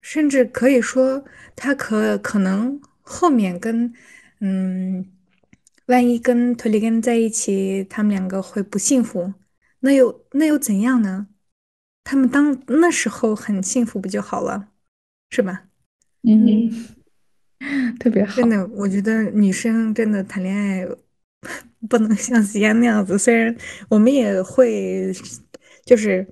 [0.00, 1.22] 甚至可以说，
[1.54, 3.92] 他可可能后面跟
[4.40, 5.12] 嗯，
[5.84, 9.34] 万一跟托里根在一起，他们两个会不幸福，
[9.80, 11.28] 那又那又怎样呢？
[12.04, 14.72] 他们当那时候很幸福不就好了，
[15.28, 15.67] 是吧？
[16.22, 16.70] 嗯，
[17.98, 18.36] 特别好。
[18.36, 20.86] 真的，我觉得女生真的谈恋爱
[21.88, 23.18] 不能像西安那样子。
[23.18, 23.54] 虽然
[23.88, 25.12] 我们也会，
[25.84, 26.26] 就是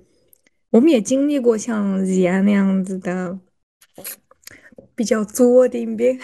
[0.69, 3.39] 我们也经历过像西安那样子的
[4.95, 6.19] 比较作的一边，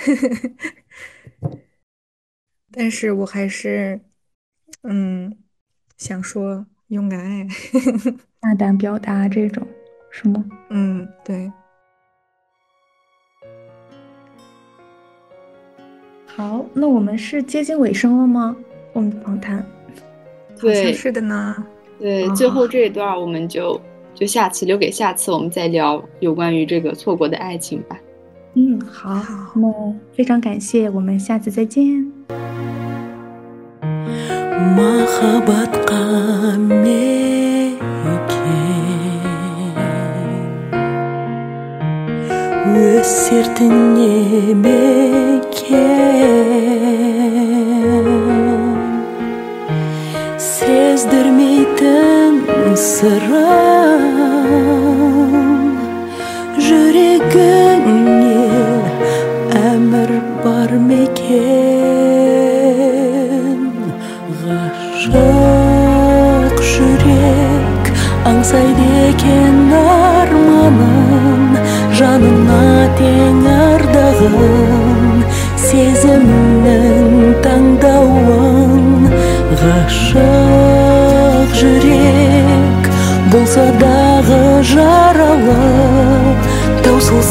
[2.72, 4.02] 但是我还是
[4.82, 5.38] 嗯
[5.98, 7.48] 想说勇敢爱，
[8.42, 9.66] 大胆表达这种，
[10.12, 10.46] 是吗？
[10.70, 11.52] 嗯，对。
[16.36, 18.56] 好，那我们是接近尾声了吗？
[18.92, 19.64] 我们的访谈，
[20.60, 21.56] 对，是的呢。
[22.00, 23.80] 对，最后这一段我们就
[24.16, 28.00] 就下次留给下次，我们再聊有关于这个错过的爱情吧。
[28.56, 29.14] 嗯，好，
[29.56, 29.72] 那
[30.14, 32.12] 非常感谢，我们下次再见。
[43.34, 44.94] дертіне немекен
[50.38, 52.34] сездірмейтін
[52.78, 54.23] сырым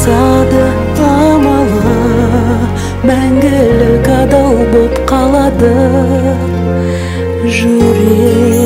[0.03, 0.63] сады
[1.09, 1.93] амалы
[3.09, 5.71] мәңгілік адал боп қалады.
[7.59, 8.62] Жүрек